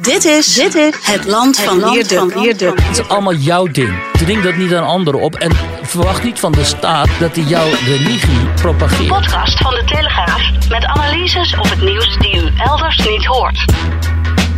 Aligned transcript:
Dit 0.00 0.24
is, 0.24 0.54
dit 0.54 0.74
is 0.74 0.94
het 1.02 1.26
land 1.26 1.60
van 1.60 1.90
Wierde. 1.92 2.72
Het 2.82 2.98
is 2.98 3.08
allemaal 3.08 3.34
jouw 3.34 3.66
ding. 3.66 3.94
Dring 4.12 4.42
dat 4.42 4.56
niet 4.56 4.74
aan 4.74 4.86
anderen 4.86 5.20
op. 5.20 5.34
En 5.34 5.52
verwacht 5.82 6.22
niet 6.22 6.38
van 6.38 6.52
de 6.52 6.64
staat 6.64 7.08
dat 7.18 7.36
hij 7.36 7.44
jouw 7.44 7.68
religie 7.86 8.46
propageert. 8.54 9.08
Podcast 9.08 9.58
van 9.58 9.70
de 9.70 9.82
Telegraaf 9.84 10.68
met 10.68 10.84
analyses 10.84 11.56
op 11.56 11.70
het 11.70 11.80
nieuws 11.80 12.18
die 12.18 12.36
u 12.36 12.50
elders 12.56 12.96
niet 12.96 13.24
hoort. 13.24 13.64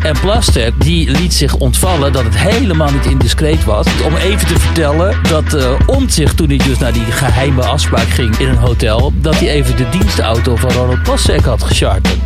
En 0.03 0.21
Plaster 0.21 0.79
die 0.79 1.11
liet 1.11 1.35
zich 1.35 1.55
ontvallen 1.55 2.13
dat 2.13 2.25
het 2.25 2.37
helemaal 2.37 2.91
niet 2.91 3.07
indiscreet 3.07 3.65
was. 3.65 3.87
Om 4.05 4.17
even 4.17 4.47
te 4.47 4.59
vertellen 4.59 5.23
dat 5.23 5.55
uh, 5.55 5.73
Omtzigt 5.87 6.37
toen 6.37 6.49
hij 6.49 6.57
dus 6.57 6.79
naar 6.79 6.93
die 6.93 7.13
geheime 7.13 7.65
afspraak 7.65 8.09
ging 8.09 8.37
in 8.37 8.49
een 8.49 8.57
hotel... 8.57 9.13
dat 9.15 9.35
hij 9.39 9.49
even 9.49 9.77
de 9.77 9.89
dienstauto 9.89 10.57
van 10.57 10.71
Ronald 10.71 11.03
Plasterk 11.03 11.45
had 11.45 11.63
gecharterd. 11.63 12.17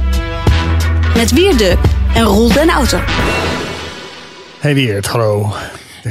Met 1.17 1.33
Wierde 1.33 1.77
en 2.15 2.23
Roel 2.23 2.53
den 2.53 2.71
Auto. 2.71 2.99
Hey 4.59 4.75
Wiert, 4.75 5.07
hallo. 5.07 5.55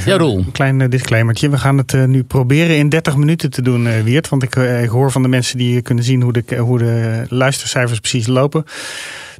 Ja, 0.05 0.17
Roel. 0.17 0.38
Een 0.38 0.52
klein 0.52 0.80
uh, 0.80 0.89
disclaimertje. 0.89 1.49
We 1.49 1.57
gaan 1.57 1.77
het 1.77 1.93
uh, 1.93 2.03
nu 2.03 2.23
proberen 2.23 2.77
in 2.77 2.89
30 2.89 3.15
minuten 3.15 3.49
te 3.49 3.61
doen, 3.61 3.85
uh, 3.85 4.02
Wiert. 4.02 4.30
Want 4.30 4.43
ik, 4.43 4.55
ik, 4.55 4.89
hoor 4.89 5.11
van 5.11 5.21
de 5.21 5.27
mensen 5.27 5.57
die 5.57 5.81
kunnen 5.81 6.03
zien 6.03 6.21
hoe 6.21 6.33
de, 6.33 6.55
hoe 6.57 6.77
de 6.77 7.25
luistercijfers 7.30 7.99
precies 7.99 8.27
lopen. 8.27 8.65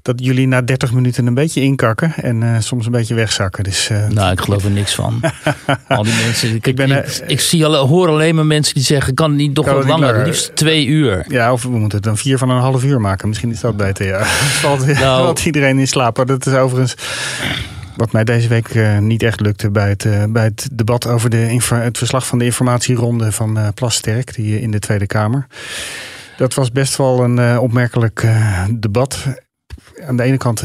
Dat 0.06 0.16
jullie 0.23 0.48
na 0.48 0.61
30 0.61 0.92
minuten 0.92 1.28
een 1.28 1.34
beetje 1.34 1.61
inkakken 1.61 2.14
en 2.16 2.64
soms 2.64 2.86
een 2.86 2.92
beetje 2.92 3.16
wegzakken. 3.16 3.64
Dus, 3.64 3.89
nou, 4.09 4.31
ik 4.31 4.39
geloof 4.39 4.64
er 4.64 4.72
niks 4.72 4.95
van. 4.95 5.22
Al 5.88 6.03
die 6.03 6.14
mensen. 6.25 6.56
Ik, 6.56 6.67
ik, 6.67 6.75
ben, 6.75 6.92
ik, 6.92 7.22
ik 7.28 7.39
zie 7.39 7.66
alle, 7.66 7.78
hoor 7.78 8.08
alleen 8.08 8.36
maar 8.36 8.45
mensen 8.45 8.73
die 8.73 8.84
zeggen: 8.84 9.14
kan 9.14 9.30
het 9.30 9.39
niet 9.39 9.56
toch 9.56 9.66
wat 9.66 9.86
langer, 9.86 10.08
langer, 10.08 10.25
liefst 10.25 10.56
twee 10.56 10.86
uur. 10.86 11.25
Ja, 11.28 11.52
of 11.52 11.64
we 11.64 11.70
moeten 11.70 11.97
het 11.97 12.03
dan 12.03 12.17
vier 12.17 12.38
van 12.38 12.50
een 12.50 12.62
half 12.62 12.84
uur 12.84 13.02
maken. 13.02 13.28
Misschien 13.28 13.52
is 13.52 13.59
dat 13.59 13.78
beter. 13.78 14.06
Ja. 14.06 14.23
valt, 14.64 14.86
nou, 14.86 15.23
valt 15.23 15.45
iedereen 15.45 15.80
in 15.80 15.88
slaap. 15.88 16.17
Maar 16.17 16.25
dat 16.25 16.45
is 16.45 16.53
overigens. 16.53 16.95
Wat 17.95 18.12
mij 18.12 18.23
deze 18.23 18.47
week 18.47 18.73
uh, 18.73 18.97
niet 18.97 19.23
echt 19.23 19.40
lukte 19.40 19.72
bij 19.72 19.90
het, 19.90 20.03
uh, 20.03 20.23
bij 20.30 20.44
het 20.44 20.67
debat 20.72 21.08
over 21.08 21.30
de 21.30 21.59
het 21.75 21.97
verslag 21.97 22.28
van 22.28 22.38
de 22.38 22.45
informatieronde 22.45 23.31
van 23.31 23.58
uh, 23.58 23.67
Plasterk 23.73 24.36
die, 24.36 24.62
in 24.62 24.72
de 24.72 24.80
Tweede 24.80 25.06
Kamer. 25.06 25.47
Dat 26.38 26.53
was 26.53 26.72
best 26.72 26.97
wel 26.97 27.23
een 27.23 27.59
opmerkelijk 27.59 28.28
debat. 28.80 29.25
Aan 30.08 30.18
de 30.18 30.24
ene 30.24 30.38
kant 30.38 30.64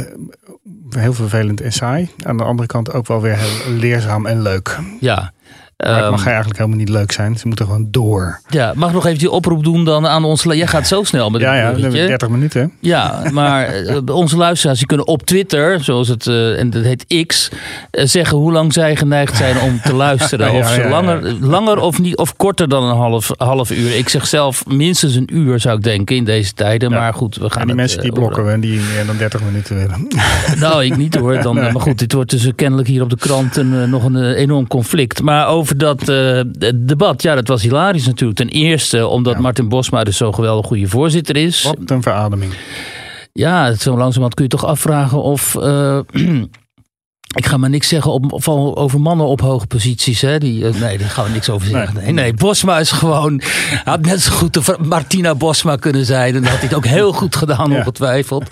heel 0.90 1.12
vervelend 1.12 1.60
en 1.60 1.72
saai. 1.72 2.10
Aan 2.22 2.36
de 2.36 2.44
andere 2.44 2.68
kant 2.68 2.92
ook 2.92 3.06
wel 3.06 3.20
weer 3.20 3.36
heel 3.36 3.72
leerzaam 3.72 4.26
en 4.26 4.42
leuk. 4.42 4.78
Ja, 5.00 5.32
maar 5.80 6.02
het 6.02 6.10
mag 6.10 6.26
eigenlijk 6.26 6.58
helemaal 6.58 6.78
niet 6.78 6.88
leuk 6.88 7.12
zijn. 7.12 7.38
Ze 7.38 7.46
moeten 7.46 7.66
gewoon 7.66 7.88
door. 7.90 8.40
Ja, 8.48 8.72
mag 8.76 8.92
nog 8.92 9.06
even 9.06 9.18
die 9.18 9.30
oproep 9.30 9.64
doen 9.64 9.84
dan 9.84 10.06
aan 10.06 10.24
onze... 10.24 10.56
Jij 10.56 10.66
gaat 10.66 10.86
zo 10.86 11.04
snel 11.04 11.30
met 11.30 11.40
Ja, 11.40 11.54
ja, 11.54 11.72
dan 11.72 11.90
30 11.90 12.28
minuten. 12.28 12.72
Ja, 12.80 13.22
maar 13.32 13.74
onze 14.12 14.36
luisteraars 14.36 14.78
die 14.78 14.86
kunnen 14.86 15.06
op 15.06 15.22
Twitter, 15.22 15.84
zoals 15.84 16.08
het, 16.08 16.26
uh, 16.26 16.58
en 16.58 16.70
dat 16.70 16.82
heet 16.82 17.26
X, 17.26 17.48
uh, 17.92 18.04
zeggen 18.06 18.36
hoe 18.36 18.52
lang 18.52 18.72
zij 18.72 18.96
geneigd 18.96 19.36
zijn 19.36 19.60
om 19.60 19.80
te 19.80 19.94
luisteren. 20.06 20.52
ja, 20.52 20.58
of 20.58 20.68
ze 20.68 20.88
langer, 20.88 21.34
langer 21.40 21.78
of, 21.78 21.98
niet, 21.98 22.16
of 22.16 22.36
korter 22.36 22.68
dan 22.68 22.84
een 22.84 22.96
half, 22.96 23.30
half 23.36 23.70
uur. 23.70 23.96
Ik 23.96 24.08
zeg 24.08 24.26
zelf 24.26 24.66
minstens 24.66 25.14
een 25.14 25.28
uur 25.32 25.60
zou 25.60 25.76
ik 25.76 25.82
denken 25.82 26.16
in 26.16 26.24
deze 26.24 26.52
tijden. 26.52 26.90
Maar 26.90 27.14
goed, 27.14 27.36
we 27.36 27.50
gaan 27.50 27.60
En 27.60 27.66
die 27.66 27.68
het, 27.68 27.76
mensen 27.76 28.02
die 28.02 28.12
blokken 28.12 28.44
we 28.44 28.50
en 28.50 28.60
die 28.60 28.80
meer 28.94 29.06
dan 29.06 29.16
30 29.16 29.42
minuten 29.42 29.76
willen. 29.76 30.06
Nou, 30.58 30.84
ik 30.84 30.96
niet 30.96 31.14
hoor. 31.14 31.42
Dan, 31.42 31.54
nee. 31.60 31.72
Maar 31.72 31.82
goed, 31.82 31.98
dit 31.98 32.12
wordt 32.12 32.30
dus 32.30 32.48
kennelijk 32.54 32.88
hier 32.88 33.02
op 33.02 33.10
de 33.10 33.16
krant 33.16 33.56
een, 33.56 33.90
nog 33.90 34.04
een 34.04 34.34
enorm 34.34 34.66
conflict. 34.66 35.22
Maar 35.22 35.48
over 35.48 35.69
dat 35.76 36.08
uh, 36.08 36.40
debat, 36.74 37.22
ja, 37.22 37.34
dat 37.34 37.48
was 37.48 37.62
hilarisch 37.62 38.06
natuurlijk. 38.06 38.38
Ten 38.38 38.48
eerste 38.48 39.06
omdat 39.06 39.34
ja. 39.34 39.40
Martin 39.40 39.68
Bosma 39.68 40.04
dus 40.04 40.16
zo'n 40.16 40.34
geweldig 40.34 40.66
goede 40.66 40.88
voorzitter 40.88 41.36
is. 41.36 41.62
Wat 41.62 41.90
een 41.90 42.02
verademing. 42.02 42.52
Ja, 43.32 43.74
zo 43.74 43.90
langzamerhand 43.90 44.34
kun 44.34 44.44
je 44.44 44.50
toch 44.50 44.64
afvragen 44.64 45.22
of... 45.22 45.54
Uh, 45.54 45.98
ik 47.36 47.46
ga 47.46 47.56
maar 47.56 47.70
niks 47.70 47.88
zeggen 47.88 48.12
op, 48.12 48.48
over 48.74 49.00
mannen 49.00 49.26
op 49.26 49.40
hoge 49.40 49.66
posities. 49.66 50.20
Hè? 50.20 50.38
Die, 50.38 50.62
uh, 50.62 50.80
nee, 50.80 50.98
daar 50.98 51.08
gaan 51.08 51.24
we 51.24 51.30
niks 51.30 51.50
over 51.50 51.68
zeggen. 51.68 51.94
Nee, 52.02 52.12
nee, 52.12 52.34
Bosma 52.34 52.78
is 52.78 52.90
gewoon. 52.90 53.40
Had 53.84 54.00
net 54.00 54.20
zo 54.20 54.32
goed 54.32 54.54
de 54.54 54.76
Martina 54.82 55.34
Bosma 55.34 55.76
kunnen 55.76 56.04
zijn. 56.04 56.34
En 56.34 56.42
dat 56.42 56.50
had 56.50 56.58
hij 56.58 56.68
het 56.68 56.76
ook 56.76 56.86
heel 56.86 57.12
goed 57.12 57.36
gedaan, 57.36 57.76
ongetwijfeld. 57.76 58.44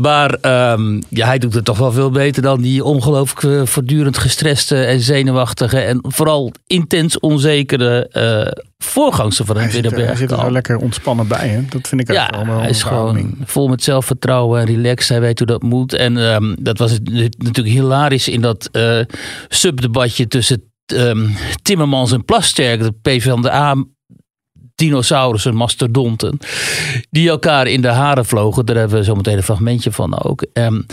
Maar 0.00 0.30
um, 0.72 1.02
ja, 1.08 1.26
hij 1.26 1.38
doet 1.38 1.54
het 1.54 1.64
toch 1.64 1.78
wel 1.78 1.92
veel 1.92 2.10
beter 2.10 2.42
dan 2.42 2.60
die 2.60 2.84
ongelooflijk 2.84 3.42
uh, 3.42 3.66
voortdurend 3.66 4.18
gestreste 4.18 4.84
en 4.84 5.00
zenuwachtige. 5.00 5.78
En 5.80 5.98
vooral 6.02 6.52
intens 6.66 7.18
onzekere 7.18 8.10
uh, 8.12 8.62
voorgangster 8.84 9.44
van. 9.44 9.56
Hij 9.56 9.70
zit, 9.70 9.90
hij 9.90 10.16
zit 10.16 10.30
er 10.30 10.36
wel 10.36 10.50
lekker 10.50 10.76
ontspannen 10.76 11.28
bij. 11.28 11.48
Hè? 11.48 11.64
Dat 11.68 11.88
vind 11.88 12.00
ik 12.00 12.12
ja, 12.12 12.26
allemaal 12.26 12.60
hij 12.60 12.70
is 12.70 12.82
gewoon 12.82 13.34
vol 13.44 13.68
met 13.68 13.82
zelfvertrouwen 13.82 14.60
en 14.60 14.66
relaxed. 14.66 15.08
Hij 15.08 15.20
weet 15.20 15.38
hoe 15.38 15.48
dat 15.48 15.62
moet. 15.62 15.92
En 15.92 16.16
um, 16.16 16.56
dat 16.60 16.78
was 16.78 16.90
het, 16.90 17.10
natuurlijk 17.38 17.74
hilarisch 17.74 18.28
in 18.28 18.40
dat 18.40 18.68
uh, 18.72 19.00
subdebatje 19.48 20.26
tussen 20.26 20.72
um, 20.94 21.36
Timmermans 21.62 22.12
en 22.12 22.24
Plasterk. 22.24 22.82
De 22.82 22.92
PvdA 23.02 23.84
dinosaurussen, 24.80 25.54
mastodonten, 25.54 26.38
die 27.10 27.28
elkaar 27.28 27.66
in 27.66 27.82
de 27.82 27.88
haren 27.88 28.26
vlogen. 28.26 28.66
Daar 28.66 28.76
hebben 28.76 28.98
we 28.98 29.04
zo 29.04 29.14
meteen 29.14 29.36
een 29.36 29.42
fragmentje 29.42 29.92
van 29.92 30.22
ook. 30.22 30.46
Um, 30.52 30.86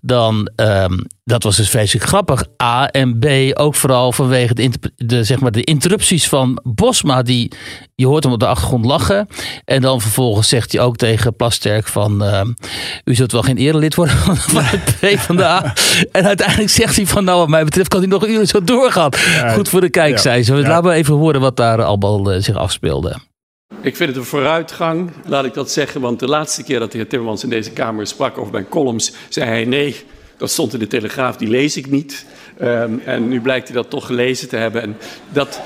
dan, 0.00 0.50
um, 0.56 1.06
dat 1.24 1.42
was 1.42 1.56
dus 1.56 1.70
vreselijk 1.70 2.06
grappig. 2.06 2.44
A 2.62 2.88
en 2.88 3.18
B 3.18 3.26
ook 3.58 3.74
vooral 3.74 4.12
vanwege 4.12 4.54
de, 4.54 4.70
de, 4.96 5.24
zeg 5.24 5.40
maar 5.40 5.50
de 5.50 5.64
interrupties 5.64 6.28
van 6.28 6.60
Bosma. 6.62 7.22
Die, 7.22 7.52
je 7.94 8.06
hoort 8.06 8.24
hem 8.24 8.32
op 8.32 8.38
de 8.38 8.46
achtergrond 8.46 8.84
lachen. 8.84 9.26
En 9.64 9.80
dan 9.80 10.00
vervolgens 10.00 10.48
zegt 10.48 10.72
hij 10.72 10.80
ook 10.80 10.96
tegen 10.96 11.36
Plasterk 11.36 11.86
van... 11.86 12.24
Uh, 12.24 12.40
u 13.04 13.14
zult 13.14 13.32
wel 13.32 13.42
geen 13.42 13.56
erelid 13.56 13.94
worden 13.94 14.16
van 14.54 14.62
het 14.64 14.96
PvdA. 15.00 15.74
en 16.12 16.26
uiteindelijk 16.26 16.70
zegt 16.70 16.96
hij 16.96 17.06
van... 17.06 17.24
nou 17.24 17.38
wat 17.38 17.48
mij 17.48 17.64
betreft 17.64 17.88
kan 17.88 18.00
hij 18.00 18.08
nog 18.08 18.26
uren 18.26 18.46
zo 18.46 18.64
doorgaan. 18.64 19.10
Ja, 19.34 19.52
Goed 19.52 19.68
voor 19.68 19.80
de 19.80 19.90
kijk, 19.90 20.14
ja, 20.14 20.20
zei 20.20 20.42
ze. 20.42 20.54
Ja. 20.54 20.68
Laten 20.68 20.90
we 20.90 20.96
even 20.96 21.14
horen 21.14 21.40
wat 21.40 21.56
daar 21.56 21.82
allemaal 21.82 22.34
uh, 22.34 22.42
zich 22.42 22.56
afspeelde. 22.56 23.16
Ik 23.80 23.96
vind 23.96 24.08
het 24.08 24.18
een 24.18 24.24
vooruitgang, 24.24 25.10
laat 25.26 25.44
ik 25.44 25.54
dat 25.54 25.70
zeggen. 25.70 26.00
Want 26.00 26.18
de 26.18 26.28
laatste 26.28 26.62
keer 26.62 26.78
dat 26.78 26.92
de 26.92 26.98
heer 26.98 27.08
Timmermans 27.08 27.42
in 27.42 27.50
deze 27.50 27.70
Kamer 27.70 28.06
sprak 28.06 28.38
over 28.38 28.52
mijn 28.52 28.68
columns... 28.68 29.12
zei 29.28 29.48
hij 29.48 29.64
nee, 29.64 29.96
dat 30.36 30.50
stond 30.50 30.72
in 30.72 30.78
de 30.78 30.86
Telegraaf, 30.86 31.36
die 31.36 31.48
lees 31.48 31.76
ik 31.76 31.90
niet. 31.90 32.26
Um, 32.62 33.02
en 33.04 33.28
nu 33.28 33.40
blijkt 33.40 33.68
hij 33.68 33.76
dat 33.76 33.90
toch 33.90 34.06
gelezen 34.06 34.48
te 34.48 34.56
hebben. 34.56 34.82
En 34.82 34.96
dat... 35.28 35.60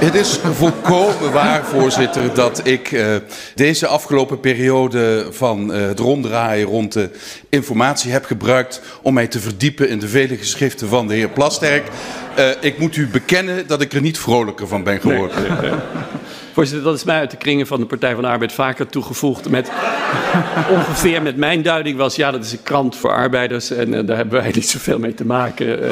Het 0.00 0.14
is 0.14 0.38
volkomen 0.38 1.32
waar, 1.32 1.64
voorzitter, 1.64 2.34
dat 2.34 2.66
ik 2.66 2.90
uh, 2.90 3.16
deze 3.54 3.86
afgelopen 3.86 4.40
periode 4.40 5.26
van 5.30 5.74
uh, 5.74 5.86
het 5.86 5.98
ronddraaien 5.98 6.66
rond 6.66 6.92
de 6.92 7.10
informatie 7.48 8.12
heb 8.12 8.24
gebruikt 8.24 8.82
om 9.02 9.14
mij 9.14 9.26
te 9.26 9.40
verdiepen 9.40 9.88
in 9.88 9.98
de 9.98 10.08
vele 10.08 10.36
geschriften 10.36 10.88
van 10.88 11.08
de 11.08 11.14
heer 11.14 11.28
Plasterk. 11.28 11.88
Uh, 12.38 12.48
ik 12.60 12.78
moet 12.78 12.96
u 12.96 13.06
bekennen 13.06 13.66
dat 13.66 13.80
ik 13.80 13.92
er 13.92 14.00
niet 14.00 14.18
vrolijker 14.18 14.68
van 14.68 14.82
ben 14.82 15.00
geworden. 15.00 15.42
Nee, 15.42 15.50
nee, 15.50 15.70
nee. 15.70 15.78
Voorzitter, 16.52 16.84
dat 16.84 16.94
is 16.94 17.04
mij 17.04 17.18
uit 17.18 17.30
de 17.30 17.36
kringen 17.36 17.66
van 17.66 17.80
de 17.80 17.86
Partij 17.86 18.12
van 18.12 18.22
de 18.22 18.28
Arbeid 18.28 18.52
vaker 18.52 18.86
toegevoegd. 18.86 19.48
Met 19.48 19.70
ongeveer 20.76 21.22
met 21.22 21.36
mijn 21.36 21.62
duiding 21.62 21.96
was, 21.96 22.16
ja, 22.16 22.30
dat 22.30 22.44
is 22.44 22.52
een 22.52 22.62
krant 22.62 22.96
voor 22.96 23.12
arbeiders 23.12 23.70
en 23.70 24.06
daar 24.06 24.16
hebben 24.16 24.42
wij 24.42 24.50
niet 24.54 24.68
zoveel 24.68 24.98
mee 24.98 25.14
te 25.14 25.24
maken. 25.24 25.78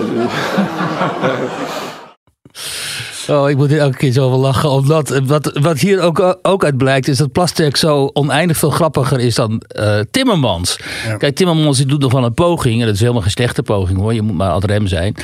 Oh, 3.30 3.50
ik 3.50 3.56
moet 3.56 3.68
hier 3.68 3.78
elke 3.78 3.96
keer 3.96 4.12
zo 4.12 4.30
wel 4.30 4.38
lachen. 4.38 4.70
Omdat 4.70 5.20
wat, 5.24 5.58
wat 5.60 5.78
hier 5.78 6.00
ook, 6.00 6.38
ook 6.42 6.64
uit 6.64 6.76
blijkt, 6.76 7.08
is 7.08 7.16
dat 7.16 7.32
Plasterk 7.32 7.76
zo 7.76 8.10
oneindig 8.12 8.56
veel 8.56 8.70
grappiger 8.70 9.20
is 9.20 9.34
dan 9.34 9.62
uh, 9.78 9.98
Timmermans. 10.10 10.78
Ja. 11.06 11.16
Kijk, 11.16 11.36
Timmermans 11.36 11.76
die 11.76 11.86
doet 11.86 12.00
nog 12.00 12.12
wel 12.12 12.24
een 12.24 12.34
poging. 12.34 12.80
En 12.80 12.86
dat 12.86 12.94
is 12.94 13.00
helemaal 13.00 13.22
geen 13.22 13.30
slechte 13.30 13.62
poging 13.62 13.98
hoor. 13.98 14.14
Je 14.14 14.22
moet 14.22 14.36
maar 14.36 14.50
ad 14.50 14.64
rem 14.64 14.86
zijn. 14.86 15.14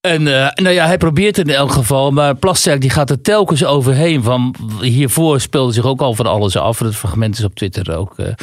En 0.00 0.22
uh, 0.22 0.48
nou 0.54 0.70
ja, 0.70 0.86
hij 0.86 0.98
probeert 0.98 1.36
het 1.36 1.48
in 1.48 1.54
elk 1.54 1.72
geval. 1.72 2.10
Maar 2.10 2.34
Plasterk 2.34 2.80
die 2.80 2.90
gaat 2.90 3.10
er 3.10 3.20
telkens 3.20 3.64
overheen. 3.64 4.22
Van, 4.22 4.54
hiervoor 4.80 5.40
speelde 5.40 5.72
zich 5.72 5.84
ook 5.84 6.00
al 6.00 6.14
van 6.14 6.26
alles 6.26 6.56
af. 6.56 6.78
Het 6.78 6.96
fragment 6.96 7.38
is 7.38 7.44
op 7.44 7.54
Twitter 7.54 7.96
ook 7.96 8.14
uh, 8.16 8.26
ja. 8.26 8.34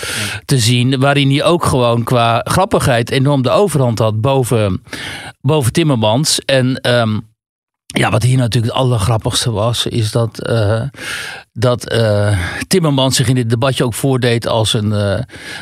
te 0.46 0.58
zien. 0.58 1.00
Waarin 1.00 1.30
hij 1.30 1.44
ook 1.44 1.66
gewoon 1.66 2.04
qua 2.04 2.42
grappigheid 2.44 3.12
enorm 3.12 3.42
de 3.42 3.50
overhand 3.50 4.00
had 4.00 4.22
boven, 4.22 4.84
boven 5.42 5.74
Timmermans. 5.74 6.40
En... 6.46 6.90
Um, 6.90 7.36
ja, 7.98 8.10
wat 8.12 8.24
hier 8.24 8.38
natuurlijk 8.38 8.74
het 8.74 8.82
allergrappigste 8.82 9.52
was, 9.52 9.86
is 9.86 10.12
dat, 10.12 10.50
uh, 10.50 10.84
dat 11.60 11.94
uh, 11.94 12.38
Timmermans 12.68 13.16
zich 13.16 13.28
in 13.28 13.36
dit 13.36 13.50
debatje 13.50 13.84
ook 13.84 13.94
voordeed 13.94 14.48
als 14.48 14.74
een, 14.74 14.92
uh, 14.92 15.20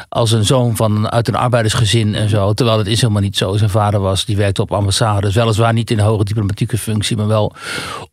als 0.09 0.31
een 0.31 0.45
zoon 0.45 0.75
van, 0.75 1.11
uit 1.11 1.27
een 1.27 1.35
arbeidersgezin 1.35 2.15
en 2.15 2.29
zo. 2.29 2.53
Terwijl 2.53 2.77
het 2.77 2.87
is 2.87 3.01
helemaal 3.01 3.21
niet 3.21 3.37
zo. 3.37 3.55
Zijn 3.55 3.69
vader 3.69 3.99
was, 3.99 4.25
die 4.25 4.37
werkte 4.37 4.61
op 4.61 4.71
ambassades. 4.71 5.35
Weliswaar 5.35 5.73
niet 5.73 5.91
in 5.91 5.99
een 5.99 6.05
hoge 6.05 6.23
diplomatieke 6.23 6.77
functie, 6.77 7.17
maar 7.17 7.27
wel 7.27 7.55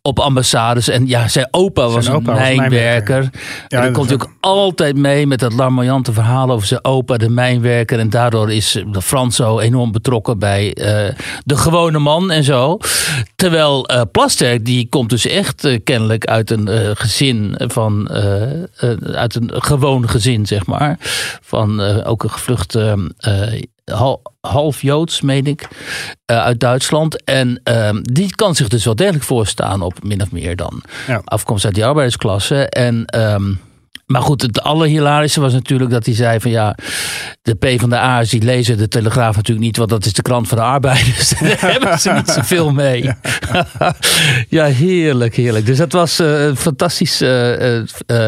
op 0.01 0.19
ambassades. 0.19 0.87
En 0.89 1.07
ja, 1.07 1.27
zijn 1.27 1.47
opa 1.51 1.87
was 1.87 2.05
zijn 2.05 2.15
opa 2.17 2.31
een 2.31 2.55
mijnwerker. 2.55 3.29
Ja, 3.67 3.77
en 3.77 3.81
dan 3.83 3.93
komt 3.93 4.13
ook 4.13 4.29
altijd 4.39 4.95
mee 4.95 5.27
met 5.27 5.39
dat 5.39 5.53
larmoyante 5.53 6.13
verhaal 6.13 6.51
over 6.51 6.67
zijn 6.67 6.85
opa, 6.85 7.17
de 7.17 7.29
mijnwerker. 7.29 7.99
En 7.99 8.09
daardoor 8.09 8.51
is 8.51 8.83
de 8.91 9.01
Frans 9.01 9.35
zo 9.35 9.59
enorm 9.59 9.91
betrokken 9.91 10.39
bij 10.39 10.65
uh, 10.65 10.85
de 11.45 11.57
gewone 11.57 11.99
man 11.99 12.31
en 12.31 12.43
zo. 12.43 12.77
Terwijl 13.35 13.87
Plasterk, 14.11 14.65
die 14.65 14.89
komt 14.89 15.09
dus 15.09 15.27
echt 15.27 15.67
kennelijk 15.83 16.25
uit 16.25 16.51
een 16.51 16.97
gezin 16.97 17.55
van, 17.73 18.09
uit 19.13 19.35
een 19.35 19.51
gewoon 19.53 20.09
gezin, 20.09 20.45
zeg 20.45 20.65
maar. 20.65 20.97
Van 21.41 21.81
ook 21.81 22.23
een 22.23 22.31
gevluchte 22.31 22.97
half 24.41 24.81
Joods, 24.81 25.21
meen 25.21 25.45
ik, 25.45 25.67
uit 26.25 26.59
Duitsland. 26.59 27.23
En 27.23 27.61
uh, 27.63 27.89
die 28.01 28.35
kan 28.35 28.55
zich 28.55 28.67
dus 28.67 28.85
wel 28.85 28.95
degelijk 28.95 29.23
voorstaan 29.23 29.81
op 29.81 30.03
min 30.03 30.21
of 30.21 30.31
meer 30.31 30.55
dan 30.55 30.81
ja. 31.07 31.21
afkomst 31.23 31.65
uit 31.65 31.73
die 31.73 31.85
arbeidersklasse. 31.85 32.69
En 32.69 33.19
um, 33.19 33.59
maar 34.05 34.21
goed, 34.21 34.41
het 34.41 34.61
allerhilarische 34.61 35.41
was 35.41 35.53
natuurlijk 35.53 35.91
dat 35.91 36.05
hij 36.05 36.15
zei 36.15 36.39
van 36.39 36.51
ja, 36.51 36.77
de 37.41 37.53
P 37.53 37.79
van 37.79 37.89
de 37.89 37.97
A's 37.97 38.29
die 38.29 38.41
lezen 38.41 38.77
de 38.77 38.87
Telegraaf 38.87 39.35
natuurlijk 39.35 39.65
niet, 39.65 39.77
want 39.77 39.89
dat 39.89 40.05
is 40.05 40.13
de 40.13 40.21
krant 40.21 40.47
van 40.47 40.57
de 40.57 40.63
arbeiders. 40.63 41.29
Daar 41.39 41.61
hebben 41.71 41.99
ze 41.99 42.11
niet 42.11 42.29
zoveel 42.29 42.71
mee. 42.71 43.11
ja, 44.49 44.65
heerlijk, 44.85 45.35
heerlijk. 45.35 45.65
Dus 45.65 45.77
dat 45.77 45.91
was 45.91 46.19
uh, 46.19 46.45
een 46.45 46.57
fantastische 46.57 47.85
uh, 48.07 48.27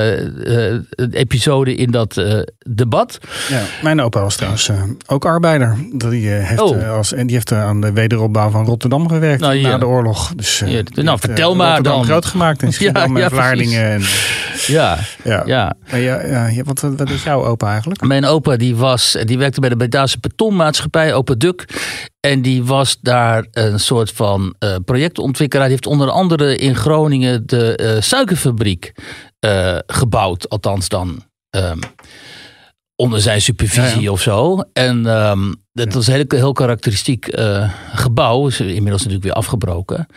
uh, 0.49 0.79
episode 1.11 1.75
in 1.75 1.91
dat 1.91 2.23
debat. 2.69 3.19
Ja, 3.47 3.61
mijn 3.81 4.01
opa 4.01 4.21
was 4.21 4.35
trouwens 4.35 4.69
ook 5.07 5.25
arbeider. 5.25 5.77
Die 5.91 6.29
heeft, 6.29 6.61
oh. 6.61 6.89
als, 6.89 7.13
en 7.13 7.27
die 7.27 7.35
heeft 7.35 7.51
aan 7.51 7.81
de 7.81 7.91
wederopbouw 7.91 8.49
van 8.49 8.65
Rotterdam 8.65 9.07
gewerkt 9.07 9.41
nou, 9.41 9.61
na 9.61 9.77
de 9.77 9.87
oorlog. 9.87 10.33
Dus, 10.35 10.63
ja, 10.65 10.81
nou, 10.93 11.19
vertel 11.19 11.55
maar 11.55 11.81
dan. 11.81 12.03
groot 12.03 12.25
gemaakt 12.25 12.61
in 12.61 12.73
Schiedam 12.73 13.13
ja, 13.17 13.23
ja, 13.23 13.29
Vlaardingen. 13.29 13.91
En, 13.91 14.01
ja, 14.67 14.97
ja. 15.23 15.43
ja. 15.45 15.75
ja, 15.91 16.47
ja 16.49 16.63
wat, 16.63 16.81
wat 16.81 17.09
is 17.09 17.23
jouw 17.23 17.45
opa 17.45 17.69
eigenlijk? 17.69 18.01
Mijn 18.01 18.25
opa 18.25 18.55
die 18.55 18.75
was, 18.75 19.17
die 19.23 19.37
werkte 19.37 19.59
bij 19.59 19.69
de 19.69 19.77
Bedaanse 19.77 20.17
betonmaatschappij, 20.19 21.13
Opa 21.13 21.33
Duk. 21.33 21.65
En 22.19 22.41
die 22.41 22.63
was 22.63 22.97
daar 23.01 23.45
een 23.51 23.79
soort 23.79 24.11
van 24.11 24.55
uh, 24.59 24.75
projectontwikkelaar. 24.85 25.65
Die 25.65 25.75
heeft 25.75 25.87
onder 25.87 26.09
andere 26.09 26.57
in 26.57 26.75
Groningen 26.75 27.47
de 27.47 27.79
uh, 27.81 28.01
suikerfabriek 28.01 28.91
uh, 29.39 29.77
gebouwd. 29.87 30.49
Althans 30.49 30.89
dan 30.89 31.23
um, 31.49 31.79
onder 32.95 33.21
zijn 33.21 33.41
supervisie 33.41 33.95
ja, 33.95 34.01
ja. 34.01 34.11
of 34.11 34.21
zo. 34.21 34.63
En 34.73 35.05
um, 35.05 35.55
dat 35.73 35.93
was 35.93 36.07
een 36.07 36.13
heel, 36.13 36.25
heel 36.27 36.51
karakteristiek 36.51 37.37
uh, 37.37 37.71
gebouw. 37.93 38.47
Is 38.47 38.59
inmiddels 38.59 38.91
natuurlijk 38.91 39.23
weer 39.23 39.33
afgebroken. 39.33 40.07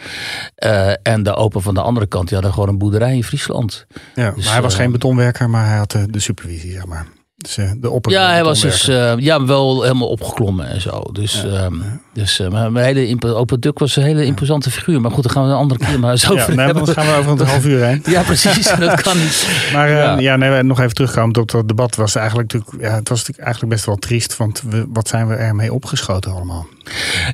Uh, 0.64 0.92
en 1.02 1.22
de 1.22 1.34
open 1.34 1.62
van 1.62 1.74
de 1.74 1.80
andere 1.80 2.06
kant, 2.06 2.24
die 2.24 2.34
hadden 2.34 2.52
gewoon 2.52 2.68
een 2.68 2.78
boerderij 2.78 3.14
in 3.14 3.24
Friesland. 3.24 3.86
Ja, 4.14 4.30
dus, 4.30 4.44
maar 4.44 4.52
hij 4.52 4.62
was 4.62 4.72
uh, 4.72 4.80
geen 4.80 4.92
betonwerker, 4.92 5.50
maar 5.50 5.66
hij 5.66 5.76
had 5.76 5.90
de, 6.10 6.20
supervisie, 6.20 6.72
zeg 6.72 6.86
maar. 6.86 7.06
Dus, 7.36 7.54
de 7.54 8.00
ja, 8.00 8.30
hij 8.30 8.44
was 8.44 8.60
dus 8.60 8.82
ja, 9.18 9.44
wel 9.44 9.82
helemaal 9.82 10.08
opgeklommen 10.08 10.68
en 10.68 10.80
zo. 10.80 11.02
Dus, 11.12 11.42
ja, 11.42 11.64
um, 11.64 11.82
ja. 11.82 12.00
Dus 12.18 12.40
uh, 12.40 12.68
maar 12.68 12.82
hele 12.82 13.34
Open 13.34 13.60
Duk 13.60 13.78
was 13.78 13.96
een 13.96 14.02
hele 14.02 14.24
imposante 14.24 14.70
figuur. 14.70 15.00
Maar 15.00 15.10
goed, 15.10 15.22
dan 15.22 15.32
gaan 15.32 15.44
we 15.44 15.50
een 15.50 15.56
andere 15.56 15.80
keer 15.86 16.00
maar 16.00 16.18
zo 16.18 16.32
over 16.32 16.54
ja, 16.54 16.72
Dan 16.72 16.86
gaan 16.86 17.06
we 17.06 17.12
over 17.12 17.40
een 17.40 17.46
half 17.46 17.66
uur 17.66 17.84
heen. 17.84 18.02
ja, 18.14 18.22
precies. 18.22 18.74
Dat 18.78 19.00
kan 19.00 19.18
niet. 19.18 19.46
Maar 19.72 19.88
ja. 19.90 20.18
ja, 20.18 20.36
nee, 20.36 20.62
nog 20.62 20.80
even 20.80 20.94
terugkomen 20.94 21.40
op 21.40 21.50
dat 21.50 21.68
debat. 21.68 21.96
Was 21.96 22.14
eigenlijk 22.14 22.52
natuurlijk, 22.52 22.84
ja, 22.84 22.94
het 22.94 23.08
was 23.08 23.18
natuurlijk 23.18 23.46
eigenlijk 23.46 23.74
best 23.74 23.86
wel 23.86 23.96
triest. 23.96 24.36
Want 24.36 24.62
we, 24.68 24.86
wat 24.92 25.08
zijn 25.08 25.28
we 25.28 25.34
ermee 25.34 25.72
opgeschoten 25.72 26.32
allemaal? 26.32 26.66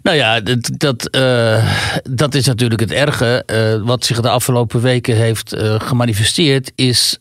Nou 0.02 0.16
ja, 0.16 0.40
dat, 0.40 0.70
dat, 0.76 1.08
uh, 1.16 1.70
dat 2.02 2.34
is 2.34 2.46
natuurlijk 2.46 2.80
het 2.80 2.92
erge. 2.92 3.42
Uh, 3.46 3.86
wat 3.86 4.04
zich 4.04 4.20
de 4.20 4.28
afgelopen 4.28 4.80
weken 4.80 5.16
heeft 5.16 5.54
uh, 5.54 5.74
gemanifesteerd, 5.80 6.72
is 6.74 7.18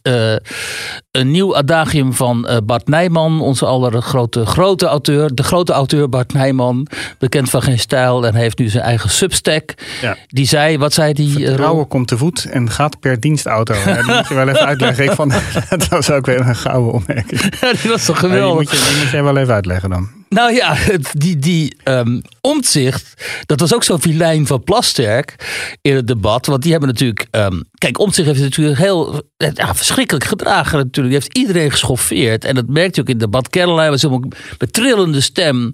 een 1.12 1.32
nieuw 1.32 1.56
adagium 1.56 2.14
van 2.14 2.62
Bart 2.66 2.88
Nijman, 2.88 3.42
onze 3.42 3.66
aller 3.66 4.02
grote, 4.02 4.46
grote 4.46 4.86
auteur. 4.86 5.36
De 5.36 5.44
grote 5.44 5.74
auteur 5.74 6.10
Bart 6.10 6.34
Nijman, 6.34 6.88
bekend 7.20 7.50
van 7.54 7.62
geen 7.62 7.80
stijl 7.80 8.26
en 8.26 8.36
heeft 8.36 8.58
nu 8.58 8.68
zijn 8.70 8.84
eigen 8.84 9.10
substack. 9.10 9.74
Ja. 10.02 10.18
Die 10.28 10.46
zei, 10.48 10.78
wat 10.78 10.94
zei 10.94 11.14
die? 11.14 11.46
Vertrouwen 11.46 11.88
komt 11.88 12.08
te 12.08 12.18
voet 12.18 12.46
en 12.46 12.70
gaat 12.70 13.00
per 13.00 13.20
dienstauto. 13.20 13.74
dat 13.86 14.06
moet 14.06 14.28
je 14.28 14.34
wel 14.34 14.48
even 14.48 14.66
uitleggen. 14.66 15.04
Ik 15.04 15.12
vond, 15.12 15.34
dat 15.70 15.88
was 15.88 16.12
ook 16.12 16.26
weer 16.26 16.40
een 16.40 16.56
gouden 16.56 16.94
opmerking. 16.94 17.42
Ja, 17.62 17.74
die 17.82 17.92
was 17.92 18.06
toch 18.06 18.20
geweldig. 18.20 18.70
Die 18.70 18.80
moet, 18.80 18.88
je, 18.88 18.94
die 18.94 19.04
moet 19.04 19.12
je 19.12 19.24
wel 19.24 19.38
even 19.38 19.54
uitleggen 19.54 19.90
dan. 19.90 20.10
Nou 20.34 20.54
ja, 20.54 20.78
die, 21.12 21.38
die 21.38 21.76
um, 21.84 22.22
omzicht, 22.42 23.14
dat 23.46 23.60
was 23.60 23.74
ook 23.74 23.84
zo'n 23.84 24.02
filijn 24.02 24.48
van 24.48 24.64
Plasterk 24.64 25.36
in 25.82 25.96
het 25.96 26.08
debat. 26.08 26.46
Want 26.46 26.62
die 26.62 26.72
hebben 26.72 26.90
natuurlijk. 26.90 27.28
Um, 27.32 27.64
kijk, 27.78 28.00
omzicht 28.00 28.28
heeft 28.28 28.42
natuurlijk 28.42 28.80
heel 28.80 29.22
ja, 29.38 29.76
verschrikkelijk 29.76 30.26
gedragen. 30.26 30.78
Natuurlijk. 30.78 31.14
Die 31.14 31.24
heeft 31.24 31.38
iedereen 31.38 31.72
geschoffeerd. 31.72 32.46
En 32.46 32.56
dat 32.56 32.68
merkte 32.68 32.96
je 32.96 33.02
ook 33.02 33.08
in 33.08 33.14
het 33.14 33.24
debat. 33.24 33.50
Caroline 33.50 33.90
was 33.90 34.02
helemaal 34.02 34.30
met 34.58 34.74
trillende 34.74 35.22
stem. 35.22 35.74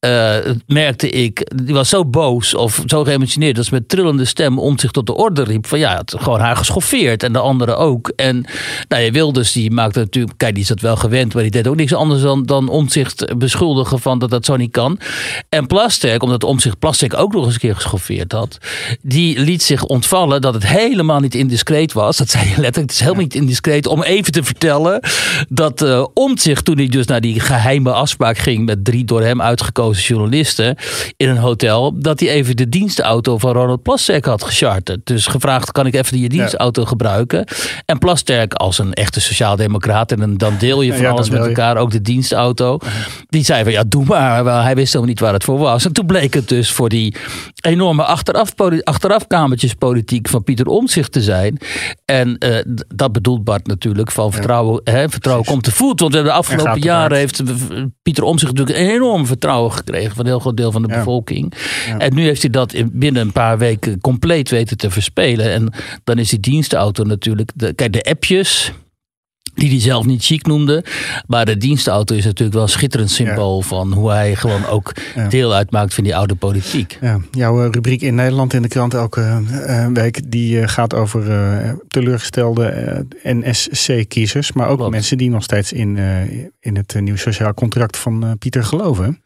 Uh, 0.00 0.36
merkte 0.66 1.10
ik. 1.10 1.50
Die 1.64 1.74
was 1.74 1.88
zo 1.88 2.04
boos 2.04 2.54
of 2.54 2.82
zo 2.86 3.04
geëmotioneerd. 3.04 3.56
Dat 3.56 3.64
ze 3.64 3.74
met 3.74 3.88
trillende 3.88 4.24
stem 4.24 4.58
omzicht 4.58 4.92
tot 4.92 5.06
de 5.06 5.14
orde 5.14 5.42
riep. 5.42 5.66
Van 5.66 5.78
ja, 5.78 5.96
het 5.96 6.14
gewoon 6.18 6.40
haar 6.40 6.56
geschoffeerd. 6.56 7.22
En 7.22 7.32
de 7.32 7.38
anderen 7.38 7.78
ook. 7.78 8.12
En 8.16 8.44
nou, 8.88 9.02
je 9.02 9.12
Wilders, 9.12 9.52
die 9.52 9.70
maakte 9.70 9.98
natuurlijk. 9.98 10.38
Kijk, 10.38 10.54
die 10.54 10.62
is 10.62 10.68
dat 10.68 10.80
wel 10.80 10.96
gewend. 10.96 11.34
Maar 11.34 11.42
die 11.42 11.52
deed 11.52 11.68
ook 11.68 11.76
niks 11.76 11.94
anders 11.94 12.22
dan, 12.22 12.42
dan 12.42 12.68
omzicht 12.68 13.38
beschuldigen 13.38 13.97
van 14.00 14.18
dat 14.18 14.30
dat 14.30 14.44
zo 14.44 14.56
niet 14.56 14.70
kan. 14.70 14.98
En 15.48 15.66
Plasterk, 15.66 16.22
omdat 16.22 16.44
om 16.44 16.60
zich 16.60 16.78
Plasterk 16.78 17.14
ook 17.14 17.32
nog 17.32 17.44
eens 17.44 17.54
een 17.54 17.60
keer 17.60 17.74
geschoffeerd 17.74 18.32
had, 18.32 18.58
die 19.02 19.38
liet 19.40 19.62
zich 19.62 19.84
ontvallen 19.84 20.40
dat 20.40 20.54
het 20.54 20.66
helemaal 20.66 21.20
niet 21.20 21.34
indiscreet 21.34 21.92
was. 21.92 22.16
Dat 22.16 22.30
zei 22.30 22.44
je 22.44 22.50
letterlijk, 22.50 22.76
het 22.76 22.90
is 22.90 23.00
helemaal 23.00 23.22
niet 23.22 23.34
indiscreet 23.34 23.86
om 23.86 24.02
even 24.02 24.32
te 24.32 24.42
vertellen 24.42 25.00
dat 25.48 25.82
uh, 25.82 26.06
Omtzigt, 26.14 26.64
toen 26.64 26.76
hij 26.76 26.86
dus 26.86 27.06
naar 27.06 27.20
die 27.20 27.40
geheime 27.40 27.92
afspraak 27.92 28.38
ging 28.38 28.66
met 28.66 28.84
drie 28.84 29.04
door 29.04 29.22
hem 29.22 29.42
uitgekozen 29.42 30.02
journalisten 30.02 30.76
in 31.16 31.28
een 31.28 31.36
hotel, 31.36 32.00
dat 32.00 32.20
hij 32.20 32.28
even 32.28 32.56
de 32.56 32.68
dienstauto 32.68 33.38
van 33.38 33.52
Ronald 33.52 33.82
Plasterk 33.82 34.24
had 34.24 34.44
gecharterd. 34.44 35.00
Dus 35.06 35.26
gevraagd, 35.26 35.72
kan 35.72 35.86
ik 35.86 35.94
even 35.94 36.20
je 36.20 36.28
dienstauto 36.28 36.80
ja. 36.80 36.88
gebruiken? 36.88 37.44
En 37.84 37.98
Plasterk 37.98 38.54
als 38.54 38.78
een 38.78 38.92
echte 38.92 39.20
sociaaldemocraat, 39.20 40.12
en 40.12 40.36
dan 40.36 40.54
deel 40.58 40.82
je 40.82 40.92
van 40.92 41.02
ja, 41.02 41.10
alles 41.10 41.30
met 41.30 41.46
elkaar, 41.46 41.76
ook 41.76 41.90
de 41.90 42.02
dienstauto, 42.02 42.78
die 43.28 43.44
zei 43.44 43.62
van 43.62 43.72
ja, 43.78 43.84
doe 43.88 44.04
maar. 44.04 44.62
Hij 44.62 44.74
wist 44.74 44.92
helemaal 44.92 45.08
niet 45.08 45.20
waar 45.20 45.32
het 45.32 45.44
voor 45.44 45.58
was. 45.58 45.84
En 45.84 45.92
toen 45.92 46.06
bleek 46.06 46.34
het 46.34 46.48
dus 46.48 46.72
voor 46.72 46.88
die 46.88 47.14
enorme 47.60 48.04
achteraf, 48.04 48.54
achterafkamertjespolitiek 48.82 50.28
van 50.28 50.44
Pieter 50.44 50.66
Omtzigt 50.66 51.12
te 51.12 51.22
zijn. 51.22 51.58
En 52.04 52.36
uh, 52.38 52.56
dat 52.94 53.12
bedoelt 53.12 53.44
Bart 53.44 53.66
natuurlijk 53.66 54.10
van 54.10 54.32
vertrouwen. 54.32 54.80
Ja, 54.84 54.92
hè, 54.92 55.08
vertrouwen 55.08 55.46
komt 55.46 55.62
te 55.62 55.70
voet. 55.70 56.00
Want 56.00 56.12
de 56.12 56.32
afgelopen 56.32 56.80
jaren 56.80 57.18
heeft 57.18 57.42
Pieter 58.02 58.24
Omtzigt 58.24 58.52
natuurlijk 58.52 58.78
een 58.78 58.94
enorm 58.94 59.26
vertrouwen 59.26 59.72
gekregen 59.72 60.10
van 60.14 60.24
een 60.24 60.30
heel 60.30 60.40
groot 60.40 60.56
deel 60.56 60.72
van 60.72 60.82
de 60.82 60.88
ja. 60.88 60.96
bevolking. 60.96 61.52
Ja. 61.86 61.98
En 61.98 62.14
nu 62.14 62.22
heeft 62.22 62.42
hij 62.42 62.50
dat 62.50 62.74
binnen 62.92 63.22
een 63.22 63.32
paar 63.32 63.58
weken 63.58 64.00
compleet 64.00 64.50
weten 64.50 64.76
te 64.76 64.90
verspelen. 64.90 65.52
En 65.52 65.72
dan 66.04 66.18
is 66.18 66.28
die 66.28 66.40
dienstauto 66.40 67.04
natuurlijk. 67.04 67.50
De, 67.54 67.72
kijk, 67.72 67.92
de 67.92 68.02
appjes 68.02 68.72
die 69.58 69.70
hij 69.70 69.80
zelf 69.80 70.06
niet 70.06 70.24
chic 70.24 70.46
noemde. 70.46 70.84
Maar 71.26 71.44
de 71.44 71.56
dienstauto 71.56 72.14
is 72.14 72.24
natuurlijk 72.24 72.52
wel 72.52 72.62
een 72.62 72.68
schitterend 72.68 73.10
symbool 73.10 73.58
ja. 73.60 73.66
van 73.66 73.92
hoe 73.92 74.10
hij 74.10 74.36
gewoon 74.36 74.66
ook 74.66 74.92
ja. 75.14 75.28
deel 75.28 75.54
uitmaakt 75.54 75.94
van 75.94 76.04
die 76.04 76.16
oude 76.16 76.34
politiek. 76.34 76.98
Ja, 77.00 77.20
jouw 77.30 77.70
rubriek 77.70 78.00
in 78.00 78.14
Nederland 78.14 78.52
in 78.52 78.62
de 78.62 78.68
krant 78.68 78.94
elke 78.94 79.42
uh, 79.52 79.86
week, 79.86 80.30
die 80.30 80.60
uh, 80.60 80.68
gaat 80.68 80.94
over 80.94 81.26
uh, 81.30 81.72
teleurgestelde 81.88 83.06
NSC-kiezers. 83.22 84.52
Maar 84.52 84.68
ook 84.68 84.76
Klopt. 84.76 84.92
mensen 84.92 85.18
die 85.18 85.30
nog 85.30 85.42
steeds 85.42 85.72
in, 85.72 85.98
in 86.60 86.76
het 86.76 86.94
nieuw 87.00 87.16
sociaal 87.16 87.54
contract 87.54 87.96
van 87.96 88.36
Pieter 88.38 88.64
geloven. 88.64 89.20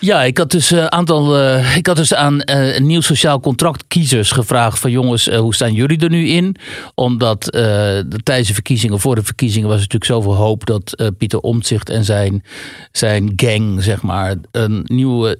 Ja, 0.00 0.22
ik 0.22 0.38
had 0.38 0.50
dus, 0.50 0.70
een 0.70 0.92
aantal, 0.92 1.40
uh, 1.40 1.76
ik 1.76 1.86
had 1.86 1.96
dus 1.96 2.14
aan 2.14 2.40
een 2.44 2.86
nieuw 2.86 3.00
sociaal 3.00 3.40
contract 3.40 3.84
kiezers 3.88 4.30
gevraagd 4.30 4.78
van 4.78 4.90
jongens, 4.90 5.26
hoe 5.26 5.54
staan 5.54 5.72
jullie 5.72 6.00
er 6.00 6.10
nu 6.10 6.28
in? 6.28 6.56
Omdat 6.94 7.42
de, 7.44 8.20
tijdens 8.22 8.48
de 8.48 8.54
verkiezingen, 8.54 9.00
voor 9.00 9.14
de 9.14 9.22
verkiezingen 9.22 9.68
was 9.68 9.76
natuurlijk 9.76 10.04
zoveel 10.04 10.34
hoop 10.34 10.66
dat 10.66 11.12
Pieter 11.18 11.40
Omtzigt 11.40 11.90
en 11.90 12.04
zijn, 12.04 12.44
zijn 12.92 13.32
gang, 13.36 13.82
zeg 13.82 14.02
maar, 14.02 14.36
een 14.50 14.82
nieuwe, 14.84 15.38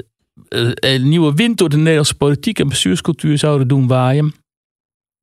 een 0.74 1.08
nieuwe 1.08 1.34
wind 1.34 1.58
door 1.58 1.68
de 1.68 1.76
Nederlandse 1.76 2.14
politiek 2.14 2.58
en 2.58 2.68
bestuurscultuur 2.68 3.38
zouden 3.38 3.68
doen 3.68 3.86
waaien. 3.86 4.34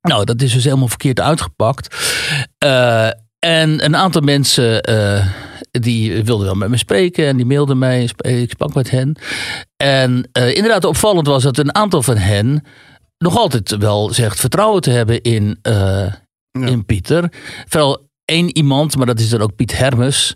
Nou, 0.01 0.25
dat 0.25 0.41
is 0.41 0.53
dus 0.53 0.63
helemaal 0.63 0.87
verkeerd 0.87 1.19
uitgepakt. 1.19 1.95
en 3.39 3.85
een 3.85 3.95
aantal 3.95 4.21
mensen 4.21 4.81
die 5.81 6.23
wilden 6.23 6.45
wel 6.45 6.55
met 6.55 6.69
me 6.69 6.77
spreken 6.77 7.27
en 7.27 7.37
die 7.37 7.45
mailden 7.45 7.77
mij. 7.77 8.09
Ik 8.17 8.49
sprak 8.49 8.73
met 8.73 8.91
hen. 8.91 9.17
En 9.77 10.29
uh, 10.37 10.55
inderdaad, 10.55 10.85
opvallend 10.85 11.27
was 11.27 11.43
dat 11.43 11.57
een 11.57 11.75
aantal 11.75 12.01
van 12.01 12.17
hen 12.17 12.63
nog 13.17 13.37
altijd 13.37 13.77
wel 13.77 14.13
zegt 14.13 14.39
vertrouwen 14.39 14.81
te 14.81 14.89
hebben 14.89 15.21
in, 15.21 15.59
uh, 15.67 16.13
in 16.51 16.85
Pieter. 16.85 17.31
Vooral 17.67 18.09
één 18.25 18.57
iemand, 18.57 18.97
maar 18.97 19.05
dat 19.05 19.19
is 19.19 19.29
dan 19.29 19.41
ook 19.41 19.55
Piet 19.55 19.77
Hermes 19.77 20.35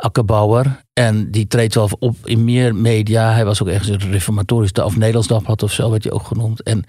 akkerbouwer. 0.00 0.84
En 0.92 1.30
die 1.30 1.46
treedt 1.46 1.74
wel 1.74 1.88
op 1.98 2.16
in 2.24 2.44
meer 2.44 2.74
media. 2.74 3.32
Hij 3.32 3.44
was 3.44 3.62
ook 3.62 3.68
ergens 3.68 3.88
een 3.88 4.10
reformatorisch 4.10 4.72
of 4.72 4.96
Nederlands 4.96 5.28
dagblad 5.28 5.62
of 5.62 5.72
zo, 5.72 5.90
werd 5.90 6.04
hij 6.04 6.12
ook 6.12 6.26
genoemd. 6.26 6.62
En 6.62 6.84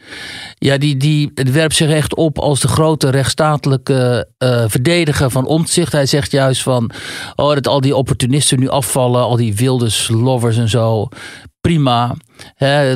ja, 0.58 0.78
die, 0.78 0.98
die, 0.98 1.32
werpt 1.34 1.76
zich 1.76 1.90
echt 1.90 2.16
op 2.16 2.40
als 2.40 2.60
de 2.60 2.68
grote 2.68 3.10
rechtsstatelijke 3.10 4.28
uh, 4.38 4.64
verdediger 4.68 5.30
van 5.30 5.46
omzicht. 5.46 5.92
Hij 5.92 6.06
zegt 6.06 6.32
juist 6.32 6.64
van, 6.64 6.92
oh, 7.36 7.54
dat 7.54 7.68
al 7.68 7.82
die 7.82 7.96
opportunisten 7.96 8.60
nu 8.60 8.70
afvallen, 8.70 9.22
al 9.22 9.36
die 9.36 9.56
wilde 9.56 9.90
lovers 10.08 10.58
en 10.58 10.70
zo 10.70 11.10
prima. 11.62 12.16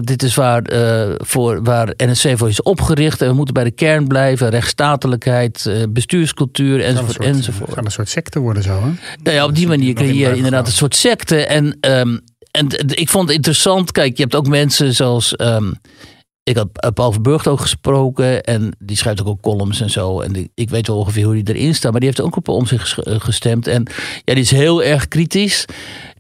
dit 0.01 0.24
is 0.24 0.36
waar, 0.36 0.74
uh, 0.74 1.15
voor, 1.17 1.63
waar 1.63 1.93
NSC 1.98 2.38
voor 2.38 2.50
is 2.50 2.62
opgericht. 2.62 3.22
En 3.22 3.27
we 3.27 3.34
moeten 3.34 3.53
bij 3.53 3.63
de 3.63 3.72
kern 3.72 4.07
blijven. 4.07 4.50
Rechtsstatelijkheid, 4.50 5.65
uh, 5.67 5.84
bestuurscultuur 5.89 6.84
enzovoort. 6.84 7.17
Het 7.17 7.25
enzovoort. 7.25 7.74
kan 7.74 7.86
een 7.86 7.91
soort 7.91 8.10
secte 8.10 8.39
worden 8.39 8.63
zo. 8.63 8.81
Hè? 8.81 8.91
Nou 9.24 9.36
ja, 9.36 9.45
op 9.45 9.55
die 9.55 9.67
manier 9.67 9.93
creëer 9.93 10.29
je 10.29 10.36
inderdaad 10.36 10.67
een 10.67 10.74
soort 10.74 10.95
secte. 10.95 11.45
En, 11.45 11.77
um, 11.81 12.22
en 12.51 12.67
ik 12.88 13.10
vond 13.10 13.27
het 13.27 13.36
interessant. 13.36 13.91
Kijk, 13.91 14.17
je 14.17 14.24
hebt 14.24 14.36
ook 14.36 14.48
mensen 14.48 14.93
zoals... 14.93 15.34
Um, 15.41 15.74
ik 16.43 16.55
had 16.55 16.93
Paul 16.93 17.12
Verburgt 17.12 17.48
ook 17.48 17.60
gesproken 17.60 18.43
en 18.43 18.75
die 18.79 18.98
schrijft 18.98 19.22
ook, 19.22 19.27
ook 19.27 19.41
columns 19.41 19.81
en 19.81 19.89
zo. 19.89 20.22
En 20.22 20.50
ik 20.53 20.69
weet 20.69 20.88
wel 20.88 20.98
ongeveer 20.98 21.25
hoe 21.25 21.43
die 21.43 21.55
erin 21.55 21.75
staat, 21.75 21.91
maar 21.91 22.00
die 22.00 22.10
heeft 22.10 22.22
ook 22.22 22.36
op 22.36 22.48
om 22.48 22.65
zich 22.65 22.98
gestemd. 23.05 23.67
En 23.67 23.88
ja, 24.24 24.34
die 24.34 24.43
is 24.43 24.51
heel 24.51 24.84
erg 24.84 25.07
kritisch. 25.07 25.65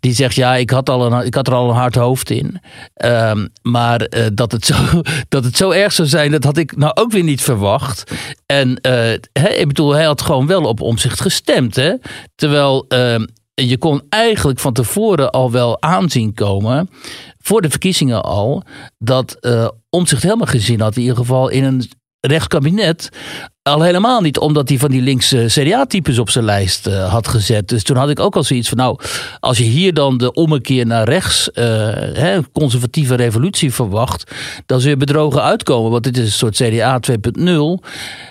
Die 0.05 0.13
zegt, 0.13 0.35
ja, 0.35 0.55
ik 0.55 0.69
had, 0.69 0.89
al 0.89 1.11
een, 1.11 1.25
ik 1.25 1.33
had 1.33 1.47
er 1.47 1.53
al 1.53 1.69
een 1.69 1.75
hard 1.75 1.95
hoofd 1.95 2.29
in. 2.29 2.61
Um, 3.05 3.49
maar 3.61 4.07
uh, 4.09 4.25
dat, 4.33 4.51
het 4.51 4.65
zo, 4.65 4.75
dat 5.29 5.43
het 5.43 5.57
zo 5.57 5.71
erg 5.71 5.93
zou 5.93 6.07
zijn, 6.07 6.31
dat 6.31 6.43
had 6.43 6.57
ik 6.57 6.77
nou 6.77 6.91
ook 6.95 7.11
weer 7.11 7.23
niet 7.23 7.41
verwacht. 7.41 8.11
En 8.45 8.79
uh, 8.87 9.13
ik 9.61 9.67
bedoel, 9.67 9.93
hij 9.93 10.03
had 10.03 10.21
gewoon 10.21 10.47
wel 10.47 10.63
op 10.63 10.81
omzicht 10.81 11.21
gestemd. 11.21 11.75
Hè? 11.75 11.93
Terwijl 12.35 12.85
uh, 12.89 13.15
je 13.53 13.77
kon 13.77 14.01
eigenlijk 14.09 14.59
van 14.59 14.73
tevoren 14.73 15.31
al 15.31 15.51
wel 15.51 15.81
aanzien 15.81 16.33
komen 16.33 16.89
voor 17.37 17.61
de 17.61 17.69
verkiezingen 17.69 18.23
al, 18.23 18.63
dat 18.97 19.37
uh, 19.41 19.67
Omzicht 19.89 20.23
helemaal 20.23 20.47
gezien 20.47 20.81
had, 20.81 20.95
in 20.95 21.01
ieder 21.01 21.17
geval 21.17 21.49
in 21.49 21.63
een 21.63 21.89
rechtskabinet, 22.19 23.09
al 23.69 23.81
helemaal 23.81 24.21
niet 24.21 24.37
omdat 24.37 24.69
hij 24.69 24.77
van 24.77 24.91
die 24.91 25.01
linkse 25.01 25.45
CDA-types 25.47 26.19
op 26.19 26.29
zijn 26.29 26.45
lijst 26.45 26.87
uh, 26.87 27.11
had 27.11 27.27
gezet. 27.27 27.67
Dus 27.67 27.83
toen 27.83 27.97
had 27.97 28.09
ik 28.09 28.19
ook 28.19 28.35
al 28.35 28.43
zoiets 28.43 28.69
van, 28.69 28.77
nou, 28.77 28.99
als 29.39 29.57
je 29.57 29.63
hier 29.63 29.93
dan 29.93 30.17
de 30.17 30.33
ommekeer 30.33 30.85
naar 30.85 31.09
rechts, 31.09 31.49
uh, 31.53 31.65
hè, 32.13 32.39
conservatieve 32.51 33.15
revolutie 33.15 33.73
verwacht, 33.73 34.31
dan 34.65 34.81
zul 34.81 34.89
je 34.89 34.97
bedrogen 34.97 35.43
uitkomen. 35.43 35.91
Want 35.91 36.03
dit 36.03 36.17
is 36.17 36.25
een 36.25 36.31
soort 36.31 36.55
CDA 36.55 36.99
2.0 37.11 37.85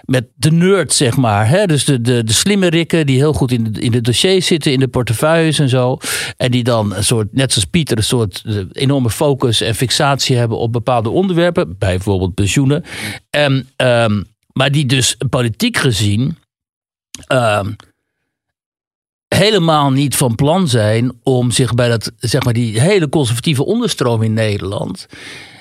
met 0.04 0.26
de 0.34 0.50
nerd, 0.50 0.92
zeg 0.92 1.16
maar. 1.16 1.48
Hè? 1.48 1.66
Dus 1.66 1.84
de, 1.84 2.00
de, 2.00 2.24
de 2.24 2.32
slimme 2.32 2.68
rikken 2.68 3.06
die 3.06 3.16
heel 3.16 3.32
goed 3.32 3.52
in 3.52 3.72
de, 3.72 3.80
in 3.80 3.90
de 3.90 4.00
dossiers 4.00 4.46
zitten, 4.46 4.72
in 4.72 4.80
de 4.80 4.88
portefeuilles 4.88 5.58
en 5.58 5.68
zo. 5.68 5.98
En 6.36 6.50
die 6.50 6.64
dan 6.64 6.94
een 6.94 7.04
soort, 7.04 7.32
net 7.32 7.52
zoals 7.52 7.68
Pieter, 7.68 7.96
een 7.96 8.04
soort 8.04 8.44
enorme 8.72 9.10
focus 9.10 9.60
en 9.60 9.74
fixatie 9.74 10.36
hebben 10.36 10.58
op 10.58 10.72
bepaalde 10.72 11.10
onderwerpen. 11.10 11.78
Bijvoorbeeld 11.78 12.34
pensioenen. 12.34 12.84
En... 13.30 13.68
Um, 13.76 14.32
maar 14.58 14.70
die 14.70 14.86
dus 14.86 15.16
politiek 15.30 15.76
gezien 15.76 16.36
uh, 17.32 17.60
helemaal 19.28 19.90
niet 19.90 20.16
van 20.16 20.34
plan 20.34 20.68
zijn 20.68 21.12
om 21.22 21.50
zich 21.50 21.74
bij 21.74 21.88
dat, 21.88 22.12
zeg 22.18 22.44
maar, 22.44 22.52
die 22.52 22.80
hele 22.80 23.08
conservatieve 23.08 23.64
onderstroom 23.64 24.22
in 24.22 24.32
Nederland. 24.32 25.06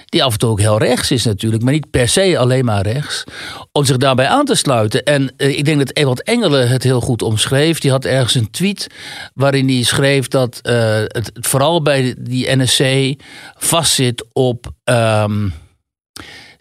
Die 0.05 0.23
af 0.23 0.33
en 0.33 0.39
toe 0.39 0.49
ook 0.49 0.59
heel 0.59 0.77
rechts 0.77 1.11
is 1.11 1.25
natuurlijk, 1.25 1.63
maar 1.63 1.73
niet 1.73 1.89
per 1.89 2.07
se 2.07 2.37
alleen 2.37 2.65
maar 2.65 2.81
rechts. 2.81 3.23
Om 3.71 3.85
zich 3.85 3.97
daarbij 3.97 4.27
aan 4.27 4.45
te 4.45 4.55
sluiten. 4.55 5.03
En 5.03 5.33
uh, 5.37 5.57
ik 5.57 5.65
denk 5.65 5.77
dat 5.77 5.95
Ewald 5.97 6.23
Engelen 6.23 6.69
het 6.69 6.83
heel 6.83 7.01
goed 7.01 7.21
omschreef. 7.21 7.79
Die 7.79 7.91
had 7.91 8.05
ergens 8.05 8.35
een 8.35 8.51
tweet 8.51 8.87
waarin 9.33 9.69
hij 9.69 9.83
schreef 9.83 10.27
dat 10.27 10.59
uh, 10.63 10.73
het, 11.07 11.31
vooral 11.33 11.81
bij 11.81 12.15
die 12.19 12.55
NSC 12.55 13.13
vastzit 13.57 14.25
op. 14.33 14.71
Um, 14.83 15.53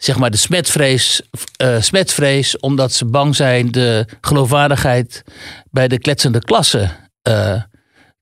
zeg 0.03 0.17
maar 0.17 0.31
de 0.31 0.37
smetvrees, 0.37 1.21
uh, 1.61 1.81
smetvrees, 1.81 2.59
omdat 2.59 2.93
ze 2.93 3.05
bang 3.05 3.35
zijn 3.35 3.71
de 3.71 4.05
geloofwaardigheid 4.21 5.23
bij 5.71 5.87
de 5.87 5.99
kletsende 5.99 6.39
klasse 6.39 6.89
uh, 7.27 7.61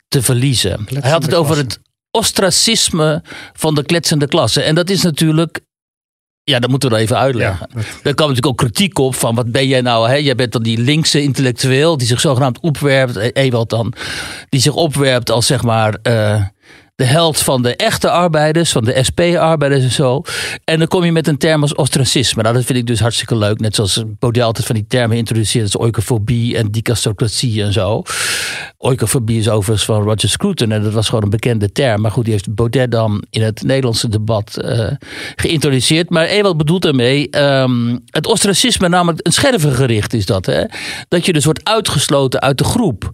te 0.07 0.21
verliezen. 0.21 0.75
Kletsende 0.75 1.01
Hij 1.01 1.11
had 1.11 1.23
het 1.23 1.33
over 1.33 1.57
het 1.57 1.79
ostracisme 2.11 3.23
van 3.53 3.75
de 3.75 3.83
kletsende 3.83 4.27
klasse. 4.27 4.61
En 4.61 4.75
dat 4.75 4.89
is 4.89 5.01
natuurlijk 5.01 5.59
ja, 6.43 6.59
dat 6.59 6.69
moeten 6.69 6.89
we 6.89 6.97
even 6.97 7.17
uitleggen. 7.17 7.69
Ja, 7.73 7.81
Daar 7.81 8.13
kwam 8.13 8.27
natuurlijk 8.27 8.47
ook 8.47 8.57
kritiek 8.57 8.97
op 8.97 9.15
van 9.15 9.35
wat 9.35 9.51
ben 9.51 9.67
jij 9.67 9.81
nou? 9.81 10.09
Hè? 10.09 10.15
Jij 10.15 10.35
bent 10.35 10.51
dan 10.51 10.63
die 10.63 10.77
linkse 10.77 11.21
intellectueel 11.21 11.97
die 11.97 12.07
zich 12.07 12.19
zogenaamd 12.19 12.59
opwerpt, 12.59 13.15
e-, 13.15 13.29
Ewald 13.33 13.69
dan, 13.69 13.93
die 14.49 14.61
zich 14.61 14.73
opwerpt 14.73 15.29
als 15.29 15.45
zeg 15.45 15.63
maar 15.63 15.97
uh, 16.03 16.43
de 17.01 17.07
held 17.07 17.39
van 17.39 17.61
de 17.61 17.75
echte 17.75 18.09
arbeiders, 18.09 18.71
van 18.71 18.83
de 18.83 19.03
SP-arbeiders 19.03 19.83
en 19.83 19.91
zo. 19.91 20.21
En 20.63 20.77
dan 20.77 20.87
kom 20.87 21.03
je 21.03 21.11
met 21.11 21.27
een 21.27 21.37
term 21.37 21.61
als 21.61 21.75
ostracisme. 21.75 22.41
Nou, 22.41 22.55
dat 22.55 22.65
vind 22.65 22.77
ik 22.77 22.87
dus 22.87 22.99
hartstikke 22.99 23.35
leuk. 23.35 23.59
Net 23.59 23.75
zoals 23.75 24.03
Baudet 24.19 24.43
altijd 24.43 24.65
van 24.65 24.75
die 24.75 24.85
termen 24.87 25.17
introduceert, 25.17 25.63
als 25.63 25.77
oikofobie 25.77 26.57
en 26.57 26.71
dicastocratie 26.71 27.63
en 27.63 27.73
zo. 27.73 28.03
Oikofobie 28.77 29.39
is 29.39 29.49
overigens 29.49 29.85
van 29.85 30.03
Roger 30.03 30.29
Scruton 30.29 30.71
en 30.71 30.83
dat 30.83 30.93
was 30.93 31.07
gewoon 31.07 31.23
een 31.23 31.29
bekende 31.29 31.71
term. 31.71 32.01
Maar 32.01 32.11
goed, 32.11 32.23
die 32.23 32.33
heeft 32.33 32.55
Baudet 32.55 32.91
dan 32.91 33.23
in 33.29 33.41
het 33.41 33.61
Nederlandse 33.61 34.09
debat 34.09 34.57
uh, 34.61 34.87
geïntroduceerd. 35.35 36.09
Maar 36.09 36.25
Ewald 36.25 36.57
bedoelt 36.57 36.81
daarmee, 36.81 37.41
um, 37.43 38.03
het 38.05 38.27
ostracisme 38.27 38.89
namelijk 38.89 39.27
een 39.27 39.33
schervengericht 39.33 40.13
is 40.13 40.25
dat. 40.25 40.45
Hè? 40.45 40.63
Dat 41.07 41.25
je 41.25 41.33
dus 41.33 41.45
wordt 41.45 41.69
uitgesloten 41.69 42.41
uit 42.41 42.57
de 42.57 42.63
groep. 42.63 43.11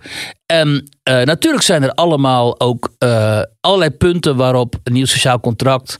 En 0.48 0.68
uh, 1.10 1.22
natuurlijk 1.22 1.64
zijn 1.64 1.84
er 1.84 1.92
allemaal 1.92 2.60
ook 2.60 2.90
uh, 3.00 3.42
allerlei 3.62 3.92
punten 3.92 4.36
waarop 4.36 4.76
een 4.84 4.94
nieuw 4.94 5.06
sociaal 5.06 5.40
contract 5.40 5.98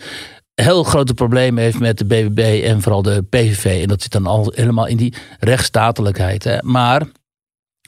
heel 0.62 0.84
grote 0.84 1.14
problemen 1.14 1.64
heeft 1.64 1.80
met 1.80 1.98
de 1.98 2.06
BBB 2.06 2.64
en 2.64 2.82
vooral 2.82 3.02
de 3.02 3.24
PVV. 3.30 3.82
En 3.82 3.88
dat 3.88 4.02
zit 4.02 4.12
dan 4.12 4.28
al 4.28 4.52
helemaal 4.56 4.86
in 4.86 4.98
die 4.98 5.14
rechtsstatelijkheid. 5.40 6.44
Hè. 6.44 6.58
Maar 6.62 7.08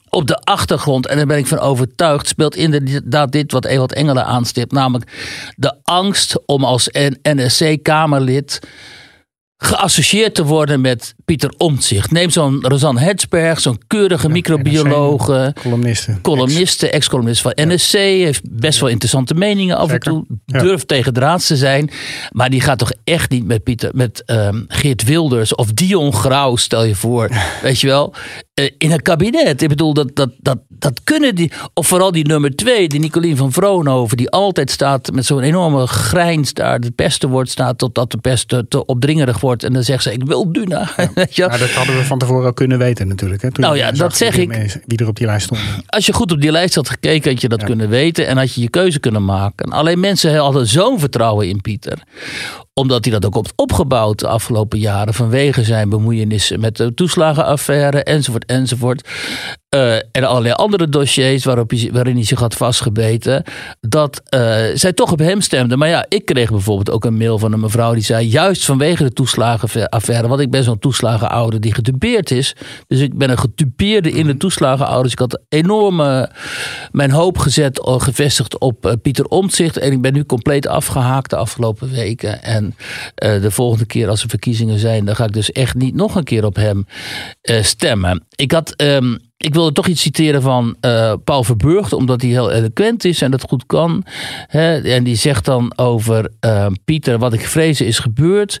op 0.08 0.26
de 0.26 0.36
achtergrond, 0.36 1.06
en 1.06 1.16
daar 1.16 1.26
ben 1.26 1.38
ik 1.38 1.46
van 1.46 1.58
overtuigd, 1.58 2.28
speelt 2.28 2.56
inderdaad 2.56 3.32
dit 3.32 3.52
wat 3.52 3.64
Ewald 3.64 3.92
Engelen 3.92 4.24
aanstipt. 4.24 4.72
Namelijk 4.72 5.10
de 5.56 5.76
angst 5.82 6.46
om 6.46 6.64
als 6.64 6.88
NSC-Kamerlid 7.22 8.60
geassocieerd 9.62 10.34
te 10.34 10.44
worden 10.44 10.80
met 10.80 11.14
Pieter 11.24 11.54
Omtzigt. 11.56 12.10
Neem 12.10 12.30
zo'n 12.30 12.58
Rosanne 12.62 13.00
Hetsberg, 13.00 13.60
zo'n 13.60 13.80
keurige 13.86 14.26
ja, 14.26 14.32
microbiologe. 14.32 15.54
Columniste. 15.62 16.18
Columniste, 16.22 16.90
ex-columnist 16.90 17.42
van 17.42 17.52
NSC. 17.54 17.92
Heeft 17.92 18.40
best 18.50 18.80
wel 18.80 18.88
interessante 18.88 19.34
meningen 19.34 19.76
af 19.76 19.90
en 19.90 20.00
toe. 20.00 20.24
Durft 20.46 20.88
tegen 20.88 21.12
draads 21.12 21.46
te 21.46 21.56
zijn. 21.56 21.90
Maar 22.30 22.50
die 22.50 22.60
gaat 22.60 22.78
toch 22.78 22.92
echt 23.04 23.30
niet 23.30 23.44
met, 23.44 23.62
Pieter, 23.62 23.90
met 23.94 24.22
um, 24.26 24.64
Geert 24.68 25.04
Wilders 25.04 25.54
of 25.54 25.72
Dion 25.72 26.14
Grauw, 26.14 26.56
stel 26.56 26.84
je 26.84 26.94
voor. 26.94 27.28
Weet 27.62 27.80
je 27.80 27.86
wel? 27.86 28.14
Uh, 28.60 28.70
in 28.78 28.92
een 28.92 29.02
kabinet. 29.02 29.62
Ik 29.62 29.68
bedoel, 29.68 29.94
dat, 29.94 30.10
dat, 30.14 30.30
dat, 30.38 30.58
dat 30.68 31.00
kunnen 31.04 31.34
die. 31.34 31.52
Of 31.74 31.86
vooral 31.86 32.12
die 32.12 32.26
nummer 32.26 32.56
twee, 32.56 32.88
die 32.88 33.00
Nicolien 33.00 33.36
van 33.36 33.52
Vroonhoven. 33.52 34.16
Die 34.16 34.30
altijd 34.30 34.70
staat 34.70 35.12
met 35.12 35.26
zo'n 35.26 35.40
enorme 35.40 35.86
grijns 35.86 36.52
daar. 36.52 36.80
De 36.80 36.90
pesten 36.90 37.28
wordt 37.28 37.50
staat 37.50 37.78
totdat 37.78 38.10
de 38.10 38.18
pest 38.18 38.48
te, 38.48 38.68
te 38.68 38.86
opdringerig 38.86 39.40
wordt. 39.40 39.64
En 39.64 39.72
dan 39.72 39.82
zegt 39.82 40.02
ze, 40.02 40.12
ik 40.12 40.24
wil 40.24 40.52
Duna. 40.52 40.90
Ja. 41.30 41.48
Nou, 41.50 41.62
dat 41.62 41.70
hadden 41.70 41.96
we 41.96 42.04
van 42.04 42.18
tevoren 42.18 42.46
al 42.46 42.52
kunnen 42.52 42.78
weten 42.78 43.08
natuurlijk. 43.08 43.42
Hè, 43.42 43.52
toen 43.52 43.64
nou 43.64 43.76
ja, 43.76 43.92
dat 43.92 44.16
zeg 44.16 44.36
ik. 44.36 44.80
Wie 44.86 44.98
er 44.98 45.08
op 45.08 45.16
die 45.16 45.26
lijst 45.26 45.44
stond. 45.44 45.60
Als 45.86 46.06
je 46.06 46.12
goed 46.12 46.32
op 46.32 46.40
die 46.40 46.50
lijst 46.50 46.74
had 46.74 46.88
gekeken, 46.88 47.30
had 47.30 47.40
je 47.40 47.48
dat 47.48 47.64
kunnen 47.64 47.88
weten. 47.88 48.26
En 48.26 48.36
had 48.36 48.54
je 48.54 48.60
je 48.60 48.68
keuze 48.68 49.00
kunnen 49.00 49.24
maken. 49.24 49.70
Alleen 49.70 50.00
mensen 50.00 50.36
hadden 50.36 50.66
zo'n 50.66 50.98
vertrouwen 50.98 51.48
in 51.48 51.60
Pieter 51.60 51.98
omdat 52.80 53.04
hij 53.04 53.12
dat 53.12 53.26
ook 53.26 53.34
heeft 53.34 53.52
opgebouwd 53.56 54.18
de 54.18 54.28
afgelopen 54.28 54.78
jaren. 54.78 55.14
Vanwege 55.14 55.64
zijn 55.64 55.88
bemoeienissen 55.88 56.60
met 56.60 56.76
de 56.76 56.94
toeslagenaffaire 56.94 58.02
enzovoort 58.02 58.44
enzovoort. 58.44 59.08
Uh, 59.74 59.94
en 59.94 60.24
allerlei 60.24 60.54
andere 60.54 60.88
dossiers 60.88 61.44
waarop 61.44 61.70
hij, 61.70 61.88
waarin 61.92 62.14
hij 62.14 62.24
zich 62.24 62.38
had 62.38 62.54
vastgebeten. 62.54 63.44
Dat 63.80 64.22
uh, 64.34 64.64
zij 64.74 64.92
toch 64.92 65.12
op 65.12 65.18
hem 65.18 65.40
stemden. 65.40 65.78
Maar 65.78 65.88
ja, 65.88 66.06
ik 66.08 66.24
kreeg 66.24 66.50
bijvoorbeeld 66.50 66.90
ook 66.90 67.04
een 67.04 67.16
mail 67.16 67.38
van 67.38 67.52
een 67.52 67.60
mevrouw 67.60 67.92
die 67.92 68.02
zei. 68.02 68.26
Juist 68.26 68.64
vanwege 68.64 69.02
de 69.02 69.12
toeslagenaffaire. 69.12 70.28
Want 70.28 70.40
ik 70.40 70.50
ben 70.50 70.64
zo'n 70.64 70.78
toeslagenouder 70.78 71.60
die 71.60 71.74
gedupeerd 71.74 72.30
is. 72.30 72.56
Dus 72.86 73.00
ik 73.00 73.18
ben 73.18 73.30
een 73.30 73.38
gedupeerde 73.38 74.10
in 74.10 74.26
de 74.26 74.36
toeslagenouders. 74.36 75.12
Ik 75.12 75.18
had 75.18 75.40
enorm 75.48 75.96
mijn 76.90 77.10
hoop 77.10 77.38
gezet, 77.38 77.80
gevestigd 77.82 78.58
op 78.58 78.96
Pieter 79.02 79.24
Omtzigt. 79.24 79.76
En 79.76 79.92
ik 79.92 80.00
ben 80.00 80.12
nu 80.12 80.24
compleet 80.24 80.66
afgehaakt 80.66 81.30
de 81.30 81.36
afgelopen 81.36 81.90
weken. 81.90 82.42
En 82.42 82.74
de 83.14 83.50
volgende 83.50 83.86
keer 83.86 84.08
als 84.08 84.22
er 84.22 84.28
verkiezingen 84.28 84.78
zijn, 84.78 85.04
dan 85.04 85.16
ga 85.16 85.24
ik 85.24 85.32
dus 85.32 85.52
echt 85.52 85.74
niet 85.74 85.94
nog 85.94 86.14
een 86.14 86.24
keer 86.24 86.44
op 86.44 86.56
hem 86.56 86.86
stemmen. 87.42 88.26
Ik 88.34 88.52
had. 88.52 88.82
Um, 88.82 89.28
ik 89.44 89.54
wilde 89.54 89.72
toch 89.72 89.86
iets 89.86 90.02
citeren 90.02 90.42
van 90.42 90.76
uh, 90.80 91.12
Paul 91.24 91.44
Verburgt, 91.44 91.92
omdat 91.92 92.20
hij 92.20 92.30
heel 92.30 92.50
eloquent 92.50 93.04
is 93.04 93.22
en 93.22 93.30
dat 93.30 93.42
goed 93.42 93.66
kan. 93.66 94.04
Hè? 94.46 94.80
En 94.80 95.04
die 95.04 95.16
zegt 95.16 95.44
dan 95.44 95.78
over 95.78 96.30
uh, 96.44 96.66
Pieter: 96.84 97.18
Wat 97.18 97.32
ik 97.32 97.46
vrezen 97.46 97.86
is 97.86 97.98
gebeurd 97.98 98.60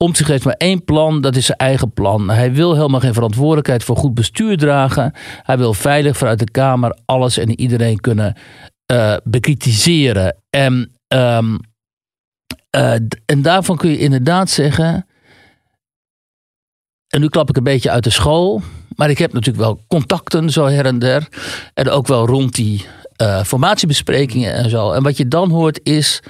Omtzigt 0.00 0.28
heeft 0.28 0.44
maar 0.44 0.54
één 0.54 0.84
plan, 0.84 1.20
dat 1.20 1.36
is 1.36 1.46
zijn 1.46 1.58
eigen 1.58 1.92
plan. 1.92 2.30
Hij 2.30 2.52
wil 2.52 2.74
helemaal 2.74 3.00
geen 3.00 3.14
verantwoordelijkheid 3.14 3.84
voor 3.84 3.96
goed 3.96 4.14
bestuur 4.14 4.56
dragen. 4.56 5.12
Hij 5.42 5.58
wil 5.58 5.74
veilig 5.74 6.16
vanuit 6.16 6.38
de 6.38 6.50
Kamer 6.50 6.96
alles 7.04 7.38
en 7.38 7.60
iedereen 7.60 8.00
kunnen 8.00 8.36
uh, 8.92 9.16
bekritiseren. 9.24 10.36
En, 10.50 10.92
uh, 11.14 11.38
en 13.26 13.42
daarvan 13.42 13.76
kun 13.76 13.90
je 13.90 13.98
inderdaad 13.98 14.50
zeggen. 14.50 15.06
En 17.08 17.20
nu 17.20 17.28
klap 17.28 17.48
ik 17.48 17.56
een 17.56 17.62
beetje 17.62 17.90
uit 17.90 18.04
de 18.04 18.10
school. 18.10 18.62
Maar 18.98 19.10
ik 19.10 19.18
heb 19.18 19.32
natuurlijk 19.32 19.64
wel 19.64 19.80
contacten 19.88 20.50
zo 20.50 20.66
her 20.66 20.86
en 20.86 20.98
der. 20.98 21.28
En 21.74 21.90
ook 21.90 22.06
wel 22.06 22.26
rond 22.26 22.54
die 22.54 22.86
uh, 23.22 23.44
formatiebesprekingen 23.44 24.52
en 24.52 24.70
zo. 24.70 24.92
En 24.92 25.02
wat 25.02 25.16
je 25.16 25.28
dan 25.28 25.50
hoort 25.50 25.80
is. 25.82 26.20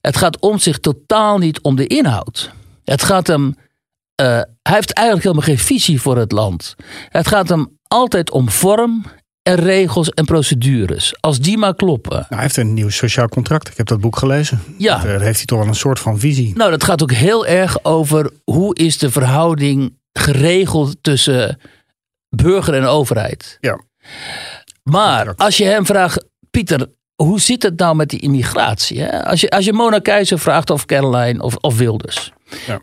Het 0.00 0.16
gaat 0.16 0.40
om 0.40 0.58
zich 0.58 0.78
totaal 0.78 1.38
niet 1.38 1.60
om 1.60 1.76
de 1.76 1.86
inhoud. 1.86 2.50
Het 2.84 3.02
gaat 3.02 3.26
hem. 3.26 3.44
Uh, 3.46 4.26
hij 4.26 4.46
heeft 4.62 4.92
eigenlijk 4.92 5.26
helemaal 5.26 5.56
geen 5.56 5.64
visie 5.66 6.00
voor 6.00 6.16
het 6.16 6.32
land. 6.32 6.74
Het 7.08 7.28
gaat 7.28 7.48
hem 7.48 7.78
altijd 7.88 8.30
om 8.30 8.50
vorm 8.50 9.04
en 9.42 9.54
regels 9.54 10.10
en 10.10 10.24
procedures. 10.24 11.14
Als 11.20 11.38
die 11.38 11.58
maar 11.58 11.74
kloppen. 11.74 12.12
Nou, 12.12 12.26
hij 12.28 12.42
heeft 12.42 12.56
een 12.56 12.74
nieuw 12.74 12.90
sociaal 12.90 13.28
contract. 13.28 13.68
Ik 13.68 13.76
heb 13.76 13.86
dat 13.86 14.00
boek 14.00 14.16
gelezen. 14.16 14.60
Ja. 14.78 14.98
Daar 14.98 15.20
heeft 15.20 15.36
hij 15.36 15.46
toch 15.46 15.58
wel 15.58 15.68
een 15.68 15.74
soort 15.74 15.98
van 15.98 16.18
visie. 16.18 16.56
Nou, 16.56 16.70
dat 16.70 16.84
gaat 16.84 17.02
ook 17.02 17.12
heel 17.12 17.46
erg 17.46 17.84
over 17.84 18.30
hoe 18.44 18.74
is 18.74 18.98
de 18.98 19.10
verhouding 19.10 19.98
geregeld 20.12 20.96
tussen 21.00 21.58
burger 22.36 22.74
en 22.74 22.84
overheid. 22.84 23.58
Ja. 23.60 23.80
Maar 24.82 25.34
als 25.36 25.56
je 25.56 25.64
hem 25.64 25.86
vraagt, 25.86 26.24
Pieter, 26.50 26.86
hoe 27.16 27.40
zit 27.40 27.62
het 27.62 27.78
nou 27.78 27.96
met 27.96 28.08
die 28.08 28.20
immigratie? 28.20 29.00
Hè? 29.00 29.24
Als, 29.24 29.40
je, 29.40 29.50
als 29.50 29.64
je 29.64 29.72
Mona 29.72 29.98
Keizer 29.98 30.38
vraagt 30.38 30.70
of 30.70 30.84
Caroline 30.84 31.42
of, 31.42 31.56
of 31.56 31.76
Wilders. 31.76 32.32
Ja. 32.66 32.80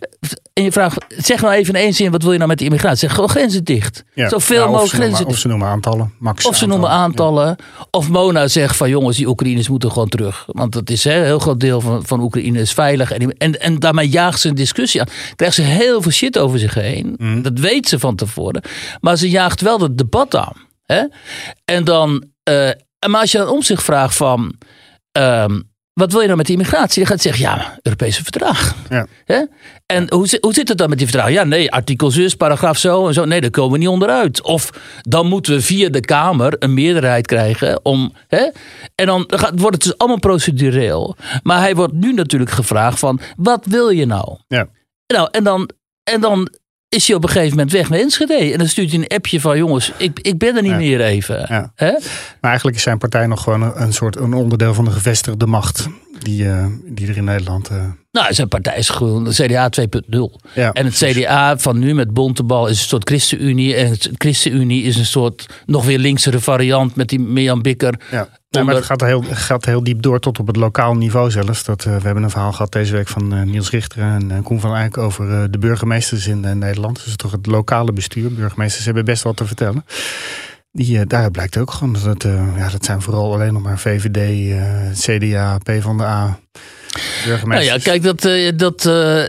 En 0.53 0.63
je 0.63 0.71
vraagt, 0.71 1.05
zeg 1.17 1.41
nou 1.41 1.53
even 1.53 1.73
in 1.73 1.81
één 1.81 1.93
zin, 1.93 2.11
wat 2.11 2.21
wil 2.21 2.31
je 2.31 2.37
nou 2.37 2.49
met 2.49 2.57
die 2.57 2.67
immigratie? 2.67 2.97
Zeg 2.97 3.13
gewoon 3.13 3.29
grenzen 3.29 3.63
dicht. 3.63 4.03
Ja. 4.13 4.29
Zoveel 4.29 4.67
mogelijk 4.67 4.93
grenzen 4.93 5.17
dicht. 5.17 5.29
Of 5.29 5.37
ze 5.37 5.47
noemen 5.47 5.67
aantallen, 5.67 6.13
max 6.19 6.45
Of 6.45 6.57
ze 6.57 6.65
noemen 6.65 6.89
aantallen. 6.89 7.55
Of 7.91 8.09
Mona 8.09 8.47
zegt 8.47 8.75
van 8.75 8.89
jongens, 8.89 9.17
die 9.17 9.27
Oekraïners 9.27 9.69
moeten 9.69 9.91
gewoon 9.91 10.09
terug. 10.09 10.45
Want 10.47 10.73
dat 10.73 10.89
is 10.89 11.03
hè, 11.03 11.17
een 11.17 11.25
heel 11.25 11.39
groot 11.39 11.59
deel 11.59 11.81
van, 11.81 12.05
van 12.05 12.19
Oekraïne 12.19 12.59
is 12.59 12.73
veilig. 12.73 13.11
En, 13.11 13.37
en, 13.37 13.59
en 13.59 13.79
daarmee 13.79 14.09
jaagt 14.09 14.39
ze 14.39 14.49
een 14.49 14.55
discussie 14.55 15.01
aan. 15.01 15.07
Krijgt 15.35 15.55
ze 15.55 15.61
heel 15.61 16.01
veel 16.01 16.11
shit 16.11 16.37
over 16.37 16.59
zich 16.59 16.73
heen. 16.73 17.15
Mm. 17.17 17.41
Dat 17.41 17.59
weet 17.59 17.87
ze 17.87 17.99
van 17.99 18.15
tevoren. 18.15 18.63
Maar 19.01 19.17
ze 19.17 19.29
jaagt 19.29 19.61
wel 19.61 19.79
het 19.79 19.97
debat 19.97 20.35
aan. 20.35 20.55
Hè? 20.83 21.03
En 21.65 21.83
dan, 21.83 22.23
uh, 22.49 22.69
maar 23.07 23.21
als 23.21 23.31
je 23.31 23.37
dan 23.37 23.49
om 23.49 23.61
zich 23.61 23.83
vraagt 23.83 24.15
van... 24.15 24.55
Um, 25.17 25.71
wat 25.93 26.11
wil 26.11 26.19
je 26.19 26.25
nou 26.25 26.37
met 26.37 26.45
die 26.45 26.55
immigratie? 26.55 27.03
Dan 27.03 27.11
gaat 27.11 27.21
zeggen, 27.21 27.43
ja, 27.43 27.79
Europese 27.81 28.23
verdrag. 28.23 28.75
Ja. 28.89 29.07
En 29.85 30.13
hoe, 30.13 30.37
hoe 30.41 30.53
zit 30.53 30.67
het 30.67 30.77
dan 30.77 30.89
met 30.89 30.97
die 30.97 31.07
verdrag? 31.07 31.29
Ja, 31.29 31.43
nee, 31.43 31.71
artikel 31.71 32.11
zus, 32.11 32.35
paragraaf 32.35 32.77
zo 32.77 33.07
en 33.07 33.13
zo. 33.13 33.25
Nee, 33.25 33.41
daar 33.41 33.49
komen 33.49 33.71
we 33.71 33.77
niet 33.77 33.87
onderuit. 33.87 34.41
Of 34.41 34.69
dan 35.01 35.27
moeten 35.27 35.53
we 35.53 35.61
via 35.61 35.89
de 35.89 35.99
Kamer 35.99 36.55
een 36.59 36.73
meerderheid 36.73 37.27
krijgen 37.27 37.85
om... 37.85 38.13
Hè? 38.27 38.49
En 38.95 39.05
dan 39.05 39.23
gaat, 39.27 39.59
wordt 39.59 39.75
het 39.75 39.83
dus 39.83 39.97
allemaal 39.97 40.19
procedureel. 40.19 41.15
Maar 41.43 41.59
hij 41.59 41.75
wordt 41.75 41.93
nu 41.93 42.13
natuurlijk 42.13 42.51
gevraagd 42.51 42.99
van, 42.99 43.19
wat 43.35 43.65
wil 43.65 43.89
je 43.89 44.05
nou? 44.05 44.37
Ja. 44.47 44.67
Nou, 45.07 45.27
en 45.31 45.43
dan, 45.43 45.69
en 46.03 46.21
dan 46.21 46.49
is 46.93 47.07
hij 47.07 47.15
op 47.15 47.23
een 47.23 47.29
gegeven 47.29 47.49
moment 47.49 47.71
weg 47.71 47.89
naar 47.89 47.99
Enschede. 47.99 48.51
En 48.51 48.57
dan 48.57 48.67
stuurt 48.67 48.91
hij 48.91 48.99
een 48.99 49.07
appje 49.07 49.39
van 49.39 49.57
jongens, 49.57 49.91
ik, 49.97 50.19
ik 50.19 50.37
ben 50.37 50.55
er 50.55 50.61
niet 50.61 50.75
meer 50.75 51.01
even. 51.01 51.45
Ja. 51.49 51.71
Hè? 51.75 51.91
Maar 52.41 52.49
eigenlijk 52.49 52.77
is 52.77 52.83
zijn 52.83 52.97
partij 52.97 53.27
nog 53.27 53.43
gewoon 53.43 53.77
een, 53.77 53.93
soort 53.93 54.15
een 54.15 54.33
onderdeel 54.33 54.73
van 54.73 54.85
de 54.85 54.91
gevestigde 54.91 55.45
macht. 55.45 55.87
Die, 56.19 56.43
uh, 56.43 56.65
die 56.85 57.07
er 57.07 57.17
in 57.17 57.23
Nederland. 57.23 57.71
Uh... 57.71 57.85
Nou, 58.13 58.33
zijn 58.33 58.47
partij 58.47 58.77
is 58.77 58.89
gewoon 58.89 59.29
CDA 59.29 59.69
2.0. 59.81 59.85
Ja, 60.53 60.71
en 60.71 60.85
het 60.85 60.95
CDA 60.95 61.57
van 61.57 61.79
nu 61.79 61.93
met 61.93 62.13
Bontebal 62.13 62.67
is 62.67 62.79
een 62.79 62.87
soort 62.87 63.07
ChristenUnie. 63.07 63.75
En 63.75 63.89
het 63.89 64.09
ChristenUnie 64.17 64.83
is 64.83 64.97
een 64.97 65.05
soort 65.05 65.63
nog 65.65 65.85
weer 65.85 65.97
linksere 65.97 66.39
variant 66.39 66.95
met 66.95 67.09
die 67.09 67.19
Mirjam 67.19 67.61
Bikker. 67.61 67.99
Ja. 68.11 68.27
Nee, 68.49 68.63
maar 68.63 68.75
het 68.75 68.85
gaat 68.85 69.01
heel, 69.01 69.23
gaat 69.29 69.65
heel 69.65 69.83
diep 69.83 70.01
door 70.01 70.19
tot 70.19 70.39
op 70.39 70.47
het 70.47 70.55
lokaal 70.55 70.95
niveau 70.95 71.31
zelfs. 71.31 71.63
Dat, 71.63 71.85
uh, 71.85 71.95
we 71.95 72.01
hebben 72.01 72.23
een 72.23 72.29
verhaal 72.29 72.51
gehad 72.51 72.71
deze 72.71 72.93
week 72.93 73.07
van 73.07 73.33
uh, 73.33 73.41
Niels 73.41 73.69
Richter 73.69 74.01
en 74.01 74.31
uh, 74.31 74.37
Koen 74.43 74.59
van 74.59 74.75
Eyck 74.75 74.97
over 74.97 75.51
de 75.51 75.57
burgemeesters 75.57 76.27
in 76.27 76.57
Nederland. 76.59 77.03
Dus 77.03 77.15
toch 77.15 77.31
het 77.31 77.45
lokale 77.45 77.93
bestuur. 77.93 78.33
Burgemeesters 78.33 78.85
hebben 78.85 79.05
best 79.05 79.23
wat 79.23 79.37
te 79.37 79.45
vertellen. 79.45 79.85
Die, 80.71 81.05
daar 81.05 81.31
blijkt 81.31 81.57
ook 81.57 81.71
gewoon 81.71 81.97
dat 82.03 82.23
ja, 82.57 82.69
dat 82.69 82.85
zijn 82.85 83.01
vooral 83.01 83.33
alleen 83.33 83.53
nog 83.53 83.63
maar 83.63 83.79
VVD, 83.79 84.53
CDA, 84.93 85.57
PvdA. 85.57 86.39
Nou 87.45 87.63
ja, 87.63 87.77
kijk, 87.77 88.03
dat, 88.03 88.29
dat, 88.55 88.81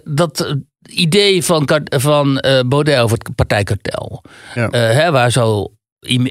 dat 0.05 0.57
idee 0.87 1.45
van, 1.45 1.69
van 1.85 2.45
Baudet 2.67 2.99
over 2.99 3.19
het 3.19 3.35
partijkartel. 3.35 4.23
Ja. 4.55 4.69
hè, 4.71 5.11
waar 5.11 5.31
zo 5.33 5.73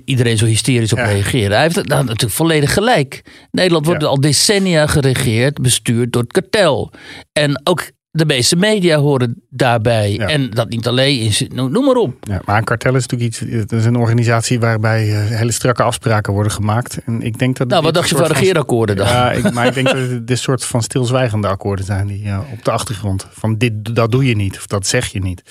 iedereen 0.06 0.38
zo 0.38 0.46
hysterisch 0.46 0.94
op 0.94 1.00
reageren. 1.00 1.52
Hij 1.52 1.62
heeft 1.62 1.76
nou, 1.76 2.04
natuurlijk 2.04 2.32
volledig 2.32 2.74
gelijk. 2.74 3.22
Nederland 3.52 3.86
wordt 3.86 4.04
al 4.04 4.22
decennia 4.22 4.88
geregeerd, 4.88 5.62
bestuurd 5.62 6.14
door 6.14 6.22
het 6.22 6.32
kartel. 6.32 6.92
En 7.32 7.62
ook 7.64 7.92
de 8.16 8.26
meeste 8.26 8.56
media 8.56 8.98
horen 8.98 9.44
daarbij. 9.50 10.20
En 10.20 10.50
dat 10.50 10.70
niet 10.70 10.88
alleen, 10.88 11.20
is, 11.20 11.46
noem 11.54 11.86
maar 11.86 11.96
op. 11.96 12.16
Ja, 12.20 12.42
maar 12.46 12.58
een 12.58 12.64
kartel 12.64 12.96
is 12.96 13.08
natuurlijk 13.08 13.30
iets. 13.42 13.62
Het 13.62 13.72
is 13.72 13.86
een 13.86 13.96
organisatie 13.96 14.60
waarbij 14.60 15.08
uh, 15.08 15.38
hele 15.38 15.52
strakke 15.52 15.84
afspraken 15.84 16.34
worden 16.34 16.52
gemaakt. 16.52 16.98
En 17.06 17.22
ik 17.22 17.40
denk 17.40 17.58
dat. 17.58 17.68
Nou, 17.68 17.84
wat 17.84 17.94
dacht 17.94 18.10
je 18.10 18.16
van 18.16 18.26
regeerakkoorden 18.26 18.96
dan? 18.96 19.08
Ja, 19.08 19.32
ik, 19.32 19.52
maar 19.52 19.66
ik 19.66 19.74
denk 19.74 19.88
dat 19.88 19.96
het 19.96 20.28
dit 20.28 20.40
soort 20.40 20.66
van 20.66 20.82
stilzwijgende 20.84 21.48
akkoorden 21.48 21.86
zijn 21.86 22.08
die 22.08 22.24
uh, 22.24 22.40
op 22.52 22.66
de 22.66 22.72
achtergrond. 22.72 23.28
Van 23.32 23.58
dit, 23.58 23.96
dat 23.96 24.12
doe 24.12 24.26
je 24.26 24.36
niet, 24.36 24.58
of 24.58 24.68
dat 24.68 24.88
zeg 24.88 25.08
je 25.08 25.22
niet. 25.22 25.42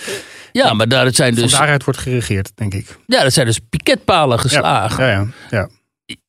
Ja, 0.52 0.72
maar 0.72 0.88
daar 0.88 1.14
zijn 1.14 1.34
dus. 1.34 1.50
Van 1.50 1.60
daaruit 1.60 1.84
wordt 1.84 2.00
geregeerd, 2.00 2.52
denk 2.54 2.74
ik. 2.74 2.98
Ja, 3.06 3.22
dat 3.22 3.32
zijn 3.32 3.46
dus 3.46 3.60
piketpalen 3.70 4.38
geslagen. 4.38 5.04
ja, 5.04 5.10
ja. 5.10 5.26
ja 5.50 5.68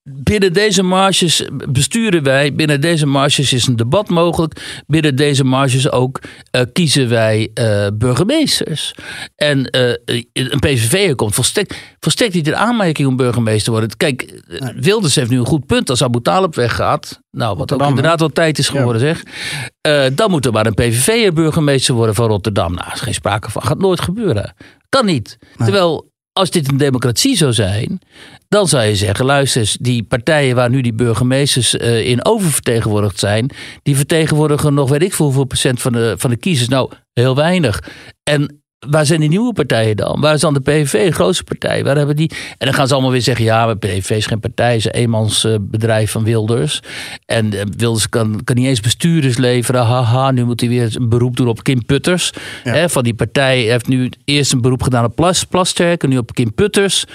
binnen 0.04 0.54
deze 0.54 0.84
marges 0.84 1.48
besturen 1.70 2.24
wij. 2.24 2.54
Binnen 2.54 2.82
deze 2.82 3.06
marges 3.06 3.54
is 3.54 3.68
een 3.68 3.76
debat 3.76 4.10
mogelijk. 4.10 4.84
Binnen 4.88 5.16
deze 5.16 5.44
marges 5.44 5.92
ook 5.92 6.20
uh, 6.52 6.62
kiezen 6.74 7.10
wij 7.10 7.52
uh, 7.54 7.88
burgemeesters. 7.94 8.96
En 9.36 9.58
uh, 9.76 9.94
een 10.34 10.60
PVV 10.60 11.16
komt 11.16 11.36
volstrekt, 11.36 11.76
volstrekt 12.00 12.34
niet 12.34 12.48
in 12.48 12.56
aanmerking 12.56 13.08
om 13.08 13.16
burgemeester 13.16 13.64
te 13.64 13.72
worden. 13.72 13.98
Kijk, 13.98 14.44
Wilders 14.76 15.16
heeft 15.16 15.30
nu 15.30 15.38
een 15.38 15.46
goed 15.46 15.66
punt. 15.66 15.90
Als 15.90 16.04
Abu 16.04 16.22
Talib 16.22 16.56
weggaat, 16.56 17.22
nou 17.32 17.58
wat 17.58 17.74
ook 17.74 17.82
inderdaad 17.82 18.20
wel 18.20 18.30
tijd 18.30 18.58
is 18.58 18.70
geworden 18.70 19.02
zeg. 19.02 19.24
dan 20.16 20.32
moet 20.32 20.46
er 20.46 20.52
maar 20.52 20.66
een 20.66 20.74
PVV 20.74 21.32
burgemeester 21.32 21.94
worden 21.94 22.16
van 22.16 22.28
Rotterdam. 22.28 22.74
Nou, 22.74 22.88
er 22.88 22.94
is 22.94 23.02
geen 23.02 23.14
sprake 23.14 23.52
van. 23.52 23.64
Gaat 23.64 23.80
nooit 23.80 24.02
gebeuren. 24.02 24.54
Kan 24.90 25.06
niet. 25.06 25.38
Terwijl 25.58 26.12
als 26.34 26.50
dit 26.50 26.72
een 26.72 26.78
democratie 26.78 27.38
zou 27.38 27.54
zijn, 27.54 28.00
dan 28.48 28.68
zou 28.68 28.84
je 28.84 28.96
zeggen: 28.96 29.26
luister 29.26 29.76
die 29.80 30.04
partijen 30.04 30.56
waar 30.56 30.70
nu 30.70 30.82
die 30.82 30.94
burgemeesters 30.94 31.76
uh, 31.76 32.08
in 32.08 32.26
oververtegenwoordigd 32.26 33.20
zijn, 33.20 33.50
die 33.84 33.96
vertegenwoordigen 33.96 34.74
nog 34.74 34.90
weet 34.90 35.02
ik 35.02 35.14
veel 35.14 35.26
hoeveel 35.26 35.44
procent 35.44 35.82
van 35.82 35.92
de, 35.92 36.16
van 36.18 36.30
de 36.30 36.38
kiezers. 36.38 36.70
Nou, 36.70 36.92
heel 37.14 37.36
weinig. 37.36 37.84
En 38.24 38.63
waar 38.90 39.06
zijn 39.06 39.20
die 39.20 39.30
nieuwe 39.30 39.54
partijen 39.54 39.98
dan? 39.98 40.22
Waar 40.22 40.34
is 40.34 40.42
dan 40.42 40.54
de 40.54 40.60
PVV, 40.60 41.06
de 41.06 41.12
grootste 41.12 41.44
partij? 41.44 41.84
Waar 41.84 41.98
hebben 41.98 42.16
die? 42.16 42.32
En 42.58 42.66
dan 42.66 42.74
gaan 42.74 42.88
ze 42.88 42.94
allemaal 42.94 43.12
weer 43.12 43.22
zeggen: 43.22 43.46
ja, 43.46 43.66
maar 43.66 43.78
PVV 43.78 44.10
is 44.10 44.26
geen 44.26 44.40
partij, 44.40 44.76
is 44.76 44.86
een 44.86 44.92
eenmansbedrijf 44.92 46.12
van 46.12 46.24
Wilders. 46.24 46.82
En 47.26 47.54
uh, 47.54 47.62
Wilders 47.78 48.10
kan, 48.10 48.42
kan 48.44 48.56
niet 48.56 48.66
eens 48.66 48.80
bestuurders 48.80 49.38
leveren. 49.38 49.86
Haha, 49.86 50.32
nu 50.32 50.44
moet 50.44 50.60
hij 50.60 50.70
weer 50.70 50.96
een 50.96 51.10
beroep 51.10 51.38
doen 51.38 51.48
op 51.48 51.64
Kim 51.64 51.86
Putters. 51.86 52.32
Van 52.86 53.04
die 53.04 53.14
partij 53.14 53.60
heeft 53.60 53.88
nu 53.88 54.10
eerst 54.26 54.52
een 54.52 54.62
beroep 54.62 54.84
gedaan 54.84 55.06
op 55.06 55.16
Plas, 55.16 55.44
Plasterk 55.44 56.04
en 56.04 56.10
nu 56.10 56.18
op 56.18 56.34
Kim 56.34 56.54
Putters. 56.54 57.06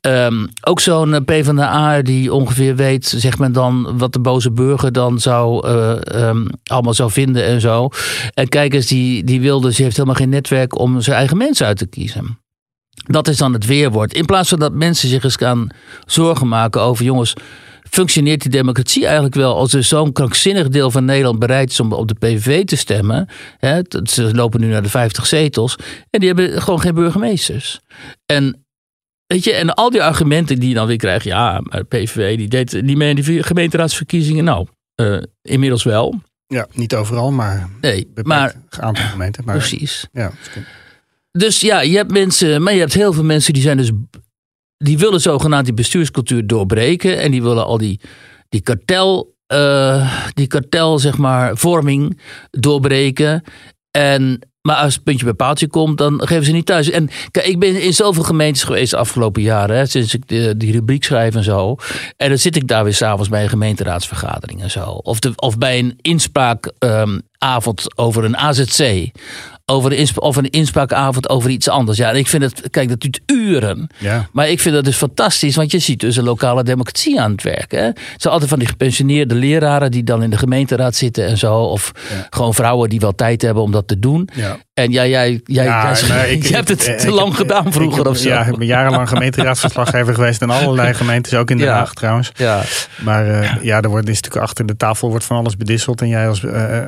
Um, 0.00 0.48
ook 0.60 0.80
zo'n 0.80 1.14
eh, 1.14 1.20
PvdA 1.24 2.02
die 2.02 2.32
ongeveer 2.32 2.76
weet, 2.76 3.14
zegt 3.16 3.38
men 3.38 3.52
dan, 3.52 3.98
wat 3.98 4.12
de 4.12 4.18
boze 4.18 4.50
burger 4.50 4.92
dan 4.92 5.18
zou 5.18 5.68
uh, 5.68 5.92
um, 6.14 6.46
allemaal 6.64 6.94
zou 6.94 7.10
vinden 7.10 7.44
en 7.44 7.60
zo. 7.60 7.88
En 8.34 8.48
kijk 8.48 8.74
eens, 8.74 8.86
die, 8.86 9.24
die 9.24 9.40
Wilders 9.40 9.74
die 9.74 9.84
heeft 9.84 9.96
helemaal 9.96 10.18
geen 10.18 10.28
netwerk 10.28 10.78
om 10.78 10.99
zijn 11.02 11.16
eigen 11.16 11.36
mensen 11.36 11.66
uit 11.66 11.78
te 11.78 11.86
kiezen. 11.86 12.38
Dat 13.06 13.28
is 13.28 13.36
dan 13.36 13.52
het 13.52 13.66
weerwoord. 13.66 14.14
In 14.14 14.26
plaats 14.26 14.48
van 14.48 14.58
dat 14.58 14.72
mensen 14.72 15.08
zich 15.08 15.24
eens 15.24 15.36
gaan 15.36 15.68
zorgen 16.06 16.48
maken 16.48 16.80
over 16.80 17.04
jongens. 17.04 17.34
Functioneert 17.90 18.42
die 18.42 18.50
democratie 18.50 19.04
eigenlijk 19.04 19.34
wel 19.34 19.56
als 19.56 19.72
er 19.72 19.84
zo'n 19.84 20.12
krankzinnig 20.12 20.68
deel 20.68 20.90
van 20.90 21.04
Nederland 21.04 21.38
bereid 21.38 21.70
is 21.70 21.80
om 21.80 21.92
op 21.92 22.08
de 22.08 22.14
PVV 22.14 22.64
te 22.64 22.76
stemmen? 22.76 23.28
Hè, 23.58 23.80
ze 24.04 24.34
lopen 24.34 24.60
nu 24.60 24.66
naar 24.66 24.82
de 24.82 24.88
50 24.88 25.26
zetels 25.26 25.76
en 26.10 26.20
die 26.20 26.28
hebben 26.28 26.62
gewoon 26.62 26.80
geen 26.80 26.94
burgemeesters. 26.94 27.80
En 28.26 28.64
Weet 29.30 29.44
je, 29.44 29.52
en 29.52 29.74
al 29.74 29.90
die 29.90 30.02
argumenten 30.02 30.58
die 30.58 30.68
je 30.68 30.74
dan 30.74 30.86
weer 30.86 30.96
krijgt. 30.96 31.24
Ja, 31.24 31.60
maar 31.62 31.84
PVV 31.84 32.36
die 32.36 32.48
deed 32.48 32.82
niet 32.82 32.96
mee 32.96 33.14
in 33.14 33.22
die 33.22 33.42
gemeenteraadsverkiezingen. 33.42 34.44
Nou, 34.44 34.66
uh, 34.96 35.22
inmiddels 35.42 35.82
wel. 35.82 36.20
Ja, 36.46 36.66
niet 36.72 36.94
overal, 36.94 37.30
maar 37.30 37.68
nee, 37.80 38.10
maar 38.22 38.54
een 38.70 38.82
aantal 38.82 39.04
gemeenten. 39.04 39.44
Maar, 39.44 39.56
precies. 39.56 40.06
Ja, 40.12 40.32
dus 41.32 41.60
ja, 41.60 41.80
je 41.80 41.96
hebt 41.96 42.12
mensen, 42.12 42.62
maar 42.62 42.72
je 42.72 42.78
hebt 42.78 42.94
heel 42.94 43.12
veel 43.12 43.24
mensen 43.24 43.52
die 43.52 43.62
zijn 43.62 43.76
dus, 43.76 43.90
die 44.76 44.98
willen 44.98 45.20
zogenaamd 45.20 45.64
die 45.64 45.74
bestuurscultuur 45.74 46.46
doorbreken 46.46 47.20
en 47.20 47.30
die 47.30 47.42
willen 47.42 47.64
al 47.64 47.78
die, 47.78 48.00
die 48.48 48.60
kartel, 48.60 49.34
uh, 49.52 50.14
die 50.34 50.46
kartel 50.46 50.98
zeg 50.98 51.18
maar 51.18 51.56
vorming 51.56 52.20
doorbreken. 52.50 53.44
En 53.90 54.40
Maar 54.62 54.76
als 54.76 54.94
het 54.94 55.04
puntje 55.04 55.24
bij 55.24 55.34
paaltje 55.34 55.68
komt, 55.68 55.98
dan 55.98 56.26
geven 56.26 56.44
ze 56.44 56.52
niet 56.52 56.66
thuis. 56.66 56.90
En 56.90 57.08
kijk, 57.30 57.46
ik 57.46 57.58
ben 57.58 57.82
in 57.82 57.94
zoveel 57.94 58.22
gemeentes 58.22 58.62
geweest 58.62 58.90
de 58.90 58.96
afgelopen 58.96 59.42
jaren. 59.42 59.76
Hè, 59.76 59.86
sinds 59.86 60.14
ik 60.14 60.28
de, 60.28 60.54
die 60.56 60.72
rubriek 60.72 61.04
schrijf 61.04 61.34
en 61.34 61.44
zo. 61.44 61.76
En 62.16 62.28
dan 62.28 62.38
zit 62.38 62.56
ik 62.56 62.68
daar 62.68 62.84
weer 62.84 62.94
s'avonds 62.94 63.28
bij 63.28 63.42
een 63.42 63.48
gemeenteraadsvergadering 63.48 64.62
en 64.62 64.70
zo. 64.70 64.84
Of, 64.84 65.18
de, 65.20 65.32
of 65.36 65.58
bij 65.58 65.78
een 65.78 65.98
inspraakavond 66.00 67.80
um, 67.80 67.90
over 67.94 68.24
een 68.24 68.36
AZC 68.36 69.10
over 69.70 69.90
de 69.90 70.10
of 70.14 70.36
een 70.36 70.50
inspraakavond 70.50 71.28
over 71.28 71.50
iets 71.50 71.68
anders. 71.68 71.98
Ja, 71.98 72.08
en 72.10 72.16
ik 72.16 72.26
vind 72.26 72.42
het, 72.42 72.62
kijk, 72.70 72.88
dat 72.88 73.00
duurt 73.00 73.20
uren. 73.26 73.88
Ja. 73.98 74.28
Maar 74.32 74.48
ik 74.48 74.60
vind 74.60 74.74
dat 74.74 74.84
dus 74.84 74.96
fantastisch, 74.96 75.56
want 75.56 75.70
je 75.70 75.78
ziet 75.78 76.00
dus 76.00 76.16
een 76.16 76.24
lokale 76.24 76.62
democratie 76.64 77.20
aan 77.20 77.30
het 77.30 77.42
werk. 77.42 77.70
Hè? 77.70 77.82
Het 77.82 77.96
zijn 78.16 78.32
altijd 78.32 78.50
van 78.50 78.58
die 78.58 78.68
gepensioneerde 78.68 79.34
leraren 79.34 79.90
die 79.90 80.04
dan 80.04 80.22
in 80.22 80.30
de 80.30 80.38
gemeenteraad 80.38 80.94
zitten 80.94 81.26
en 81.26 81.38
zo. 81.38 81.54
Of 81.54 81.92
gewoon 82.30 82.54
vrouwen 82.54 82.88
die 82.88 83.00
wel 83.00 83.14
tijd 83.14 83.42
hebben 83.42 83.62
om 83.62 83.70
dat 83.72 83.88
te 83.88 83.98
doen. 83.98 84.28
Ja. 84.34 84.56
En 84.74 84.90
jij, 84.90 85.08
jij, 85.08 85.40
jij, 85.44 85.64
Ja, 85.64 85.92
jij- 86.06 86.30
ik- 86.34 86.46
je 86.46 86.54
hebt 86.54 86.68
het 86.68 86.86
ik- 86.86 86.98
te 86.98 87.06
ik 87.06 87.12
lang 87.12 87.36
gedaan 87.36 87.72
vroeger 87.72 88.08
of 88.08 88.16
zo. 88.16 88.28
Ja, 88.28 88.44
ik 88.44 88.56
ben 88.56 88.66
jarenlang 88.66 89.08
gemeenteraadsverslaggever 89.08 90.14
geweest 90.14 90.42
in 90.42 90.50
allerlei 90.50 90.94
gemeentes, 91.02 91.34
ook 91.34 91.50
in 91.50 91.58
Den. 91.58 91.68
Haag 91.68 91.94
trouwens. 91.94 92.32
Ja. 92.36 92.62
Maar 93.00 93.26
eh, 93.40 93.62
ja, 93.62 93.80
er 93.80 93.88
wordt 93.88 94.08
is 94.08 94.14
natuurlijk 94.14 94.42
achter 94.44 94.66
de 94.66 94.76
tafel 94.76 95.08
wordt 95.08 95.24
van 95.24 95.36
alles 95.36 95.56
bedisseld. 95.56 96.00
En 96.00 96.08
jij 96.08 96.28
als, 96.28 96.44
eh, 96.44 96.78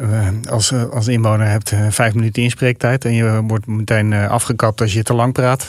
als, 0.50 0.72
als 0.92 1.06
inwoner 1.08 1.46
hebt 1.48 1.72
vijf 1.90 2.14
minuten 2.14 2.42
inspreektijd. 2.72 3.04
En 3.04 3.12
je 3.12 3.42
wordt 3.46 3.66
meteen 3.66 4.12
eh, 4.12 4.30
afgekapt 4.30 4.80
als 4.80 4.92
je 4.92 5.02
te 5.02 5.14
lang 5.14 5.32
praat. 5.32 5.66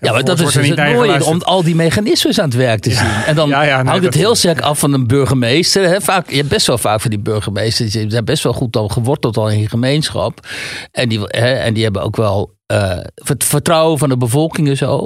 Ja, 0.00 0.12
maar 0.12 0.24
dat 0.24 0.40
is 0.40 0.52
dus 0.52 0.68
het 0.68 0.92
mooie 0.92 1.24
om 1.24 1.42
al 1.42 1.62
die 1.62 1.74
mechanismes 1.74 2.38
aan 2.38 2.48
het 2.48 2.54
werk 2.54 2.80
te 2.80 2.90
zien. 2.90 3.24
En 3.26 3.34
dan 3.34 3.48
Ja, 3.48 3.62
ja, 3.62 3.76
nee, 3.76 3.90
hangt 3.90 4.04
het 4.04 4.14
heel 4.14 4.34
sterk 4.34 4.60
af 4.60 4.78
van 4.78 4.92
een 4.92 5.06
burgemeester. 5.06 5.88
Hè. 5.88 6.00
Vaak, 6.00 6.30
je 6.30 6.36
hebt 6.36 6.48
best 6.48 6.66
wel 6.66 6.78
vaak 6.78 7.00
van 7.00 7.10
die 7.10 7.18
burgemeesters. 7.18 7.92
Die 7.92 8.10
zijn 8.10 8.24
best 8.24 8.42
wel 8.42 8.52
goed 8.52 8.76
al 8.76 8.88
geworteld 8.88 9.36
al 9.36 9.50
in 9.50 9.58
je 9.58 9.68
gemeenschap. 9.68 10.46
En 10.92 11.08
die, 11.08 11.20
hè, 11.20 11.52
en 11.52 11.74
die 11.74 11.82
hebben 11.82 12.02
ook 12.02 12.16
wel 12.16 12.55
eh, 12.66 12.98
het 13.24 13.44
vertrouwen 13.44 13.98
van 13.98 14.08
de 14.08 14.16
bevolking 14.16 14.68
en 14.68 14.76
zo. 14.76 14.98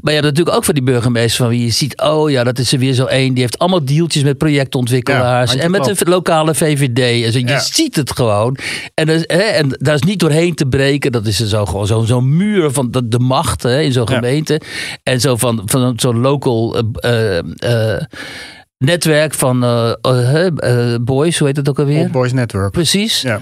Maar 0.00 0.12
je 0.12 0.20
hebt 0.20 0.24
natuurlijk 0.24 0.56
ook 0.56 0.64
van 0.64 0.74
die 0.74 0.82
burgemeesters 0.82 1.36
van 1.36 1.48
wie 1.48 1.64
je 1.64 1.70
ziet... 1.70 2.00
oh 2.00 2.30
ja, 2.30 2.44
dat 2.44 2.58
is 2.58 2.72
er 2.72 2.78
weer 2.78 2.92
zo 2.92 3.04
één. 3.04 3.32
Die 3.32 3.42
heeft 3.42 3.58
allemaal 3.58 3.84
dealtjes 3.84 4.22
met 4.22 4.38
projectontwikkelaars. 4.38 5.52
Ja, 5.52 5.60
en 5.60 5.70
met 5.70 5.84
de 5.84 6.04
lokale 6.04 6.54
VVD. 6.54 7.24
En 7.24 7.32
zo. 7.32 7.38
Je 7.38 7.46
Ja. 7.46 7.58
ziet 7.60 7.96
het 7.96 8.12
gewoon. 8.16 8.56
En, 8.94 9.08
hè, 9.08 9.22
en 9.36 9.76
daar 9.78 9.94
is 9.94 10.02
niet 10.02 10.18
doorheen 10.18 10.54
te 10.54 10.66
breken. 10.66 11.12
Dat 11.12 11.26
is 11.26 11.40
er 11.40 11.46
zo 11.48 11.66
gewoon 11.66 11.86
zo'n 11.86 12.06
zo'n 12.06 12.36
muur 12.36 12.70
van 12.70 12.90
de, 12.90 13.08
de 13.08 13.18
macht 13.18 13.62
hè, 13.62 13.80
in 13.80 13.92
zo'n 13.92 14.06
Ja. 14.08 14.14
gemeente. 14.14 14.60
En 15.02 15.20
zo 15.20 15.36
van, 15.36 15.62
van 15.64 15.92
zo'n 15.96 16.18
local 16.20 16.82
eh, 16.94 17.38
eh, 17.38 18.02
netwerk 18.78 19.34
van 19.34 19.64
eh, 19.64 20.94
boys, 21.00 21.38
hoe 21.38 21.46
heet 21.46 21.56
het 21.56 21.68
ook 21.68 21.78
alweer? 21.78 22.00
Old 22.00 22.12
Boys 22.12 22.32
Network. 22.32 22.70
Precies. 22.72 23.20
Ja. 23.20 23.40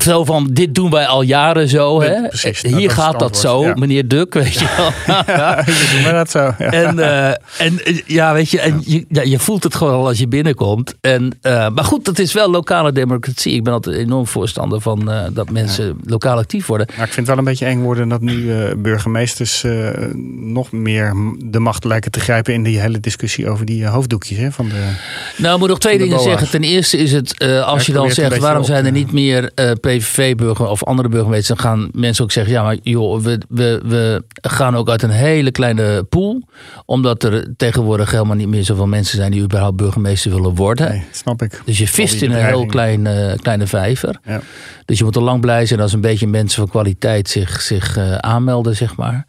Zo 0.00 0.24
van, 0.24 0.48
dit 0.52 0.74
doen 0.74 0.90
wij 0.90 1.06
al 1.06 1.22
jaren 1.22 1.68
zo. 1.68 2.00
Hè? 2.00 2.28
precies. 2.28 2.62
Hier 2.62 2.70
Nou, 2.70 2.82
dat 2.82 2.90
is 2.90 2.96
gaat 2.96 3.18
dat 3.18 3.36
zo, 3.36 3.62
ja. 3.64 3.74
meneer 3.74 4.08
Duk, 4.08 4.34
weet 4.34 4.54
je 4.54 4.66
wel. 4.76 6.12
Dat 6.12 6.30
zo. 6.30 6.38
Ja. 6.38 6.70
En, 6.70 6.98
eh, 6.98 7.28
en 7.58 7.84
eh, 7.84 8.00
ja, 8.06 8.32
weet 8.32 8.50
je, 8.50 8.60
en 8.60 8.82
je, 8.84 9.04
ja, 9.08 9.22
je 9.22 9.38
voelt 9.38 9.62
het 9.62 9.74
gewoon 9.74 9.94
al 9.94 10.06
als 10.06 10.18
je 10.18 10.28
binnenkomt. 10.28 10.94
En, 11.00 11.38
eh, 11.40 11.68
maar 11.68 11.84
goed, 11.84 12.04
dat 12.04 12.18
is 12.18 12.32
wel 12.32 12.50
lokale 12.50 12.92
democratie. 12.92 13.54
Ik 13.54 13.64
ben 13.64 13.72
altijd 13.72 13.96
enorm 13.96 14.26
voorstander 14.26 14.80
van 14.80 15.10
eh, 15.10 15.24
dat 15.32 15.50
mensen 15.50 15.96
lokaal 16.04 16.38
actief 16.38 16.66
worden. 16.66 16.86
Maar 16.96 17.06
ik 17.06 17.12
vind 17.12 17.26
het 17.26 17.36
wel 17.36 17.38
een 17.38 17.50
beetje 17.50 17.66
eng 17.66 17.82
worden 17.82 18.08
dat 18.08 18.20
nu 18.20 18.52
eh, 18.52 18.74
burgemeesters 18.76 19.64
eh, 19.64 19.88
nog 20.36 20.72
meer 20.72 21.14
de 21.38 21.58
macht 21.58 21.84
lijken 21.84 22.10
te 22.10 22.20
grijpen 22.20 22.54
in 22.54 22.62
die 22.62 22.80
hele 22.80 23.00
discussie 23.00 23.48
over 23.48 23.66
die 23.66 23.84
eh, 23.84 23.92
hoofddoekjes. 23.92 24.38
Hè, 24.38 24.52
van 24.52 24.68
de, 24.68 24.90
Nou, 25.36 25.54
ik 25.54 25.60
moet 25.60 25.68
nog 25.68 25.78
twee 25.78 25.98
dingen 25.98 26.20
zeggen. 26.20 26.50
Ten 26.50 26.62
eerste 26.62 26.96
is 26.96 27.12
het, 27.12 27.38
eh, 27.38 27.66
als 27.66 27.86
je 27.86 27.92
dan 27.92 28.10
zegt, 28.10 28.38
waarom 28.38 28.64
zijn 28.64 28.86
er 28.86 28.92
niet 28.92 29.12
meer 29.12 29.50
eh, 29.54 29.70
PVV-burger 29.82 30.66
of 30.66 30.84
andere 30.84 31.08
burgemeesters, 31.08 31.58
dan 31.60 31.70
gaan 31.70 31.88
mensen 31.92 32.24
ook 32.24 32.32
zeggen, 32.32 32.52
ja, 32.52 32.62
maar 32.62 32.76
joh, 32.82 33.20
we, 33.20 33.40
we, 33.48 33.80
we 33.84 34.24
gaan 34.40 34.76
ook 34.76 34.88
uit 34.88 35.02
een 35.02 35.10
hele 35.10 35.50
kleine 35.50 36.02
pool, 36.02 36.42
omdat 36.84 37.22
er 37.22 37.56
tegenwoordig 37.56 38.10
helemaal 38.10 38.36
niet 38.36 38.48
meer 38.48 38.64
zoveel 38.64 38.86
mensen 38.86 39.16
zijn 39.16 39.30
die 39.30 39.42
überhaupt 39.42 39.76
burgemeester 39.76 40.30
willen 40.30 40.54
worden. 40.54 40.88
nee, 40.88 41.04
snap 41.10 41.42
ik. 41.42 41.60
Dus 41.64 41.78
je 41.78 41.88
vist 41.88 42.22
in 42.22 42.32
een 42.32 42.44
heel 42.44 42.66
klein, 42.66 43.06
eh, 43.06 43.34
kleine 43.36 43.66
vijver. 43.66 44.18
Ja. 44.24 44.40
Dus 44.84 44.98
je 44.98 45.04
moet 45.04 45.16
al 45.16 45.22
lang 45.22 45.40
blij 45.40 45.66
zijn 45.66 45.80
als 45.80 45.92
een 45.92 46.00
beetje 46.00 46.26
mensen 46.26 46.60
van 46.60 46.68
kwaliteit 46.70 47.28
zich, 47.28 47.60
zich 47.60 47.96
eh, 47.96 48.14
aanmelden, 48.14 48.76
zeg 48.76 48.96
maar. 48.96 49.26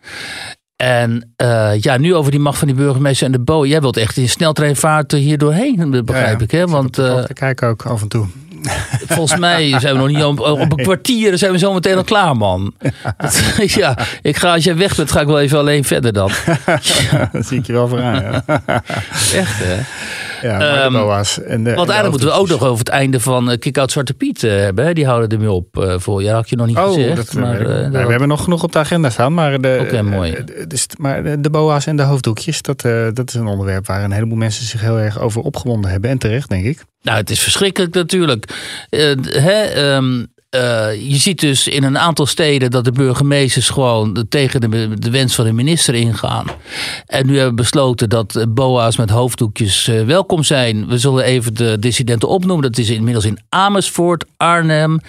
En 0.76 1.34
eh, 1.36 1.72
ja, 1.80 1.98
nu 1.98 2.16
over 2.16 2.32
die 2.32 2.40
macht 2.40 2.58
van 2.58 2.68
die 2.68 2.78
burgemeester 2.78 3.26
en 3.26 3.32
de 3.32 3.40
BO. 3.40 3.66
Jij 3.66 3.82
wilt 3.82 3.98
echt 3.98 4.18
in 4.18 4.30
sneltreinvaart 4.30 5.12
hier 5.12 5.38
doorheen, 5.38 6.04
begrijp 6.06 6.40
Ja, 6.40 6.44
ik. 6.44 6.52
Hè? 6.52 6.68
Want 6.68 6.94
te 6.94 7.30
kijken 7.34 7.68
ook 7.68 7.86
af 7.86 8.02
en 8.02 8.08
toe. 8.08 8.28
volgens 9.16 9.40
mij 9.40 9.80
zijn 9.80 9.94
we 9.94 10.00
nog 10.00 10.08
niet 10.08 10.24
op, 10.24 10.40
op 10.40 10.60
een 10.78 10.84
kwartier. 10.84 11.38
zijn 11.38 11.52
we 11.52 11.58
zo 11.58 11.74
meteen 11.74 11.98
al 11.98 12.04
klaar, 12.04 12.38
man. 12.38 12.74
Dat- 13.18 13.42
Ja, 13.76 13.98
ik 14.22 14.38
ga, 14.38 14.54
als 14.54 14.64
jij 14.64 14.76
weg 14.76 14.96
bent, 14.96 15.12
ga 15.12 15.20
ik 15.22 15.28
wel 15.28 15.40
even 15.40 15.58
alleen 15.60 15.84
verder 15.84 16.14
dan. 16.14 16.32
dat 17.32 17.46
zie 17.48 17.58
ik 17.60 17.66
je 17.66 17.74
wel. 17.74 18.00
Ja, 18.00 18.44
Echt, 19.34 19.60
hè? 19.64 19.80
Ja 20.44 20.82
Ehm, 20.84 20.92
de 20.92 20.98
boa's. 20.98 21.42
En 21.42 21.64
de, 21.64 21.70
Want 21.74 21.80
en 21.80 21.86
de 21.86 21.92
eigenlijk 21.94 22.10
moeten 22.10 22.28
we 22.28 22.34
ook 22.34 22.48
nog 22.48 22.64
over 22.64 22.80
het 22.80 22.90
einde 22.90 23.20
van 23.20 23.52
uh, 23.52 23.58
Kick-Out 23.58 23.92
Zwarte 23.92 24.14
Piet 24.14 24.44
eh, 24.44 24.52
hebben. 24.52 24.96
Die 24.96 25.06
houden 25.06 25.30
ermee 25.30 25.52
op 25.52 25.78
eh, 25.78 25.94
voor. 25.98 26.24
Ja, 26.24 26.34
had 26.34 26.50
je 26.50 26.56
nog 26.56 26.68
niet 26.68 26.78
Oh, 26.78 26.94
gezegd. 26.94 27.16
dat, 27.16 27.34
maar, 27.34 27.60
eh, 27.62 27.90
we 27.92 27.98
hebben 27.98 28.28
nog 28.28 28.44
genoeg 28.44 28.64
op 28.64 28.72
de 28.72 28.80
agenda 28.80 29.10
staan. 29.10 29.34
Maar 29.34 29.62
de, 29.62 29.78
Oké, 29.82 30.02
mooi. 30.02 30.32
eh, 30.32 30.44
dus, 30.68 30.88
maar 30.98 31.42
de, 31.42 31.50
boa's 31.50 31.86
en 31.86 31.96
de 31.96 32.04
hoofddoekjes, 32.04 32.62
dat, 32.62 32.84
eh, 32.86 33.08
dat 33.14 33.28
is 33.30 33.34
een 33.34 33.48
onderwerp 33.48 33.86
waar 33.88 34.04
een 34.04 34.12
heleboel 34.12 34.38
mensen 34.38 34.66
zich 34.66 34.82
heel 34.82 35.00
erg 35.00 35.20
over 35.20 35.42
opgewonden 35.42 35.92
hebben. 35.92 36.10
En 36.10 36.18
terecht, 36.18 36.50
denk 36.50 36.66
ik. 36.66 36.84
Nou, 37.02 37.18
het 37.18 37.30
is 37.30 37.40
verschrikkelijk 37.40 37.94
natuurlijk. 37.94 38.46
Eh, 38.90 39.12
d- 39.12 39.34
hè, 39.36 39.62
ehm, 39.62 40.26
eh, 40.54 41.10
je 41.10 41.16
ziet 41.16 41.40
dus 41.40 41.68
in 41.68 41.84
een 41.84 41.98
aantal 41.98 42.26
steden 42.26 42.72
dat 42.72 42.84
de 42.84 42.92
burgemeesters 42.92 43.70
gewoon 43.70 44.26
tegen 44.30 44.62
de, 44.62 45.00
de 45.00 45.10
wens 45.10 45.36
van 45.36 45.46
de 45.46 45.54
minister 45.54 45.94
ingaan. 45.96 46.46
En 47.06 47.26
nu 47.26 47.34
hebben 47.34 47.56
we 47.56 47.62
besloten 47.62 48.10
dat 48.10 48.46
boa's 48.50 48.98
met 48.98 49.10
hoofddoekjes 49.10 49.88
eh, 49.88 50.06
welkom 50.06 50.44
zijn. 50.44 50.88
We 50.88 50.98
zullen 50.98 51.24
even 51.24 51.54
de 51.54 51.80
dissidenten 51.80 52.28
opnoemen. 52.28 52.72
Dat 52.72 52.78
is 52.78 52.90
inmiddels 52.90 53.26
in 53.26 53.40
Amersfoort, 53.50 54.26
Arnhem, 54.38 55.00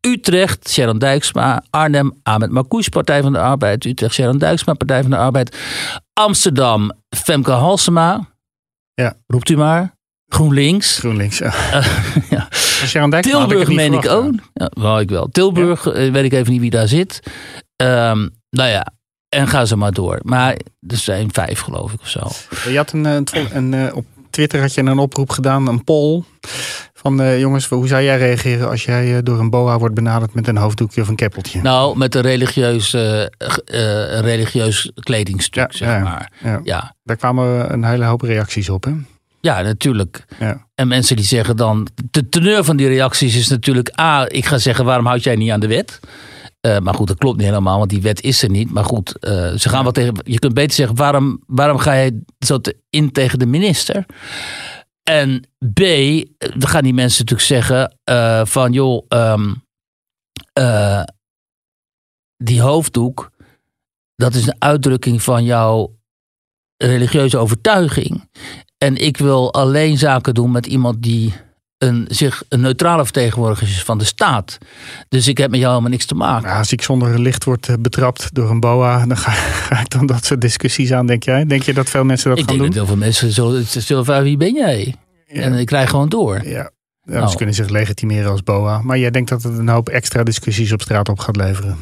Utrecht, 0.00 0.70
Sharon 0.70 0.98
Dijksma, 0.98 1.62
Arnhem, 1.70 2.12
Ahmed 2.22 2.50
Marcouch, 2.50 2.88
Partij 2.88 3.22
van 3.22 3.32
de 3.32 3.38
Arbeid, 3.38 3.84
Utrecht, 3.84 4.14
Sharon 4.14 4.38
Dijksma, 4.38 4.74
Partij 4.74 5.00
van 5.02 5.10
de 5.10 5.16
Arbeid, 5.16 5.56
Amsterdam, 6.12 6.92
Femke 7.16 7.50
Halsema, 7.50 8.28
Ja. 8.94 9.14
roept 9.26 9.50
u 9.50 9.56
maar, 9.56 9.94
GroenLinks. 10.28 10.98
GroenLinks. 10.98 11.38
Ja. 11.38 11.52
ja. 12.30 12.48
Dijksma 12.50 13.08
had 13.10 13.22
Tilburg 13.22 13.68
meen 13.68 13.92
ik 13.92 14.08
ook. 14.08 14.32
Ja, 14.52 14.70
wou 14.74 15.00
ik 15.00 15.08
wel. 15.08 15.28
Tilburg 15.28 15.86
eh, 15.86 16.12
weet 16.12 16.24
ik 16.24 16.32
even 16.32 16.52
niet 16.52 16.60
wie 16.60 16.70
daar 16.70 16.88
zit. 16.88 17.20
Ehm, 17.76 18.28
nou 18.50 18.68
ja, 18.68 18.86
en 19.28 19.48
ga 19.48 19.64
ze 19.64 19.76
maar 19.76 19.92
door. 19.92 20.18
Maar 20.22 20.52
er 20.86 20.96
zijn 20.96 21.32
vijf 21.32 21.60
geloof 21.60 21.92
ik 21.92 22.00
of 22.00 22.08
zo. 22.08 22.28
ja. 22.64 22.70
Je 22.70 22.76
had 22.76 22.92
een, 22.92 23.04
een, 23.04 23.26
een, 23.52 23.74
eh, 23.74 23.96
op 23.96 24.04
Twitter 24.30 24.60
had 24.60 24.74
je 24.74 24.80
een 24.80 24.98
oproep 24.98 25.30
gedaan, 25.30 25.68
een 25.68 25.84
poll. 25.84 26.22
Van 26.92 27.20
eh, 27.20 27.40
jongens, 27.40 27.68
hoe 27.68 27.88
zou 27.88 28.02
jij 28.02 28.18
reageren 28.18 28.68
als 28.68 28.84
jij 28.84 29.16
eh, 29.16 29.22
door 29.22 29.38
een 29.38 29.50
boa 29.50 29.78
wordt 29.78 29.94
benaderd 29.94 30.34
met 30.34 30.48
een 30.48 30.56
hoofddoekje 30.56 31.00
of 31.00 31.08
een 31.08 31.16
keppeltje? 31.16 31.62
Nou, 31.62 31.98
met 31.98 32.14
een 32.14 32.22
religieus, 32.22 32.94
eh, 32.94 33.22
eh, 33.22 33.28
religieus 34.20 34.90
kledingstuk, 34.94 35.72
Ja, 35.72 35.78
zeg 35.78 35.88
ja. 35.88 35.98
maar. 35.98 36.32
Ja. 36.42 36.60
Ja. 36.64 36.94
Daar 37.02 37.16
kwamen 37.16 37.72
een 37.72 37.84
hele 37.84 38.04
hoop 38.04 38.20
reacties 38.20 38.68
op. 38.68 38.84
Hè? 38.84 38.92
Ja, 39.44 39.60
natuurlijk. 39.62 40.24
Ja. 40.38 40.66
En 40.74 40.88
mensen 40.88 41.16
die 41.16 41.24
zeggen 41.24 41.56
dan... 41.56 41.88
De 42.10 42.28
teneur 42.28 42.64
van 42.64 42.76
die 42.76 42.88
reacties 42.88 43.36
is 43.36 43.48
natuurlijk... 43.48 44.00
A, 44.00 44.28
ik 44.28 44.44
ga 44.46 44.58
zeggen, 44.58 44.84
waarom 44.84 45.06
houd 45.06 45.22
jij 45.22 45.36
niet 45.36 45.50
aan 45.50 45.60
de 45.60 45.66
wet? 45.66 46.00
Eh, 46.60 46.78
maar 46.78 46.94
goed, 46.94 47.06
dat 47.06 47.18
klopt 47.18 47.36
niet 47.36 47.46
helemaal, 47.46 47.78
want 47.78 47.90
die 47.90 48.02
wet 48.02 48.20
is 48.22 48.42
er 48.42 48.50
niet. 48.50 48.70
Maar 48.70 48.84
goed, 48.84 49.18
eh, 49.18 49.52
ze 49.52 49.68
gaan 49.68 49.82
wel 49.82 49.92
tegen. 49.92 50.14
Je 50.22 50.38
kunt 50.38 50.54
beter 50.54 50.72
zeggen: 50.74 50.96
waarom, 50.96 51.42
waarom 51.46 51.78
ga 51.78 51.92
je 51.92 52.20
zo 52.38 52.60
te- 52.60 52.76
in 52.90 53.12
tegen 53.12 53.38
de 53.38 53.46
minister? 53.46 54.06
En 55.02 55.40
B, 55.74 55.78
dan 56.38 56.68
gaan 56.68 56.82
die 56.82 56.94
mensen 56.94 57.24
natuurlijk 57.24 57.48
zeggen: 57.48 57.98
eh, 58.04 58.44
van 58.44 58.72
joh, 58.72 59.04
ehm, 59.08 59.54
eh, 60.52 61.02
die 62.36 62.60
hoofddoek, 62.60 63.30
dat 64.16 64.34
is 64.34 64.46
een 64.46 64.56
uitdrukking 64.58 65.22
van 65.22 65.44
jouw 65.44 65.96
religieuze 66.76 67.38
overtuiging. 67.38 68.28
En 68.84 68.96
ik 68.96 69.16
wil 69.16 69.52
alleen 69.52 69.98
zaken 69.98 70.34
doen 70.34 70.50
met 70.50 70.66
iemand 70.66 71.02
die 71.02 71.32
een, 71.78 72.06
zich 72.08 72.42
een 72.48 72.60
neutrale 72.60 73.04
vertegenwoordiger 73.04 73.68
is 73.68 73.82
van 73.82 73.98
de 73.98 74.04
staat. 74.04 74.58
Dus 75.08 75.28
ik 75.28 75.38
heb 75.38 75.50
met 75.50 75.58
jou 75.58 75.70
helemaal 75.70 75.92
niks 75.92 76.06
te 76.06 76.14
maken. 76.14 76.46
Nou, 76.46 76.58
als 76.58 76.72
ik 76.72 76.82
zonder 76.82 77.20
licht 77.20 77.44
word 77.44 77.68
eh, 77.68 77.74
betrapt 77.80 78.34
door 78.34 78.50
een 78.50 78.60
boa, 78.60 79.06
dan 79.06 79.16
ga, 79.16 79.30
ga 79.68 79.80
ik 79.80 79.90
dan 79.90 80.06
dat 80.06 80.24
soort 80.24 80.40
discussies 80.40 80.92
aan, 80.92 81.06
denk 81.06 81.22
jij? 81.22 81.44
Denk 81.44 81.62
je 81.62 81.74
dat 81.74 81.90
veel 81.90 82.04
mensen 82.04 82.30
dat 82.30 82.38
ik 82.38 82.44
gaan 82.44 82.58
denk 82.58 82.72
doen? 82.72 82.78
dat 82.78 82.86
heel 82.86 82.96
veel 82.96 83.04
mensen 83.06 83.32
zullen, 83.32 83.66
zullen 83.66 84.04
vragen, 84.04 84.24
wie 84.24 84.36
ben 84.36 84.54
jij? 84.54 84.94
Ja. 85.26 85.42
En 85.42 85.52
ik 85.54 85.66
krijg 85.66 85.90
gewoon 85.90 86.08
door. 86.08 86.46
Ja. 86.46 86.70
Ja, 87.02 87.20
Oh. 87.20 87.28
Ze 87.28 87.36
kunnen 87.36 87.54
zich 87.54 87.68
legitimeren 87.68 88.30
als 88.30 88.42
boa. 88.42 88.82
Maar 88.82 88.98
jij 88.98 89.10
denkt 89.10 89.28
dat 89.28 89.42
het 89.42 89.58
een 89.58 89.68
hoop 89.68 89.88
extra 89.88 90.22
discussies 90.22 90.72
op 90.72 90.82
straat 90.82 91.08
op 91.08 91.18
gaat 91.18 91.36
leveren. 91.36 91.78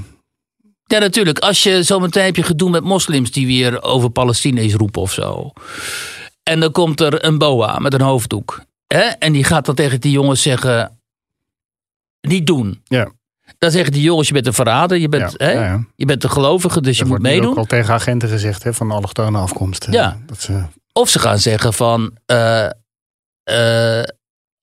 Ja, 0.85 0.99
natuurlijk. 0.99 1.39
Als 1.39 1.63
je 1.63 1.83
zometeen 1.83 2.25
heb 2.25 2.37
je 2.37 2.43
gedoe 2.43 2.71
met 2.71 2.85
moslims 2.85 3.31
die 3.31 3.47
weer 3.47 3.83
over 3.83 4.11
Palestinees 4.11 4.75
roepen 4.75 5.03
of 5.03 5.13
zo. 5.13 5.53
En 6.43 6.61
dan 6.61 6.73
komt 6.73 7.01
er 7.01 7.25
een 7.25 7.39
boa 7.39 7.79
met 7.79 7.95
een 7.95 8.01
hoofddoek. 8.01 8.65
Hè? 8.87 9.01
En 9.03 9.33
die 9.33 9.45
gaat 9.45 9.67
dan 9.67 9.75
tegen 9.75 10.01
die 10.01 10.13
jongens 10.13 10.43
zeggen: 10.43 11.01
niet 12.21 12.47
doen. 12.47 12.81
Ja. 12.85 13.11
Dan 13.59 13.71
zeggen 13.71 13.93
die 13.93 14.03
jongens, 14.03 14.29
je 14.29 14.35
bent 14.35 14.47
een 14.47 14.53
verrader, 14.53 14.99
je 14.99 15.09
bent, 15.09 15.35
Ja, 15.37 15.47
hè, 15.47 15.53
ja, 15.53 15.65
ja. 15.65 15.85
Je 15.97 16.05
bent 16.07 16.25
een 16.25 16.31
gelovige, 16.31 16.81
dus 16.81 16.97
je 16.97 17.03
moet 17.03 17.11
wordt 17.11 17.25
nu 17.25 17.31
meedoen. 17.31 17.51
ook 17.51 17.57
al 17.57 17.65
tegen 17.65 17.95
agenten 17.95 18.29
gezegd 18.29 18.63
hè, 18.63 18.75
van 18.75 18.91
allochtone 18.91 19.39
afkomst. 19.39 19.87
Ja. 19.91 20.19
Dat 20.27 20.41
ze, 20.41 20.63
Of 20.93 21.09
ze 21.09 21.19
gaan 21.19 21.39
zeggen 21.39 21.73
van. 21.73 22.17
eh, 22.27 22.65
eh, 23.43 24.05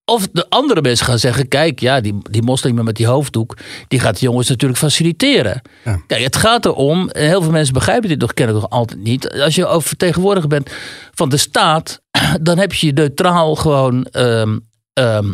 of 0.09 0.27
de 0.31 0.45
andere 0.49 0.81
mensen 0.81 1.05
gaan 1.05 1.19
zeggen: 1.19 1.47
kijk, 1.47 1.79
ja, 1.79 2.01
die, 2.01 2.17
die 2.29 2.41
moslim 2.43 2.83
met 2.83 2.95
die 2.95 3.07
hoofddoek. 3.07 3.57
die 3.87 3.99
gaat 3.99 4.19
de 4.19 4.25
jongens 4.25 4.49
natuurlijk 4.49 4.79
faciliteren. 4.79 5.61
Ja. 5.85 6.01
Kijk, 6.07 6.23
het 6.23 6.35
gaat 6.35 6.65
erom. 6.65 7.09
en 7.09 7.27
Heel 7.27 7.41
veel 7.41 7.51
mensen 7.51 7.73
begrijpen 7.73 8.09
dit 8.09 8.19
nog 8.19 8.33
kennelijk 8.33 8.63
nog 8.65 8.79
altijd 8.79 8.99
niet. 8.99 9.31
Als 9.31 9.55
je 9.55 9.65
over 9.65 9.87
vertegenwoordiger 9.87 10.49
bent 10.49 10.69
van 11.13 11.29
de 11.29 11.37
staat. 11.37 12.01
dan 12.41 12.57
heb 12.57 12.73
je 12.73 12.85
je 12.85 12.93
neutraal 12.93 13.55
gewoon. 13.55 14.03
ehm, 14.05 14.57
ehm, 14.93 15.31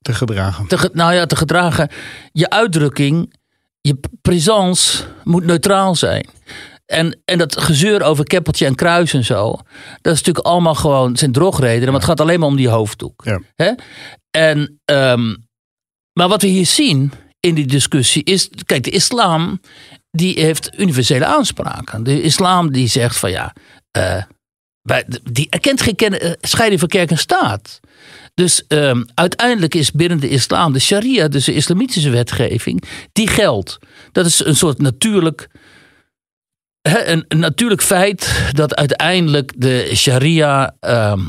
te 0.00 0.14
gedragen. 0.14 0.66
te, 0.66 0.78
ge- 0.78 0.90
nou 0.92 1.14
ja, 1.14 1.26
te 1.26 1.36
gedragen. 1.36 1.88
Je 2.32 2.50
uitdrukking, 2.50 3.34
je 3.80 3.98
présence 4.22 5.04
moet 5.24 5.44
neutraal 5.44 5.94
zijn. 5.94 6.26
En, 6.86 7.20
en 7.24 7.38
dat 7.38 7.60
gezeur 7.60 8.02
over 8.02 8.24
keppeltje 8.24 8.66
en 8.66 8.74
kruis 8.74 9.14
en 9.14 9.24
zo. 9.24 9.50
Dat 10.00 10.12
is 10.12 10.18
natuurlijk 10.18 10.46
allemaal 10.46 10.74
gewoon 10.74 11.16
zijn 11.16 11.32
drogredenen. 11.32 11.84
Maar 11.84 12.00
het 12.00 12.08
gaat 12.08 12.20
alleen 12.20 12.40
maar 12.40 12.48
om 12.48 12.56
die 12.56 12.68
hoofddoek. 12.68 13.22
Ja. 13.24 13.40
Hè? 13.54 13.72
En, 14.30 14.80
ehm, 14.84 15.34
maar 16.12 16.28
wat 16.28 16.42
we 16.42 16.48
hier 16.48 16.66
zien 16.66 17.12
in 17.40 17.54
die 17.54 17.66
discussie 17.66 18.24
is... 18.24 18.50
Kijk, 18.66 18.84
de 18.84 18.90
islam 18.90 19.60
die 20.10 20.40
heeft 20.40 20.70
universele 20.78 21.24
aanspraken. 21.26 22.02
De 22.02 22.22
islam 22.22 22.72
die 22.72 22.88
zegt 22.88 23.16
van 23.16 23.30
ja... 23.30 23.52
eh, 23.90 24.22
wij, 24.82 25.04
die 25.32 25.46
erkent 25.50 25.80
geen 25.80 25.94
ken- 25.94 26.20
eh, 26.20 26.32
scheiding 26.40 26.80
van 26.80 26.88
kerk 26.88 27.10
en 27.10 27.18
staat. 27.18 27.80
Dus 28.34 28.66
ehm, 28.66 29.02
uiteindelijk 29.14 29.74
is 29.74 29.90
binnen 29.92 30.20
de 30.20 30.28
islam 30.28 30.72
de 30.72 30.78
sharia, 30.78 31.28
dus 31.28 31.44
de 31.44 31.54
islamitische 31.54 32.10
wetgeving, 32.10 32.82
die 33.12 33.28
geldt. 33.28 33.78
Dat 34.12 34.26
is 34.26 34.44
een 34.44 34.56
soort 34.56 34.78
natuurlijk, 34.78 35.48
een, 36.94 37.24
een 37.28 37.38
natuurlijk 37.38 37.82
feit 37.82 38.50
dat 38.52 38.74
uiteindelijk 38.74 39.52
de 39.56 39.90
sharia 39.94 40.74
ehm, 40.80 41.20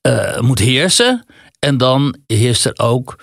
eh, 0.00 0.40
moet 0.40 0.58
heersen. 0.58 1.26
En 1.58 1.76
dan 1.76 2.16
heerst 2.26 2.64
er 2.64 2.78
ook 2.78 3.16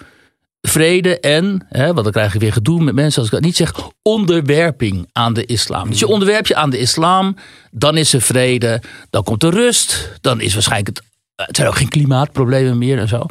vrede 0.61 1.19
en, 1.19 1.65
hè, 1.69 1.85
want 1.85 2.03
dan 2.03 2.11
krijg 2.11 2.33
je 2.33 2.39
weer 2.39 2.53
gedoe 2.53 2.83
met 2.83 2.93
mensen 2.93 3.19
als 3.19 3.27
ik 3.27 3.33
dat 3.33 3.43
niet 3.43 3.55
zeg, 3.55 3.73
onderwerping 4.01 5.09
aan 5.11 5.33
de 5.33 5.45
islam. 5.45 5.89
Dus 5.89 5.99
je 5.99 6.07
onderwerp 6.07 6.47
je 6.47 6.55
aan 6.55 6.69
de 6.69 6.79
islam, 6.79 7.35
dan 7.71 7.97
is 7.97 8.13
er 8.13 8.21
vrede, 8.21 8.81
dan 9.09 9.23
komt 9.23 9.43
er 9.43 9.53
rust, 9.53 10.11
dan 10.21 10.41
is 10.41 10.53
waarschijnlijk 10.53 10.97
het. 10.97 11.07
Het 11.45 11.55
zijn 11.55 11.67
ook 11.67 11.75
geen 11.77 11.89
klimaatproblemen 11.89 12.77
meer 12.77 12.97
en 12.99 13.07
zo. 13.07 13.25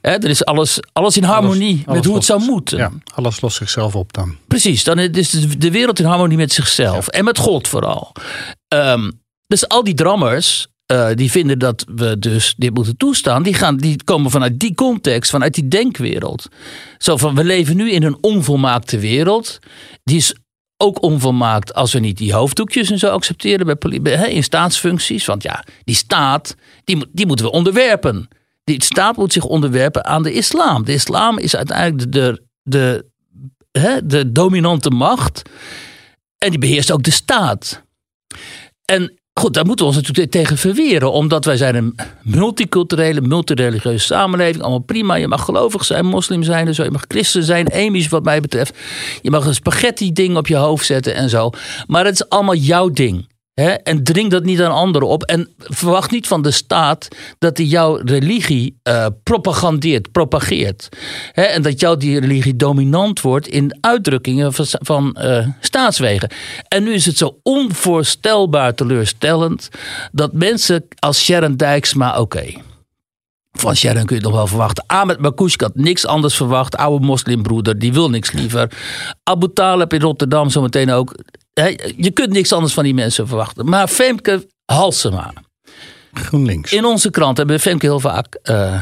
Hè, 0.00 0.10
er 0.10 0.24
is 0.28 0.44
alles, 0.44 0.78
alles 0.92 1.16
in 1.16 1.22
harmonie 1.24 1.82
alles 1.84 1.96
met 1.96 2.04
hoe 2.04 2.14
het 2.14 2.24
zou 2.24 2.40
moeten. 2.42 2.78
Ja, 2.78 2.90
alles 3.14 3.40
lost 3.40 3.56
zichzelf 3.56 3.94
op 3.96 4.12
dan. 4.12 4.36
Precies, 4.48 4.84
dan 4.84 4.98
is 4.98 5.30
de- 5.30 5.58
de 5.58 5.70
wereld 5.70 5.98
in 5.98 6.04
harmonie 6.04 6.36
met 6.36 6.52
zichzelf 6.52 7.08
en 7.08 7.24
met 7.24 7.38
God 7.38 7.68
vooral. 7.68 8.12
Ehm, 8.68 9.10
dus 9.46 9.68
al 9.68 9.84
die 9.84 9.94
drammers 9.94 10.66
eh, 10.86 11.08
die 11.14 11.30
vinden 11.30 11.58
dat 11.58 11.84
we 11.94 12.18
dus 12.18 12.54
dit 12.56 12.74
moeten 12.74 12.96
toestaan, 12.96 13.42
die, 13.42 13.54
gaan, 13.54 13.76
die 13.76 14.04
komen 14.04 14.30
vanuit 14.30 14.58
die 14.60 14.74
context, 14.74 15.30
vanuit 15.30 15.54
die 15.54 15.68
denkwereld. 15.68 16.48
Zo 16.98 17.16
van, 17.16 17.34
we 17.34 17.44
leven 17.44 17.76
nu 17.76 17.90
in 17.90 18.02
een 18.02 18.16
onvolmaakte 18.20 18.98
wereld. 18.98 19.58
Die 20.04 20.16
is 20.16 20.34
ook 20.82 21.02
onvolmaakt 21.02 21.74
als 21.74 21.92
we 21.92 21.98
niet 21.98 22.16
die 22.16 22.32
hoofddoekjes 22.32 22.90
en 22.90 22.98
zo 22.98 23.08
accepteren 23.08 23.66
bij, 23.66 24.00
bij- 24.02 24.32
in 24.32 24.42
staatsfuncties. 24.42 25.24
Want 25.24 25.42
ja, 25.42 25.64
die 25.84 25.94
staat, 25.94 26.56
die, 26.84 27.06
die 27.12 27.26
moeten 27.26 27.46
we 27.46 27.52
onderwerpen. 27.52 28.28
Die 28.64 28.84
staat 28.84 29.16
moet 29.16 29.32
zich 29.32 29.44
onderwerpen 29.44 30.04
aan 30.04 30.22
de 30.22 30.32
islam. 30.32 30.84
De 30.84 30.92
islam 30.92 31.38
is 31.38 31.56
uiteindelijk 31.56 32.12
de, 32.12 32.42
de, 32.62 33.10
hè, 33.70 34.06
de 34.06 34.32
dominante 34.32 34.90
macht. 34.90 35.42
En 36.38 36.50
die 36.50 36.58
beheerst 36.58 36.90
ook 36.92 37.02
de 37.02 37.10
staat. 37.10 37.82
En 38.84 39.20
goed, 39.34 39.54
daar 39.54 39.66
moeten 39.66 39.86
we 39.86 39.92
ons 39.92 40.00
natuurlijk 40.00 40.30
tegen 40.30 40.56
verweren. 40.56 41.12
Omdat 41.12 41.44
wij 41.44 41.56
zijn 41.56 41.74
een 41.74 41.94
multiculturele, 42.22 43.20
multireligieuze 43.20 44.04
samenleving. 44.04 44.62
Allemaal 44.62 44.78
prima. 44.78 45.14
Je 45.14 45.28
mag 45.28 45.44
gelovig 45.44 45.84
zijn, 45.84 46.06
moslim 46.06 46.42
zijn 46.42 46.66
en 46.66 46.74
zo. 46.74 46.82
Je 46.82 46.90
mag 46.90 47.04
christen 47.08 47.42
zijn, 47.42 47.66
emisch 47.66 48.08
wat 48.08 48.24
mij 48.24 48.40
betreft. 48.40 48.78
Je 49.22 49.30
mag 49.30 49.46
een 49.46 49.54
spaghetti 49.54 50.12
ding 50.12 50.36
op 50.36 50.46
je 50.46 50.56
hoofd 50.56 50.86
zetten 50.86 51.14
en 51.14 51.28
zo. 51.28 51.50
Maar 51.86 52.04
het 52.04 52.14
is 52.14 52.28
allemaal 52.28 52.54
jouw 52.54 52.90
ding. 52.90 53.30
En 53.54 54.04
dring 54.04 54.30
dat 54.30 54.44
niet 54.44 54.62
aan 54.62 54.72
anderen 54.72 55.08
op. 55.08 55.22
En 55.22 55.48
verwacht 55.58 56.10
niet 56.10 56.26
van 56.26 56.42
de 56.42 56.50
staat 56.50 57.08
dat 57.38 57.56
hij 57.56 57.66
jouw 57.66 57.96
religie 58.04 58.78
eh, 58.82 59.06
propagandeert, 59.22 60.12
propageert. 60.12 60.88
En 61.32 61.62
dat 61.62 61.80
jouw 61.80 61.96
die 61.96 62.20
religie 62.20 62.56
dominant 62.56 63.20
wordt 63.20 63.48
in 63.48 63.78
uitdrukkingen 63.80 64.52
van, 64.52 64.66
van 64.68 65.14
eh, 65.14 65.46
staatswegen. 65.60 66.30
En 66.68 66.82
nu 66.82 66.92
is 66.92 67.06
het 67.06 67.16
zo 67.16 67.38
onvoorstelbaar 67.42 68.74
teleurstellend 68.74 69.68
dat 70.12 70.32
mensen 70.32 70.84
als 70.98 71.24
Sharon 71.24 71.56
Dijksma, 71.56 72.20
oké. 72.20 72.44
Van 73.52 73.76
Sharon 73.76 74.04
kun 74.04 74.16
je 74.16 74.22
het 74.22 74.30
nog 74.30 74.40
wel 74.40 74.46
verwachten. 74.46 74.84
Ahmed 74.86 75.18
Makouchka 75.18 75.66
had 75.66 75.74
niks 75.74 76.06
anders 76.06 76.36
verwacht. 76.36 76.76
Oude 76.76 77.06
moslimbroeder, 77.06 77.78
die 77.78 77.92
wil 77.92 78.10
niks 78.10 78.32
liever. 78.32 78.72
Abu 79.22 79.52
Talib 79.52 79.92
in 79.92 80.00
Rotterdam 80.00 80.50
zometeen 80.50 80.90
ook. 80.90 81.14
Je 81.96 82.10
kunt 82.10 82.32
niks 82.32 82.52
anders 82.52 82.74
van 82.74 82.84
die 82.84 82.94
mensen 82.94 83.28
verwachten. 83.28 83.68
Maar 83.68 83.88
Femke 83.88 84.46
Halsema. 84.64 85.32
GroenLinks. 86.12 86.72
In 86.72 86.84
onze 86.84 87.10
krant 87.10 87.36
hebben 87.36 87.56
we 87.56 87.62
Femke 87.62 87.86
heel 87.86 88.00
vaak 88.00 88.34
eh, 88.42 88.80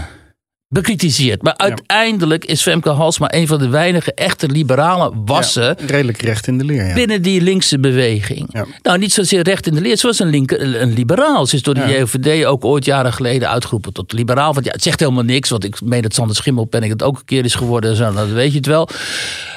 bekritiseerd. 0.74 1.42
Maar 1.42 1.56
uiteindelijk 1.56 2.44
is 2.44 2.62
Femke 2.62 2.88
Halsema 2.88 3.32
een 3.34 3.46
van 3.46 3.58
de 3.58 3.68
weinige 3.68 4.14
echte 4.14 4.48
liberale 4.48 5.12
wassen 5.24 5.62
Ja, 5.62 5.86
redelijk 5.86 6.22
recht 6.22 6.46
in 6.46 6.58
de 6.58 6.64
leer. 6.64 6.86
Ja. 6.86 6.94
binnen 6.94 7.22
die 7.22 7.40
linkse 7.40 7.78
beweging. 7.78 8.48
Ja. 8.52 8.64
Nou, 8.82 8.98
niet 8.98 9.12
zozeer 9.12 9.42
recht 9.42 9.66
in 9.66 9.74
de 9.74 9.80
leer. 9.80 9.96
Ze 9.96 10.06
was 10.06 10.18
een, 10.18 10.28
linker, 10.28 10.80
een 10.82 10.92
liberaal. 10.92 11.46
Ze 11.46 11.56
is 11.56 11.62
door 11.62 11.74
de 11.74 11.80
Ja. 11.80 11.88
JOVD 11.88 12.44
ook 12.44 12.64
ooit 12.64 12.84
jaren 12.84 13.12
geleden 13.12 13.48
uitgeroepen 13.48 13.92
tot 13.92 14.12
liberaal. 14.12 14.52
Want 14.54 14.66
ja, 14.66 14.72
het 14.72 14.82
zegt 14.82 15.00
helemaal 15.00 15.22
niks. 15.22 15.50
Want 15.50 15.64
ik 15.64 15.80
meen 15.80 16.02
dat 16.02 16.14
Sander 16.14 16.36
Schimmelpenning 16.36 16.92
het 16.92 17.02
ook 17.02 17.16
een 17.16 17.24
keer 17.24 17.44
is 17.44 17.54
geworden. 17.54 17.96
Zo, 17.96 18.12
dat 18.12 18.28
weet 18.28 18.50
je 18.50 18.56
het 18.56 18.66
wel. 18.66 18.88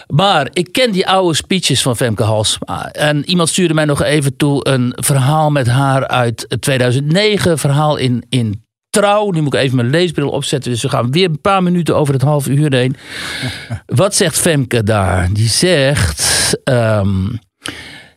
Maar 0.08 0.47
ik 0.54 0.71
ken 0.71 0.91
die 0.91 1.08
oude 1.08 1.36
speeches 1.36 1.82
van 1.82 1.95
Femke 1.95 2.23
Halsma. 2.23 2.91
En 2.91 3.30
iemand 3.30 3.49
stuurde 3.49 3.73
mij 3.73 3.86
nog 3.86 4.04
even 4.04 4.36
toe 4.36 4.67
een 4.67 4.93
verhaal 4.95 5.49
met 5.49 5.67
haar 5.67 6.08
uit 6.08 6.56
2009. 6.60 7.52
Een 7.52 7.58
verhaal 7.58 7.97
in, 7.97 8.23
in 8.30 8.62
Trouw. 8.93 9.29
Nu 9.29 9.41
moet 9.41 9.53
ik 9.53 9.60
even 9.60 9.75
mijn 9.75 9.89
leesbril 9.89 10.29
opzetten. 10.29 10.71
Dus 10.71 10.82
we 10.82 10.89
gaan 10.89 11.12
weer 11.12 11.29
een 11.29 11.41
paar 11.41 11.63
minuten 11.63 11.95
over 11.95 12.13
het 12.13 12.21
half 12.21 12.47
uur 12.47 12.73
heen. 12.73 12.95
Wat 13.86 14.15
zegt 14.15 14.39
Femke 14.39 14.84
daar? 14.84 15.29
Die 15.34 15.49
zegt... 15.49 16.58
ehm, 16.63 17.29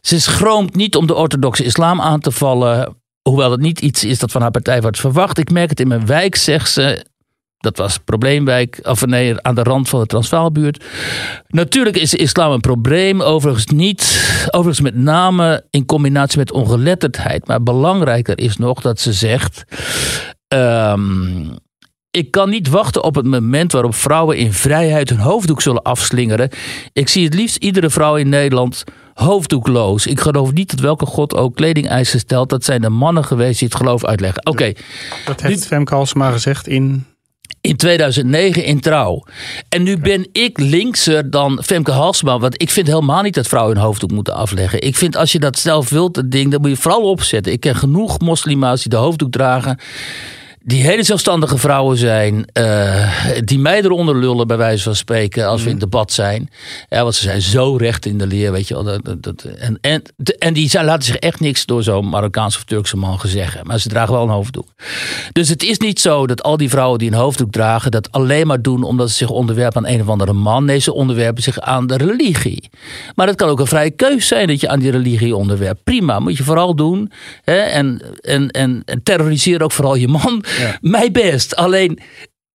ze 0.00 0.20
schroomt 0.20 0.74
niet 0.74 0.96
om 0.96 1.06
de 1.06 1.14
orthodoxe 1.14 1.64
islam 1.64 2.00
aan 2.00 2.20
te 2.20 2.30
vallen. 2.30 2.96
Hoewel 3.22 3.50
het 3.50 3.60
niet 3.60 3.80
iets 3.80 4.04
is 4.04 4.18
dat 4.18 4.32
van 4.32 4.40
haar 4.40 4.50
partij 4.50 4.80
wordt 4.80 5.00
verwacht. 5.00 5.38
Ik 5.38 5.50
merk 5.50 5.70
het 5.70 5.80
in 5.80 5.88
mijn 5.88 6.06
wijk, 6.06 6.36
zegt 6.36 6.70
ze. 6.70 7.04
Dat 7.56 7.76
was 7.76 7.98
Probleemwijk, 7.98 8.78
of 8.82 9.06
nee, 9.06 9.42
aan 9.42 9.54
de 9.54 9.62
rand 9.62 9.88
van 9.88 10.00
de 10.00 10.06
Transvaalbuurt. 10.06 10.84
Natuurlijk 11.48 11.96
is 11.96 12.10
de 12.10 12.16
islam 12.16 12.52
een 12.52 12.60
probleem, 12.60 13.22
overigens 13.22 13.66
niet. 13.66 14.28
Overigens 14.46 14.80
met 14.80 14.96
name 14.96 15.64
in 15.70 15.86
combinatie 15.86 16.38
met 16.38 16.52
ongeletterdheid. 16.52 17.46
Maar 17.46 17.62
belangrijker 17.62 18.38
is 18.38 18.56
nog 18.56 18.80
dat 18.80 19.00
ze 19.00 19.12
zegt... 19.12 19.64
ehm, 20.56 21.54
ik 22.16 22.30
kan 22.30 22.50
niet 22.50 22.68
wachten 22.68 23.04
op 23.04 23.14
het 23.14 23.26
moment 23.26 23.72
waarop 23.72 23.94
vrouwen 23.94 24.36
in 24.36 24.52
vrijheid 24.52 25.08
hun 25.08 25.18
hoofddoek 25.18 25.62
zullen 25.62 25.82
afslingeren. 25.82 26.50
Ik 26.92 27.08
zie 27.08 27.24
het 27.24 27.34
liefst 27.34 27.56
iedere 27.56 27.90
vrouw 27.90 28.16
in 28.16 28.28
Nederland 28.28 28.84
hoofddoekloos. 29.14 30.06
Ik 30.06 30.20
geloof 30.20 30.52
niet 30.52 30.70
dat 30.70 30.80
welke 30.80 31.06
god 31.06 31.34
ook 31.34 31.54
kledingeisen 31.54 32.18
stelt. 32.18 32.48
Dat 32.48 32.64
zijn 32.64 32.80
de 32.80 32.88
mannen 32.88 33.24
geweest 33.24 33.58
die 33.58 33.68
het 33.68 33.76
geloof 33.76 34.04
uitleggen. 34.04 34.46
Oké, 34.46 34.72
Dat 35.24 35.40
heeft 35.40 35.66
Femke 35.66 35.94
Halsema 35.94 36.30
gezegd 36.30 36.66
in... 36.66 37.04
in 37.60 37.76
2009 37.76 38.64
in 38.64 38.80
Trouw. 38.80 39.24
En 39.68 39.82
nu 39.82 39.98
ben 39.98 40.28
ik 40.32 40.58
linkser 40.58 41.30
dan 41.30 41.62
Femke 41.62 41.90
Halsema. 41.90 42.38
Want 42.38 42.62
ik 42.62 42.70
vind 42.70 42.86
helemaal 42.86 43.22
niet 43.22 43.34
dat 43.34 43.46
vrouwen 43.46 43.76
hun 43.76 43.84
hoofddoek 43.84 44.10
moeten 44.10 44.34
afleggen. 44.34 44.82
Ik 44.82 44.96
vind 44.96 45.16
als 45.16 45.32
je 45.32 45.38
dat 45.38 45.58
zelf 45.58 45.88
wilt, 45.88 46.14
dat 46.14 46.30
ding, 46.30 46.50
dan 46.50 46.60
moet 46.60 46.70
je 46.70 46.76
vooral 46.76 47.02
opzetten. 47.02 47.52
Ik 47.52 47.60
ken 47.60 47.76
genoeg 47.76 48.18
moslima's 48.18 48.82
die 48.82 48.90
de 48.90 48.96
hoofddoek 48.96 49.32
dragen. 49.32 49.78
Die 50.68 50.82
hele 50.82 51.02
zelfstandige 51.02 51.58
vrouwen 51.58 51.96
zijn. 51.96 52.44
eh, 52.52 53.10
die 53.44 53.58
mij 53.58 53.82
eronder 53.82 54.16
lullen, 54.18 54.46
bij 54.46 54.56
wijze 54.56 54.82
van 54.82 54.94
spreken. 54.96 55.46
Als 55.48 55.62
we 55.62 55.68
in 55.68 55.74
Mhm. 55.76 55.84
debat 55.84 56.12
zijn. 56.12 56.50
Ja, 56.88 57.02
want 57.02 57.14
ze 57.14 57.22
zijn 57.22 57.40
zo 57.42 57.76
recht 57.76 58.06
in 58.06 58.18
de 58.18 58.26
leer, 58.26 58.52
weet 58.52 58.68
je 58.68 58.74
wel. 58.74 58.84
Dat, 59.02 59.22
dat, 59.22 59.42
en, 59.42 59.78
en, 59.80 60.02
en 60.38 60.54
die 60.54 60.68
zijn, 60.68 60.84
laten 60.84 61.02
zich 61.04 61.16
echt 61.16 61.40
niks 61.40 61.66
door 61.66 61.82
zo'n 61.82 62.08
Marokkaanse 62.08 62.58
of 62.58 62.64
Turkse 62.64 62.96
man 62.96 63.20
gezeggen. 63.20 63.66
Maar 63.66 63.78
ze 63.78 63.88
dragen 63.88 64.12
wel 64.14 64.22
een 64.22 64.28
hoofddoek. 64.28 64.68
Dus 65.32 65.48
het 65.48 65.62
is 65.62 65.78
niet 65.78 66.00
zo 66.00 66.26
dat 66.26 66.42
al 66.42 66.56
die 66.56 66.68
vrouwen 66.68 66.98
die 66.98 67.08
een 67.10 67.18
hoofddoek 67.18 67.52
dragen. 67.52 67.90
dat 67.90 68.12
alleen 68.12 68.46
maar 68.46 68.62
doen 68.62 68.82
omdat 68.82 69.10
ze 69.10 69.16
zich 69.16 69.30
onderwerpen 69.30 69.86
aan 69.86 69.92
een 69.92 70.00
of 70.00 70.08
andere 70.08 70.32
man. 70.32 70.64
Nee, 70.64 70.78
ze 70.78 70.92
onderwerpen 70.92 71.42
zich 71.42 71.60
aan 71.60 71.86
de 71.86 71.96
religie. 71.96 72.68
Maar 73.14 73.26
het 73.26 73.36
kan 73.36 73.48
ook 73.48 73.60
een 73.60 73.66
vrije 73.66 73.90
keus 73.90 74.26
zijn 74.26 74.46
dat 74.46 74.60
je 74.60 74.68
aan 74.68 74.78
die 74.80 74.90
religie 74.90 75.36
onderwerpt. 75.36 75.84
Prima, 75.84 76.18
moet 76.18 76.36
je 76.36 76.42
vooral 76.44 76.74
doen. 76.74 77.12
Hè? 77.44 77.56
En, 77.58 78.00
en, 78.20 78.50
en, 78.50 78.82
en 78.84 79.02
terroriseer 79.02 79.62
ook 79.62 79.72
vooral 79.72 79.94
je 79.94 80.08
man. 80.08 80.44
Ja. 80.58 80.78
Mij 80.80 81.10
best. 81.10 81.56
Alleen 81.56 81.98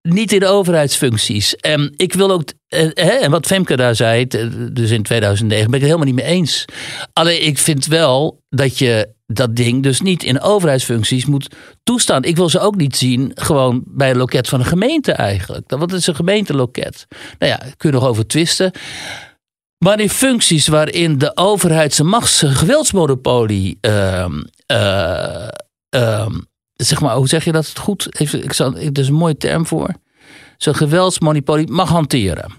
niet 0.01 0.31
in 0.33 0.39
de 0.39 0.47
overheidsfuncties. 0.47 1.55
En 1.55 1.93
ik 1.95 2.13
wil 2.13 2.31
ook, 2.31 2.43
eh, 2.67 3.23
en 3.23 3.31
wat 3.31 3.45
Femke 3.45 3.75
daar 3.75 3.95
zei, 3.95 4.27
dus 4.73 4.91
in 4.91 5.03
2009, 5.03 5.65
ben 5.65 5.79
ik 5.79 5.85
het 5.85 5.91
helemaal 5.95 6.13
niet 6.13 6.23
mee 6.23 6.33
eens. 6.35 6.65
Alleen 7.13 7.45
ik 7.45 7.57
vind 7.57 7.85
wel 7.85 8.41
dat 8.49 8.77
je 8.77 9.09
dat 9.25 9.55
ding 9.55 9.83
dus 9.83 10.01
niet 10.01 10.23
in 10.23 10.41
overheidsfuncties 10.41 11.25
moet 11.25 11.55
toestaan. 11.83 12.23
Ik 12.23 12.35
wil 12.35 12.49
ze 12.49 12.59
ook 12.59 12.75
niet 12.75 12.95
zien 12.95 13.31
gewoon 13.35 13.83
bij 13.85 14.09
een 14.09 14.17
loket 14.17 14.49
van 14.49 14.59
een 14.59 14.65
gemeente 14.65 15.11
eigenlijk. 15.11 15.69
Wat 15.71 15.93
is 15.93 16.07
een 16.07 16.15
gemeenteloket? 16.15 17.05
Nou 17.39 17.51
ja, 17.51 17.57
kun 17.77 17.89
je 17.89 17.95
nog 17.95 18.07
over 18.07 18.27
twisten. 18.27 18.71
Maar 19.77 19.99
in 19.99 20.09
functies 20.09 20.67
waarin 20.67 21.17
de 21.17 21.37
overheid 21.37 21.93
zijn 21.93 22.07
machts- 22.07 22.43
geweldsmonopolie 22.45 23.77
ehm, 23.81 24.41
zeg 26.85 27.01
maar, 27.01 27.15
hoe 27.15 27.27
zeg 27.27 27.43
je 27.43 27.51
dat 27.51 27.67
het 27.67 27.79
goed? 27.79 28.19
Even, 28.19 28.43
ik 28.43 28.53
zal, 28.53 28.75
er 28.75 28.99
is 28.99 29.07
een 29.07 29.13
mooie 29.13 29.37
term 29.37 29.65
voor. 29.65 29.93
Zo'n 30.57 30.75
geweldsmonopolie 30.75 31.71
mag 31.71 31.89
hanteren. 31.89 32.51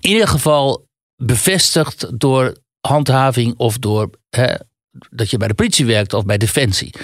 In 0.00 0.10
ieder 0.10 0.28
geval 0.28 0.86
bevestigd 1.16 2.20
door 2.20 2.56
handhaving 2.80 3.54
of 3.56 3.78
door 3.78 4.10
hè, 4.30 4.54
dat 5.10 5.30
je 5.30 5.36
bij 5.36 5.48
de 5.48 5.54
politie 5.54 5.86
werkt 5.86 6.14
of 6.14 6.24
bij 6.24 6.38
Defensie. 6.38 6.94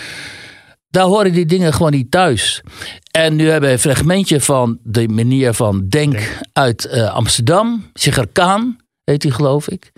Daar 0.88 1.05
horen 1.05 1.33
die 1.33 1.46
dingen 1.46 1.72
gewoon 1.72 1.92
niet 1.92 2.11
thuis. 2.11 2.62
En 3.11 3.37
nu 3.37 3.48
hebben 3.48 3.68
we 3.68 3.74
een 3.74 3.81
fragmentje 3.81 4.40
van 4.40 4.79
de 4.83 5.09
meneer 5.09 5.55
van 5.55 5.88
Denk 5.88 6.40
uit 6.53 6.88
uh, 6.92 7.14
Amsterdam, 7.14 7.90
Sigar 7.94 8.27
Kaan 8.27 8.77
heet 9.09 9.23
hij 9.23 9.33
geloof 9.33 9.68
ik. 9.68 9.92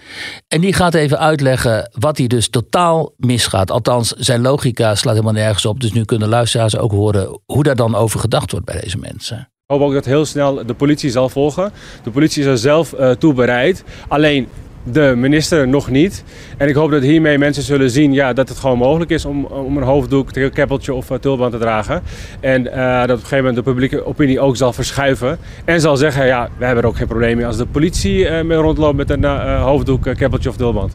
En 0.49 0.61
die 0.61 0.73
gaat 0.73 0.95
even 0.95 1.19
uitleggen 1.19 1.91
wat 1.99 2.19
hij 2.19 2.27
dus 2.27 2.49
totaal 2.49 3.13
misgaat. 3.17 3.71
Althans, 3.71 4.13
zijn 4.13 4.41
logica 4.41 4.95
slaat 4.95 5.15
helemaal 5.15 5.43
nergens 5.43 5.67
op. 5.67 5.81
Dus 5.81 5.93
nu 5.93 6.05
kunnen 6.05 6.29
luisteraars 6.29 6.77
ook 6.77 6.91
horen 6.91 7.41
hoe 7.47 7.63
daar 7.63 7.77
dan 7.77 7.95
over 7.95 8.21
gedacht 8.21 8.51
wordt 8.51 8.67
bij 8.67 8.81
deze 8.81 8.99
mensen. 8.99 9.51
Hoop 9.67 9.81
ook 9.81 9.93
dat 9.93 10.05
heel 10.05 10.25
snel 10.25 10.67
de 10.67 10.75
politie 10.75 11.11
zal 11.11 11.29
volgen. 11.29 11.73
De 12.03 12.11
politie 12.11 12.43
is 12.43 12.49
er 12.49 12.59
zelf 12.59 12.93
uh, 12.93 13.11
toe 13.11 13.35
bereid. 13.35 13.85
Alleen 14.09 14.49
de 14.83 15.15
minister 15.17 15.69
nog 15.69 15.91
niet. 15.91 16.25
En 16.57 16.69
ik 16.69 16.75
hoop 16.75 16.91
dat 16.91 17.03
hiermee 17.03 17.39
mensen 17.39 17.63
zullen 17.63 17.91
zien 17.91 18.13
ja, 18.13 18.33
dat 18.33 18.49
het 18.49 18.59
gewoon 18.59 18.79
mogelijk 18.79 19.11
is 19.11 19.25
om, 19.25 19.45
om 19.45 19.77
een 19.77 19.83
hoofddoek, 19.83 20.37
een 20.37 20.53
keppeltje 20.53 20.95
of 20.95 21.11
een 21.11 21.21
tulband 21.21 21.53
te 21.53 21.59
dragen. 21.59 22.03
En 22.41 22.67
uh, 22.67 22.73
dat 22.73 23.03
op 23.03 23.09
een 23.09 23.17
gegeven 23.17 23.37
moment 23.37 23.57
de 23.57 23.63
publieke 23.63 24.07
opinie 24.07 24.41
ook 24.41 24.57
zal 24.57 24.73
verschuiven. 24.73 25.39
En 25.65 25.81
zal 25.81 25.97
zeggen, 25.97 26.27
ja, 26.27 26.49
we 26.59 26.65
hebben 26.65 26.83
er 26.83 26.89
ook 26.89 26.97
geen 26.97 27.07
probleem 27.07 27.37
mee 27.37 27.47
als 27.47 27.57
de 27.57 27.67
politie 27.67 28.19
uh, 28.19 28.43
mee 28.43 28.59
rondloopt 28.59 28.97
met 28.97 29.11
een 29.11 29.23
uh, 29.23 29.63
hoofddoek, 29.63 30.03
keppeltje 30.03 30.49
of 30.49 30.57
tulband. 30.57 30.93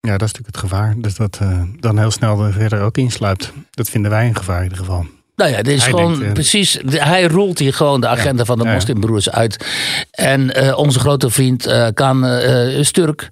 Ja, 0.00 0.16
dat 0.16 0.28
is 0.28 0.32
natuurlijk 0.32 0.56
het 0.56 0.70
gevaar. 0.70 0.94
Dus 0.98 1.16
dat 1.16 1.40
dan 1.80 1.98
heel 1.98 2.10
snel 2.10 2.52
verder 2.52 2.82
ook 2.82 2.96
insluipt. 2.96 3.52
Dat 3.70 3.88
vinden 3.88 4.10
wij 4.10 4.26
een 4.26 4.36
gevaar 4.36 4.56
in 4.56 4.62
ieder 4.62 4.78
geval. 4.78 5.06
Nou 5.36 5.50
ja, 5.50 5.62
dit 5.62 5.74
is 5.74 5.86
gewoon 5.86 6.32
precies. 6.32 6.78
Hij 6.86 7.24
rolt 7.24 7.58
hier 7.58 7.74
gewoon 7.74 8.00
de 8.00 8.08
agenda 8.08 8.44
van 8.44 8.58
de 8.58 8.64
moslimbroers 8.64 9.30
uit. 9.30 9.66
En 10.10 10.62
uh, 10.64 10.78
onze 10.78 10.98
grote 10.98 11.30
vriend 11.30 11.66
uh, 11.66 11.86
Kaan 11.94 12.24
uh, 12.24 12.82
Sturk, 12.82 13.30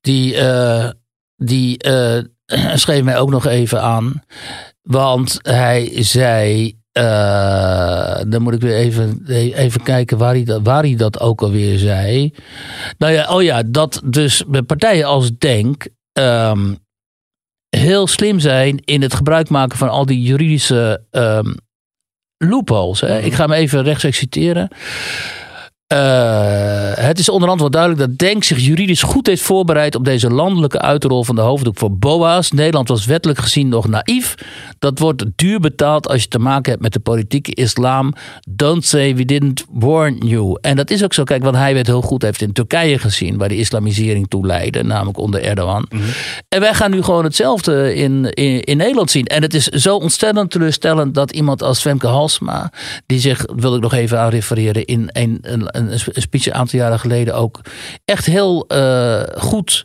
die, 0.00 0.36
die 1.36 1.76
schreef 2.74 3.02
mij 3.02 3.18
ook 3.18 3.30
nog 3.30 3.46
even 3.46 3.82
aan. 3.82 4.22
Want 4.82 5.38
hij 5.42 5.90
zei. 5.94 6.76
dan 8.28 8.42
moet 8.42 8.54
ik 8.54 8.60
weer 8.60 8.76
even, 8.76 9.24
even 9.54 9.82
kijken 9.82 10.18
waar 10.18 10.32
hij, 10.32 10.44
dat, 10.44 10.60
waar 10.62 10.82
hij 10.82 10.96
dat 10.96 11.20
ook 11.20 11.42
alweer 11.42 11.78
zei. 11.78 12.34
Nou 12.98 13.12
ja, 13.12 13.34
oh 13.34 13.42
ja, 13.42 13.62
dat 13.66 14.00
dus 14.04 14.44
partijen 14.66 15.06
als 15.06 15.30
Denk. 15.38 15.86
Um, 16.18 16.83
heel 17.76 18.06
slim 18.06 18.38
zijn 18.38 18.80
in 18.84 19.02
het 19.02 19.14
gebruik 19.14 19.48
maken 19.48 19.78
van 19.78 19.88
al 19.88 20.06
die 20.06 20.22
juridische 20.22 21.04
um, 21.10 21.54
loopholes. 22.38 23.00
Hè. 23.00 23.20
Ik 23.20 23.32
ga 23.32 23.42
hem 23.42 23.52
even 23.52 23.82
rechtstreeks 23.82 24.18
citeren. 24.18 24.68
Uh, 25.94 26.90
het 26.94 27.18
is 27.18 27.28
onderhand 27.28 27.60
wel 27.60 27.70
duidelijk 27.70 28.00
dat 28.00 28.18
Denk 28.18 28.44
zich 28.44 28.58
juridisch 28.58 29.02
goed 29.02 29.26
heeft 29.26 29.42
voorbereid 29.42 29.94
op 29.94 30.04
deze 30.04 30.30
landelijke 30.30 30.80
uitrol 30.80 31.24
van 31.24 31.34
de 31.34 31.40
hoofddoek 31.40 31.78
voor 31.78 31.96
BOA's. 31.96 32.50
Nederland 32.50 32.88
was 32.88 33.06
wettelijk 33.06 33.38
gezien 33.38 33.68
nog 33.68 33.88
naïef. 33.88 34.34
Dat 34.78 34.98
wordt 34.98 35.24
duur 35.36 35.60
betaald 35.60 36.08
als 36.08 36.22
je 36.22 36.28
te 36.28 36.38
maken 36.38 36.70
hebt 36.70 36.82
met 36.82 36.92
de 36.92 37.00
politieke 37.00 37.54
islam. 37.54 38.12
Don't 38.50 38.84
say 38.84 39.14
we 39.14 39.24
didn't 39.24 39.64
warn 39.72 40.16
you. 40.26 40.58
En 40.60 40.76
dat 40.76 40.90
is 40.90 41.04
ook 41.04 41.14
zo. 41.14 41.24
Kijk, 41.24 41.42
wat 41.42 41.54
hij 41.54 41.74
werd 41.74 41.86
heel 41.86 42.02
goed 42.02 42.22
heeft 42.22 42.42
in 42.42 42.52
Turkije 42.52 42.98
gezien, 42.98 43.38
waar 43.38 43.48
de 43.48 43.56
islamisering 43.56 44.28
toe 44.28 44.46
leidde, 44.46 44.82
namelijk 44.82 45.18
onder 45.18 45.42
Erdogan. 45.42 45.86
Mhm. 45.90 46.02
En 46.48 46.60
wij 46.60 46.74
gaan 46.74 46.90
nu 46.90 47.02
gewoon 47.02 47.24
hetzelfde 47.24 47.94
in, 47.94 48.24
in, 48.32 48.62
in, 48.62 48.76
Nederland 48.76 49.10
zien. 49.10 49.26
En 49.26 49.42
het 49.42 49.54
is 49.54 49.66
zo 49.66 49.96
ontzettend 49.96 50.50
teleurstellend 50.50 51.14
dat 51.14 51.32
iemand 51.32 51.62
als 51.62 51.80
Femke 51.80 52.06
Halsma, 52.06 52.72
die 53.06 53.20
zich, 53.20 53.46
wil 53.56 53.74
ik 53.74 53.80
nog 53.80 53.94
even 53.94 54.18
aan 54.20 54.30
refereren, 54.30 54.84
in 54.84 55.08
een, 55.12 55.38
een, 55.42 55.68
een 55.92 56.22
speech 56.22 56.46
een 56.46 56.54
aantal 56.54 56.78
jaren 56.78 56.98
geleden 56.98 57.34
ook 57.34 57.60
echt 58.04 58.26
heel 58.26 58.64
uh, 58.68 59.22
goed 59.36 59.84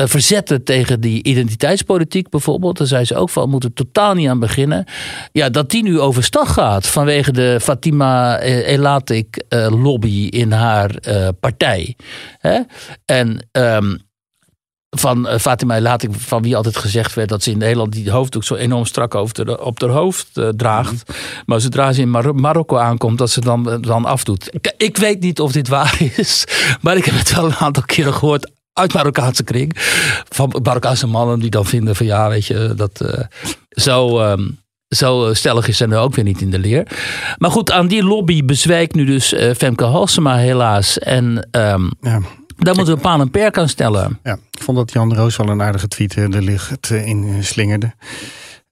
uh, 0.00 0.06
verzetten 0.06 0.64
tegen 0.64 1.00
die 1.00 1.22
identiteitspolitiek 1.22 2.28
bijvoorbeeld. 2.28 2.78
Daar 2.78 2.86
zei 2.86 3.04
ze 3.04 3.16
ook 3.16 3.30
van, 3.30 3.50
moeten 3.50 3.72
totaal 3.72 4.14
niet 4.14 4.28
aan 4.28 4.40
beginnen. 4.40 4.84
Ja, 5.32 5.50
dat 5.50 5.70
die 5.70 5.82
nu 5.82 6.00
overstag 6.00 6.52
gaat 6.52 6.86
vanwege 6.86 7.32
de 7.32 7.58
Fatima 7.60 8.38
Elatik 8.40 9.44
uh, 9.48 9.82
lobby 9.82 10.26
in 10.30 10.52
haar 10.52 10.90
partij. 11.40 11.96
En 13.04 13.48
um, 13.52 13.98
van 14.96 15.28
uh, 15.28 15.38
Fatima 15.38 15.80
laat 15.80 16.02
ik 16.02 16.10
van 16.16 16.42
wie 16.42 16.56
altijd 16.56 16.76
gezegd 16.76 17.14
werd 17.14 17.28
dat 17.28 17.42
ze 17.42 17.50
in 17.50 17.58
Nederland 17.58 17.92
die 17.92 18.10
hoofddoek 18.10 18.44
zo 18.44 18.54
enorm 18.54 18.84
strak 18.84 19.14
op 19.14 19.80
haar 19.80 19.90
hoofd 19.90 20.28
uh, 20.34 20.48
draagt. 20.48 21.08
Mhm. 21.08 21.18
Maar 21.46 21.60
zodra 21.60 21.92
ze 21.92 22.00
in 22.00 22.10
Mar 22.10 22.34
Marokko 22.34 22.76
aankomt, 22.76 23.18
dat 23.18 23.30
ze 23.30 23.40
dan, 23.40 23.68
uh, 23.68 23.76
dan 23.80 24.04
afdoet. 24.04 24.48
Ik, 24.54 24.74
ik, 24.76 24.96
weet 24.96 25.20
niet 25.20 25.40
of 25.40 25.52
dit 25.52 25.68
waar 25.68 26.02
is, 26.16 26.44
maar 26.80 26.96
ik 26.96 27.04
heb 27.04 27.14
het 27.14 27.34
wel 27.34 27.44
een 27.44 27.54
aantal 27.54 27.82
keren 27.82 28.14
gehoord 28.14 28.50
uit 28.72 28.94
Marokkaanse 28.94 29.42
kring. 29.44 29.76
Van 30.28 30.60
Marokkaanse 30.62 31.06
mannen 31.06 31.40
die 31.40 31.50
dan 31.50 31.66
vinden 31.66 31.96
van 31.96 32.06
ja, 32.06 32.28
weet 32.28 32.46
je, 32.46 32.72
dat 32.76 33.24
zo. 33.68 34.20
Um, 34.30 34.60
zo 34.88 35.34
stellig 35.34 35.68
is 35.68 35.80
er 35.80 35.98
ook 35.98 36.14
weer 36.14 36.24
niet 36.24 36.40
in 36.40 36.50
de 36.50 36.58
leer. 36.58 36.86
Maar 37.38 37.50
goed, 37.50 37.70
aan 37.70 37.86
die 37.86 38.04
lobby 38.04 38.44
bezwijkt 38.44 38.94
nu 38.94 39.04
dus 39.04 39.34
Femke 39.56 39.84
Halsema 39.84 40.36
helaas. 40.36 40.98
En 40.98 41.48
um, 41.50 41.90
ja. 42.00 42.20
Daar 42.62 42.74
moeten 42.74 42.94
we 42.94 43.00
een 43.00 43.08
paal 43.08 43.20
en 43.20 43.30
perk 43.30 43.58
aan 43.58 43.68
stellen. 43.68 44.18
Ja, 44.22 44.38
vond 44.62 44.76
dat 44.76 44.92
Jan 44.92 45.14
Roos 45.14 45.36
wel 45.36 45.48
een 45.48 45.62
aardige 45.62 45.88
tweet 45.88 46.14
er 46.16 46.42
ligt 46.42 46.90
in 46.90 47.44
slingerde. 47.44 47.92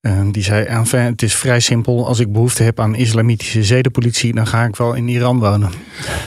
Uh, 0.00 0.20
die 0.30 0.42
zei, 0.42 0.64
enfin, 0.64 1.00
het 1.00 1.22
is 1.22 1.34
vrij 1.34 1.60
simpel. 1.60 2.06
Als 2.06 2.18
ik 2.18 2.32
behoefte 2.32 2.62
heb 2.62 2.80
aan 2.80 2.94
islamitische 2.94 3.64
zedenpolitie, 3.64 4.34
dan 4.34 4.46
ga 4.46 4.64
ik 4.64 4.76
wel 4.76 4.94
in 4.94 5.08
Iran 5.08 5.38
wonen. 5.38 5.70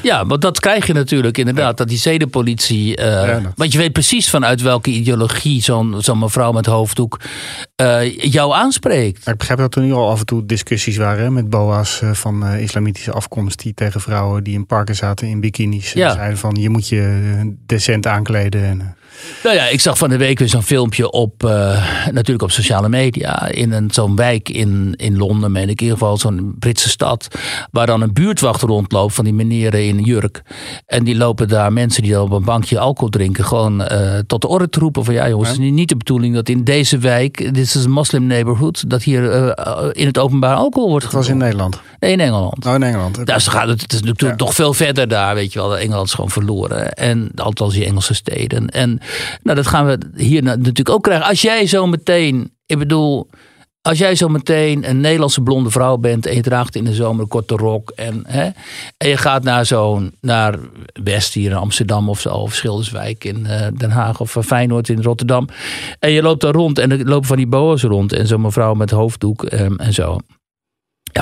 Ja, 0.03 0.25
want 0.25 0.41
dat 0.41 0.59
krijg 0.59 0.87
je 0.87 0.93
natuurlijk 0.93 1.37
inderdaad. 1.37 1.77
Dat 1.77 1.87
die 1.87 1.97
zedenpolitie. 1.97 2.99
Uh, 2.99 3.37
Want 3.55 3.71
je 3.71 3.77
weet 3.77 3.93
precies 3.93 4.29
vanuit 4.29 4.61
welke 4.61 4.89
ideologie 4.89 5.61
zo'n 5.61 5.95
zo'n 5.97 6.19
mevrouw 6.19 6.51
met 6.51 6.65
hoofddoek 6.65 7.19
uh, 7.81 8.17
jou 8.17 8.53
aanspreekt. 8.53 9.27
ik 9.27 9.37
begrijp 9.37 9.59
dat 9.59 9.75
er 9.75 9.81
nu 9.81 9.93
al 9.93 10.09
af 10.09 10.19
en 10.19 10.25
toe 10.25 10.45
discussies 10.45 10.97
waren 10.97 11.33
met 11.33 11.49
boa's 11.49 12.01
eh, 12.01 12.11
van 12.11 12.47
islamitische 12.47 13.11
afkomst. 13.11 13.59
die 13.59 13.73
tegen 13.73 14.01
vrouwen 14.01 14.43
die 14.43 14.53
in 14.53 14.65
parken 14.65 14.95
zaten 14.95 15.27
in 15.27 15.39
bikinis. 15.39 15.93
Ja. 15.93 16.13
zeiden 16.13 16.37
van 16.37 16.55
je 16.55 16.69
moet 16.69 16.87
je 16.87 17.55
decent 17.65 18.07
aankleden. 18.07 18.63
En, 18.63 18.95
nou 19.43 19.55
ja, 19.55 19.67
ik 19.67 19.81
zag 19.81 19.97
van 19.97 20.09
de 20.09 20.17
week 20.17 20.39
weer 20.39 20.49
zo'n 20.49 20.63
filmpje 20.63 21.11
op, 21.11 21.43
uh, 21.43 21.51
natuurlijk 22.05 22.41
op 22.41 22.51
sociale 22.51 22.89
media. 22.89 23.47
In 23.47 23.71
een, 23.71 23.91
zo'n 23.91 24.15
wijk 24.15 24.49
in, 24.49 24.93
in 24.97 25.17
Londen, 25.17 25.51
meen 25.51 25.69
ik 25.69 25.81
in 25.81 25.83
ieder 25.83 25.97
geval, 25.97 26.17
zo'n 26.17 26.55
Britse 26.59 26.89
stad. 26.89 27.27
Waar 27.71 27.85
dan 27.85 28.01
een 28.01 28.13
buurtwacht 28.13 28.61
rondloopt 28.61 29.13
van 29.13 29.23
die 29.23 29.33
meneren 29.33 29.85
in 29.85 29.99
jurk. 29.99 30.41
En 30.85 31.03
die 31.03 31.15
lopen 31.15 31.47
daar 31.47 31.73
mensen 31.73 32.03
die 32.03 32.21
op 32.21 32.31
een 32.31 32.43
bankje 32.43 32.79
alcohol 32.79 33.09
drinken. 33.09 33.45
gewoon 33.45 33.81
uh, 33.81 34.17
tot 34.27 34.41
de 34.41 34.47
orde 34.47 34.69
te 34.69 34.79
roepen 34.79 35.05
van 35.05 35.13
ja 35.13 35.29
jongens, 35.29 35.49
het 35.49 35.59
is 35.59 35.71
niet 35.71 35.89
de 35.89 35.97
bedoeling 35.97 36.35
dat 36.35 36.49
in 36.49 36.63
deze 36.63 36.97
wijk, 36.97 37.37
dit 37.37 37.57
is 37.57 37.75
een 37.75 37.91
moslim 37.91 38.25
neighborhood, 38.25 38.89
dat 38.89 39.03
hier 39.03 39.23
uh, 39.23 39.89
in 39.91 40.05
het 40.05 40.17
openbaar 40.17 40.55
alcohol 40.55 40.89
wordt 40.89 41.05
gedronken. 41.05 41.11
Dat 41.11 41.13
was 41.13 41.27
in 41.27 41.37
Nederland? 41.37 41.81
Nee, 41.99 42.11
in 42.11 42.19
Engeland. 42.19 42.65
Oh, 42.65 42.73
in 42.73 42.83
Engeland. 42.83 43.25
Daar 43.25 43.41
gaat 43.41 43.67
het, 43.67 43.81
het 43.81 43.93
is 43.93 44.01
natuurlijk 44.01 44.39
ja. 44.39 44.45
nog 44.45 44.55
veel 44.55 44.73
verder 44.73 45.07
daar, 45.07 45.35
weet 45.35 45.53
je 45.53 45.59
wel. 45.59 45.77
Engeland 45.77 46.07
is 46.07 46.13
gewoon 46.13 46.29
verloren. 46.29 46.93
En 46.93 47.31
althans 47.35 47.73
die 47.73 47.85
Engelse 47.85 48.13
steden. 48.13 48.69
En 48.69 48.99
nou, 49.43 49.55
dat 49.55 49.67
gaan 49.67 49.85
we 49.85 49.97
hier 50.15 50.43
natuurlijk 50.43 50.89
ook 50.89 51.03
krijgen. 51.03 51.27
Als 51.27 51.41
jij 51.41 51.65
zo 51.65 51.87
meteen, 51.87 52.51
ik 52.65 52.77
bedoel, 52.77 53.29
als 53.81 53.97
jij 53.97 54.15
zo 54.15 54.27
meteen 54.27 54.89
een 54.89 55.01
Nederlandse 55.01 55.41
blonde 55.41 55.69
vrouw 55.69 55.97
bent 55.97 56.25
en 56.25 56.35
je 56.35 56.41
draagt 56.41 56.75
in 56.75 56.83
de 56.83 56.93
zomer 56.93 57.21
een 57.21 57.27
korte 57.27 57.55
rok 57.55 57.89
en, 57.89 58.23
hè, 58.27 58.49
en 58.97 59.09
je 59.09 59.17
gaat 59.17 59.43
naar 59.43 59.65
zo'n, 59.65 60.15
naar 60.21 60.59
West 61.03 61.33
hier 61.33 61.51
in 61.51 61.57
Amsterdam 61.57 62.09
of 62.09 62.19
zo, 62.19 62.29
of 62.29 62.53
Schilderswijk 62.53 63.23
in 63.23 63.45
uh, 63.49 63.67
Den 63.77 63.91
Haag 63.91 64.19
of 64.19 64.37
Feyenoord 64.39 64.89
in 64.89 65.01
Rotterdam. 65.01 65.47
En 65.99 66.11
je 66.11 66.21
loopt 66.21 66.41
daar 66.41 66.53
rond 66.53 66.79
en 66.79 66.91
er 66.91 67.05
lopen 67.05 67.27
van 67.27 67.37
die 67.37 67.47
boa's 67.47 67.83
rond 67.83 68.13
en 68.13 68.27
zo'n 68.27 68.41
mevrouw 68.41 68.73
met 68.73 68.91
hoofddoek 68.91 69.51
um, 69.51 69.79
en 69.79 69.93
zo. 69.93 70.17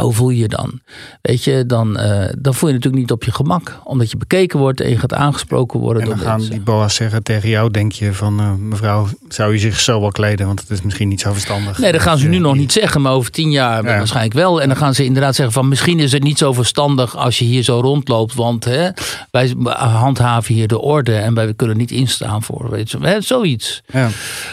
Ja, 0.02 0.08
hoe 0.08 0.16
voel 0.16 0.30
je 0.30 0.38
je 0.38 0.47
dan? 0.47 0.80
Weet 1.22 1.43
je, 1.43 1.66
dan, 1.66 1.99
uh, 1.99 2.26
dan 2.38 2.54
voel 2.54 2.70
je 2.70 2.76
natuurlijk 2.76 3.02
niet 3.02 3.12
op 3.12 3.24
je 3.24 3.32
gemak. 3.32 3.80
Omdat 3.84 4.12
je 4.12 4.18
bekeken 4.18 4.60
wordt 4.60 4.82
en 4.82 4.89
je 4.89 4.97
gaat 4.97 5.14
aangesproken 5.14 5.80
worden. 5.80 6.02
En 6.02 6.10
dan 6.10 6.18
door 6.18 6.28
gaan 6.28 6.36
mensen. 6.36 6.56
die 6.56 6.64
boa's 6.64 6.95
zeggen 6.95 7.24
tegen 7.24 7.49
jou, 7.49 7.72
denk 7.72 7.91
je 7.91 8.14
van... 8.14 8.39
Uh, 8.39 8.54
mevrouw, 8.54 9.08
zou 9.28 9.54
je 9.54 9.60
zich 9.60 9.80
zo 9.80 9.99
wel 10.02 10.12
kleden? 10.12 10.45
Want 10.45 10.60
het 10.60 10.70
is 10.70 10.82
misschien 10.82 11.08
niet 11.08 11.22
zo 11.22 11.32
verstandig. 11.32 11.78
Nee, 11.78 11.91
dat 11.91 12.02
gaan 12.02 12.18
ze 12.18 12.24
je, 12.24 12.30
nu 12.30 12.38
nog 12.38 12.56
niet 12.56 12.72
zeggen. 12.72 13.02
Maar 13.02 13.12
over 13.12 13.32
tien 13.32 13.52
jaar 13.52 13.84
ja. 13.84 13.97
waarschijnlijk 13.97 14.36
wel. 14.36 14.62
En 14.62 14.68
dan 14.68 14.78
gaan 14.78 14.93
ze 14.93 15.06
inderdaad 15.06 15.36
zeggen 15.36 15.54
van... 15.54 15.68
misschien 15.68 15.99
is 15.99 16.12
het 16.12 16.24
niet 16.24 16.38
zo 16.38 16.54
verstandig 16.54 17.18
als 17.18 17.39
je 17.39 17.45
hier 17.45 17.64
zo 17.64 17.80
rondloopt. 17.80 18.34
Want 18.34 18.66
hè, 18.66 18.89
wij 19.32 19.54
handhaven 19.78 20.54
hier 20.54 20.68
de 20.68 20.80
orde. 20.80 21.16
En 21.16 21.34
wij 21.34 21.54
kunnen 21.54 21.78
niet 21.78 21.91
instaan 21.91 22.43
voor 22.43 22.70
weet 22.70 22.91
je, 22.91 22.97
hè, 23.02 23.22
zoiets. 23.22 23.82
Ja. 23.93 24.10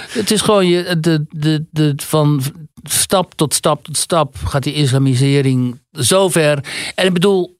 Het 0.08 0.30
is 0.30 0.40
gewoon 0.40 0.66
je, 0.66 0.96
de, 1.00 1.26
de, 1.30 1.64
de, 1.70 1.92
van 1.96 2.42
stap 2.82 3.34
tot 3.34 3.54
stap 3.54 3.84
tot 3.84 3.96
stap 3.96 4.36
gaat 4.44 4.62
die 4.62 4.74
islamisering 4.74 5.37
zo 5.92 6.28
ver. 6.28 6.64
En 6.94 7.06
ik 7.06 7.12
bedoel, 7.12 7.58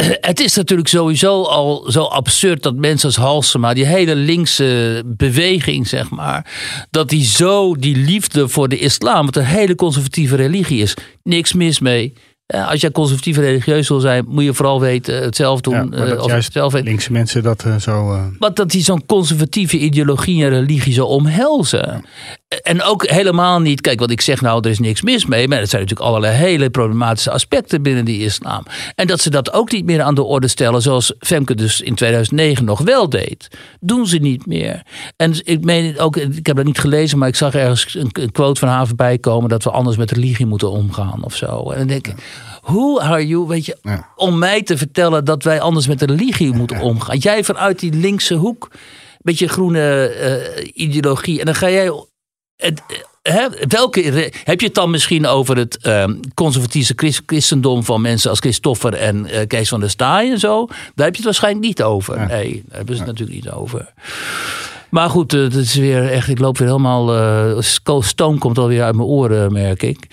het 0.30 0.40
is 0.40 0.54
natuurlijk 0.54 0.88
sowieso 0.88 1.42
al 1.42 1.90
zo 1.90 2.04
absurd 2.04 2.62
dat 2.62 2.74
mensen 2.74 3.06
als 3.08 3.16
Halsema, 3.16 3.74
die 3.74 3.86
hele 3.86 4.14
linkse 4.14 5.02
beweging, 5.06 5.88
zeg 5.88 6.10
maar, 6.10 6.52
dat 6.90 7.08
die 7.08 7.24
zo 7.24 7.74
die 7.74 7.96
liefde 7.96 8.48
voor 8.48 8.68
de 8.68 8.78
islam, 8.78 9.26
wat 9.26 9.36
een 9.36 9.44
hele 9.44 9.74
conservatieve 9.74 10.36
religie 10.36 10.82
is, 10.82 10.94
niks 11.22 11.52
mis 11.52 11.78
mee. 11.80 12.14
Als 12.50 12.80
jij 12.80 12.90
conservatief 12.90 13.36
religieus 13.36 13.88
wil 13.88 14.00
zijn, 14.00 14.24
moet 14.28 14.44
je 14.44 14.54
vooral 14.54 14.80
weten 14.80 15.22
het 15.22 15.36
zelf 15.36 15.60
doen. 15.60 15.74
Ja, 15.74 16.04
dat 16.06 16.20
of 16.20 16.26
juist 16.26 16.52
zelf 16.52 16.72
weten. 16.72 16.88
linkse 16.88 17.12
mensen 17.12 17.42
dat 17.42 17.64
uh, 17.66 17.76
zo. 17.76 18.12
Uh... 18.12 18.22
Want 18.38 18.56
dat 18.56 18.70
die 18.70 18.82
zo'n 18.82 19.06
conservatieve 19.06 19.78
ideologie 19.78 20.44
en 20.44 20.50
religie 20.50 20.92
zo 20.92 21.04
omhelzen. 21.06 22.04
En 22.62 22.82
ook 22.82 23.06
helemaal 23.06 23.60
niet, 23.60 23.80
kijk 23.80 24.00
wat 24.00 24.10
ik 24.10 24.20
zeg 24.20 24.40
nou, 24.40 24.60
er 24.64 24.70
is 24.70 24.78
niks 24.78 25.02
mis 25.02 25.26
mee. 25.26 25.48
Maar 25.48 25.58
er 25.58 25.66
zijn 25.66 25.82
natuurlijk 25.82 26.08
allerlei 26.08 26.36
hele 26.36 26.70
problematische 26.70 27.30
aspecten 27.30 27.82
binnen 27.82 28.04
die 28.04 28.24
islam. 28.24 28.62
En 28.94 29.06
dat 29.06 29.20
ze 29.20 29.30
dat 29.30 29.52
ook 29.52 29.72
niet 29.72 29.84
meer 29.84 30.02
aan 30.02 30.14
de 30.14 30.22
orde 30.22 30.48
stellen, 30.48 30.82
zoals 30.82 31.14
Femke 31.18 31.54
dus 31.54 31.80
in 31.80 31.94
2009 31.94 32.64
nog 32.64 32.80
wel 32.80 33.08
deed. 33.08 33.48
Doen 33.80 34.06
ze 34.06 34.16
niet 34.16 34.46
meer. 34.46 34.82
En 35.16 35.34
ik 35.44 35.64
meen 35.64 35.98
ook, 35.98 36.16
ik 36.16 36.46
heb 36.46 36.56
dat 36.56 36.64
niet 36.64 36.78
gelezen, 36.78 37.18
maar 37.18 37.28
ik 37.28 37.36
zag 37.36 37.54
ergens 37.54 37.94
een 37.94 38.32
quote 38.32 38.60
van 38.60 38.68
haar 38.68 38.86
voorbij 38.86 39.18
komen 39.18 39.48
dat 39.48 39.64
we 39.64 39.70
anders 39.70 39.96
met 39.96 40.10
religie 40.10 40.46
moeten 40.46 40.70
omgaan 40.70 41.24
of 41.24 41.36
zo. 41.36 41.70
En 41.70 41.78
dan 41.78 41.86
denk 41.86 42.06
ik. 42.06 42.14
Hoe 42.60 43.00
are 43.00 43.26
you, 43.26 43.46
weet 43.46 43.66
je, 43.66 43.76
ja. 43.82 44.08
om 44.16 44.38
mij 44.38 44.62
te 44.62 44.76
vertellen 44.76 45.24
dat 45.24 45.42
wij 45.42 45.60
anders 45.60 45.86
met 45.86 45.98
de 45.98 46.06
religie 46.06 46.52
moeten 46.52 46.80
omgaan. 46.80 47.18
Jij 47.18 47.44
vanuit 47.44 47.78
die 47.78 47.92
linkse 47.92 48.34
hoek, 48.34 48.70
beetje 49.22 49.48
groene 49.48 50.14
uh, 50.56 50.70
ideologie. 50.74 51.38
En 51.38 51.44
dan 51.44 51.54
ga 51.54 51.70
jij. 51.70 51.92
Het, 52.56 52.82
He, 53.22 53.48
welke, 53.68 54.30
heb 54.44 54.60
je 54.60 54.66
het 54.66 54.74
dan 54.74 54.90
misschien 54.90 55.26
over 55.26 55.56
het 55.56 55.78
uh, 55.82 56.04
conservatieve 56.34 57.22
christendom 57.26 57.84
van 57.84 58.00
mensen 58.00 58.30
als 58.30 58.38
Christoffer 58.38 58.94
en 58.94 59.26
uh, 59.26 59.46
Kees 59.46 59.68
van 59.68 59.80
der 59.80 59.90
Staaij 59.90 60.30
en 60.30 60.38
zo? 60.38 60.66
Daar 60.66 61.06
heb 61.06 61.10
je 61.10 61.16
het 61.16 61.24
waarschijnlijk 61.24 61.64
niet 61.64 61.82
over. 61.82 62.18
Ja. 62.18 62.26
Nee, 62.26 62.62
daar 62.66 62.76
hebben 62.76 62.96
ze 62.96 63.02
het 63.02 63.10
natuurlijk 63.10 63.44
niet 63.44 63.50
over. 63.52 63.92
Maar 64.90 65.10
goed, 65.10 65.32
het 65.32 65.54
is 65.54 65.74
weer 65.74 66.10
echt, 66.10 66.28
ik 66.28 66.38
loop 66.38 66.58
weer 66.58 66.68
helemaal. 66.68 67.16
Uh, 67.54 68.00
stoom 68.00 68.38
komt 68.38 68.58
alweer 68.58 68.82
uit 68.82 68.94
mijn 68.94 69.08
oren, 69.08 69.52
merk 69.52 69.82
ik. 69.82 70.06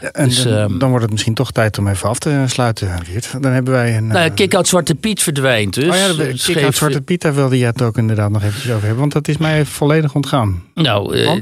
Ja, 0.00 0.10
en 0.10 0.28
dus, 0.28 0.42
dan, 0.42 0.52
um, 0.52 0.78
dan, 0.78 0.88
wordt 0.88 1.02
het 1.02 1.12
misschien 1.12 1.34
toch 1.34 1.50
tijd 1.50 1.78
om 1.78 1.88
even 1.88 2.08
af 2.08 2.18
te 2.18 2.44
sluiten, 2.46 3.04
Geert. 3.04 3.42
Dan 3.42 3.52
hebben 3.52 3.72
wij 3.72 3.96
een. 3.96 4.06
Nou, 4.06 4.28
uh, 4.28 4.34
Kick-Out 4.34 4.68
Zwarte 4.68 4.94
Piet 4.94 5.22
verdwijnt 5.22 5.74
dus. 5.74 5.88
Oh 5.88 5.96
ja, 5.96 6.12
de 6.12 6.34
Kick-Out 6.44 6.74
Zwarte 6.74 7.00
Piet, 7.00 7.20
daar 7.22 7.34
wilde 7.34 7.58
jij 7.58 7.68
het 7.68 7.82
ook 7.82 7.96
inderdaad 7.96 8.30
nog 8.30 8.42
eventjes 8.42 8.70
over 8.70 8.80
hebben. 8.80 9.00
Want 9.00 9.12
dat 9.12 9.28
is 9.28 9.36
mij 9.36 9.64
volledig 9.64 10.14
ontgaan. 10.14 10.62
Nou, 10.74 11.16
uh, 11.16 11.36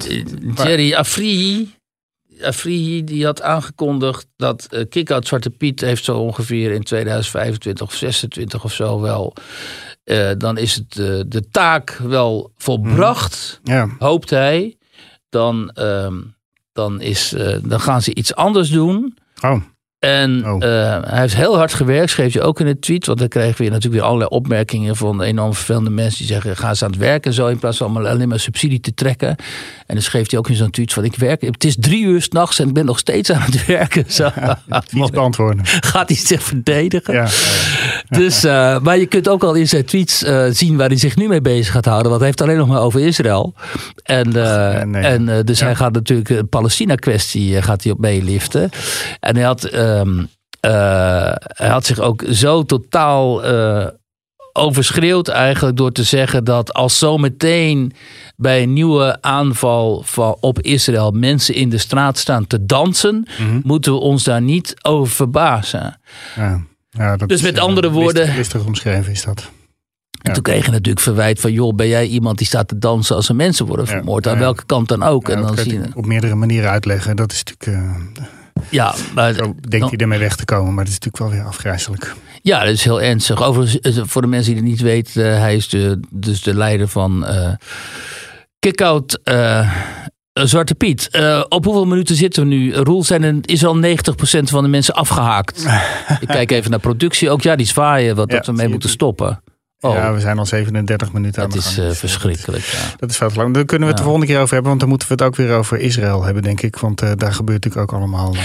Jerry 0.55 0.95
Afri. 0.95 1.68
Afrihi 2.43 3.05
die 3.05 3.24
had 3.24 3.43
aangekondigd 3.43 4.26
dat 4.36 4.68
uh, 4.70 4.84
Kick-Out 4.88 5.26
Zwarte 5.26 5.51
Piet 5.51 5.80
heeft 5.80 6.05
zo 6.05 6.18
ongeveer 6.18 6.70
in 6.70 6.82
2025 6.82 7.86
of 7.86 7.95
26 7.95 8.64
of 8.64 8.72
zo 8.72 9.01
wel. 9.01 9.34
Uh, 10.05 10.30
dan 10.38 10.59
is 10.59 10.74
het 10.74 10.97
uh, 10.97 11.20
de 11.26 11.49
taak 11.51 11.91
wel 11.91 12.53
volbracht, 12.57 13.61
mm. 13.64 13.97
hoopt 13.99 14.30
hij. 14.30 14.76
Dan, 15.28 15.70
dan, 16.72 17.01
is, 17.01 17.34
dan 17.62 17.80
gaan 17.80 18.03
ze 18.03 18.14
iets 18.14 18.34
anders 18.34 18.70
doen. 18.70 19.18
Oh. 19.41 19.62
En 20.01 20.47
oh. 20.47 20.61
hij 20.61 21.21
heeft 21.21 21.37
heel 21.37 21.57
hard 21.57 21.75
gewerkt, 21.75 22.11
schreef 22.11 22.33
je 22.33 22.43
ook 22.43 22.61
in 22.61 22.67
het 22.67 22.83
tweet. 22.83 23.07
Want 23.07 23.19
dan 23.19 23.29
kregen 23.29 23.65
we 23.65 23.71
natuurlijk 23.71 23.95
weer 23.95 24.03
allerlei 24.03 24.31
opmerkingen 24.31 24.97
van 24.97 25.23
enorm 25.23 25.55
vervelende 25.55 25.91
mensen 25.91 26.19
die 26.19 26.27
zeggen: 26.27 26.57
ga 26.57 26.69
eens 26.69 26.83
aan 26.83 26.91
het 26.91 26.99
werken 26.99 27.33
zo 27.33 27.47
in 27.47 27.59
plaats 27.59 27.77
van 27.77 27.97
alleen 27.97 28.29
maar 28.29 28.41
subsidie 28.41 28.81
te 28.81 28.95
trekken. 28.95 29.29
En 29.87 29.95
dan 29.95 30.03
schreef 30.03 30.31
hij 30.31 30.39
ook 30.39 30.49
in 30.49 30.55
zo'n 30.55 30.71
tweet 30.71 30.93
van: 30.93 31.05
ik 31.05 31.17
werk, 31.17 31.41
het 31.41 31.65
is 31.65 31.77
drie 31.81 32.05
uur 32.05 32.23
s'nachts 32.23 32.59
en 32.59 32.69
ik 32.69 32.75
ben 32.75 32.85
nog 32.85 32.99
steeds 32.99 33.33
aan 33.33 33.41
het 33.41 33.67
werken. 33.77 34.05
Zo. 34.09 34.31
Ja, 34.35 34.83
beantwoorden. 35.13 35.67
Gaat 35.93 36.09
hij 36.09 36.19
zich 36.19 36.43
verdedigen? 36.43 37.15
Ja, 37.15 37.29
ja, 38.09 38.19
dus, 38.19 38.45
uh, 38.45 38.79
maar 38.79 38.99
je 38.99 39.07
kunt 39.07 39.29
ook 39.29 39.45
al 39.45 39.55
in 39.55 39.69
zijn 39.69 39.85
tweets 39.85 40.23
uh, 40.23 40.47
zien 40.51 40.77
waar 40.77 40.89
hij 40.89 40.99
zich 40.99 41.17
nu 41.17 41.29
mee 41.29 41.41
bezig 41.41 41.73
gaat 41.73 41.85
houden. 41.85 42.09
Want 42.09 42.19
hij 42.19 42.27
heeft 42.27 42.41
alleen 42.41 42.57
nog 42.57 42.69
maar 42.69 42.83
over 42.83 43.01
Israël. 43.01 43.55
En, 44.03 44.29
nee. 44.91 45.03
en 45.03 45.45
dus 45.45 45.61
hij 45.61 45.75
gaat 45.75 45.93
natuurlijk 45.93 46.29
de 46.29 46.45
Palestina-kwestie 46.45 47.63
gaat 47.63 47.83
hij 47.83 47.93
op 47.93 47.99
meeliften. 47.99 48.71
En 49.21 49.37
hij 49.37 49.45
had. 49.45 49.69
Um, 49.99 50.28
hij 50.61 51.68
had 51.68 51.86
zich 51.86 51.99
ook 51.99 52.24
zo 52.30 52.62
totaal 52.62 53.43
overschreeuwd 54.53 55.28
eigenlijk 55.28 55.76
door 55.76 55.93
te 55.93 56.03
zeggen 56.03 56.45
dat 56.45 56.72
als 56.72 56.99
zometeen 56.99 57.93
bij 58.36 58.62
een 58.62 58.72
nieuwe 58.72 59.18
aanval 59.20 60.03
van, 60.05 60.36
op 60.41 60.61
Israël 60.61 61.11
mensen 61.11 61.55
in 61.55 61.68
de 61.68 61.78
straat 61.78 62.18
staan 62.18 62.47
te 62.47 62.66
dansen, 62.66 63.26
Mhm. 63.38 63.61
moeten 63.62 63.93
we 63.93 63.99
ons 63.99 64.24
daar 64.24 64.43
niet 64.43 64.74
over 64.82 65.12
verbazen. 65.12 66.01
Ja. 66.36 66.61
Ja, 66.91 67.16
dat 67.16 67.28
dus 67.28 67.43
met 67.43 67.55
is, 67.55 67.61
andere 67.61 67.91
woorden. 67.91 68.22
Listig, 68.22 68.36
listig 68.36 68.64
omschreven 68.64 69.12
is 69.12 69.24
dat. 69.24 69.51
En 70.22 70.32
toen 70.32 70.43
kreeg 70.43 70.64
je 70.64 70.70
natuurlijk 70.70 71.01
verwijt 71.01 71.41
van, 71.41 71.53
joh, 71.53 71.74
ben 71.74 71.88
jij 71.88 72.07
iemand 72.07 72.38
die 72.38 72.47
staat 72.47 72.68
te 72.68 72.78
dansen 72.78 73.16
als 73.16 73.28
er 73.28 73.36
mensen 73.36 73.66
worden 73.66 73.86
vermoord? 73.86 74.26
Aan 74.26 74.38
welke 74.38 74.64
kant 74.66 74.88
dan 74.88 75.03
ook. 75.03 75.28
En 75.28 75.41
dan 75.43 75.57
dat 75.57 75.64
zie 75.64 75.72
je... 75.72 75.82
op 75.95 76.07
meerdere 76.07 76.34
manieren 76.34 76.70
uitleggen. 76.70 77.16
Dat 77.16 77.32
is 77.32 77.45
natuurlijk. 77.45 77.84
Uh, 77.84 78.24
ja, 78.69 78.95
maar, 79.15 79.35
zo 79.35 79.55
denkt 79.69 79.89
hij 79.89 79.99
ermee 79.99 80.19
weg 80.19 80.37
te 80.37 80.45
komen, 80.45 80.75
maar 80.75 80.85
dat 80.85 80.93
is 80.93 80.99
natuurlijk 80.99 81.19
wel 81.19 81.41
weer 81.41 81.49
afgrijzelijk. 81.49 82.15
Ja, 82.43 82.65
dat 82.65 82.73
is 82.73 82.85
heel 82.85 83.03
ernstig. 83.03 83.43
Overigens, 83.43 84.01
voor 84.03 84.23
de 84.23 84.29
mensen 84.29 84.53
die 84.53 84.63
het 84.63 84.71
niet 84.71 84.81
weten, 84.81 85.27
uh, 85.27 85.39
hij 85.39 85.57
is 85.57 85.69
de, 85.69 86.01
dus 86.11 86.43
de 86.43 86.55
leider 86.55 86.89
van 86.89 87.25
uh, 87.31 87.53
Kick-Out 88.59 89.21
uh, 89.25 89.73
Zwarte 90.33 90.75
Piet. 90.75 91.09
Op 91.49 91.65
hoeveel 91.65 91.87
minuten 91.87 92.17
zitten 92.17 92.43
we 92.43 92.49
nu? 92.49 92.75
Roel, 92.75 93.05
zijn 93.05 93.23
er, 93.23 93.35
is 93.43 93.65
al 93.65 93.77
90% 93.77 93.81
van 94.43 94.63
de 94.63 94.69
mensen 94.69 94.95
afgehaakt. 94.95 95.67
Ik 96.21 96.29
kijk 96.29 96.51
even 96.51 96.71
naar 96.71 96.81
productie 96.81 97.31
ook. 97.31 97.43
Ja, 97.43 97.57
die 97.57 97.67
zwaaien 97.67 98.17
wat 98.17 98.31
ja, 98.31 98.37
dat 98.37 98.47
we 98.47 98.53
mee 98.53 98.69
moeten 98.69 98.89
stoppen. 98.89 99.43
Oh. 99.81 99.95
Ja, 99.95 100.12
we 100.14 100.20
zijn 100.20 100.39
al 100.39 100.47
37 100.47 101.12
minuten 101.12 101.43
aan. 101.43 101.49
Dat 101.49 101.59
is 101.59 101.78
uh, 101.78 101.91
verschrikkelijk. 101.91 102.64
Ja. 102.64 102.78
Dat 102.97 103.11
is 103.11 103.16
veel 103.16 103.31
te 103.31 103.37
lang. 103.37 103.55
Daar 103.55 103.64
kunnen 103.64 103.89
we 103.89 103.93
het 103.93 103.97
de 103.97 104.09
volgende 104.09 104.33
keer 104.33 104.41
over 104.41 104.53
hebben. 104.53 104.68
Want 104.68 104.81
dan 104.81 104.89
moeten 104.89 105.09
we 105.09 105.14
het 105.14 105.22
ook 105.22 105.37
weer 105.37 105.53
over 105.53 105.78
Israël 105.78 106.24
hebben, 106.24 106.43
denk 106.43 106.62
ik. 106.62 106.76
Want 106.76 107.03
uh, 107.03 107.11
daar 107.16 107.33
gebeurt 107.33 107.64
natuurlijk 107.64 107.93
ook 107.93 107.99
allemaal... 107.99 108.35
Uh... 108.35 108.41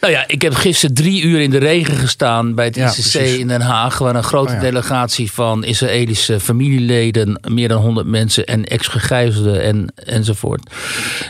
Nou 0.00 0.12
ja, 0.12 0.24
ik 0.26 0.42
heb 0.42 0.54
gisteren 0.54 0.94
drie 0.94 1.22
uur 1.22 1.40
in 1.40 1.50
de 1.50 1.58
regen 1.58 1.96
gestaan 1.96 2.54
bij 2.54 2.64
het 2.64 2.74
ja, 2.74 2.86
ICC 2.86 2.94
precies. 2.94 3.36
in 3.36 3.48
Den 3.48 3.60
Haag. 3.60 3.98
Waar 3.98 4.14
een 4.14 4.22
grote 4.22 4.50
oh, 4.50 4.54
ja. 4.54 4.60
delegatie 4.60 5.32
van 5.32 5.64
Israëlische 5.64 6.40
familieleden, 6.40 7.40
meer 7.48 7.68
dan 7.68 7.82
100 7.82 8.06
mensen 8.06 8.46
en 8.46 8.64
ex-gegijzelden 8.64 9.62
en, 9.62 9.92
enzovoort, 9.94 10.70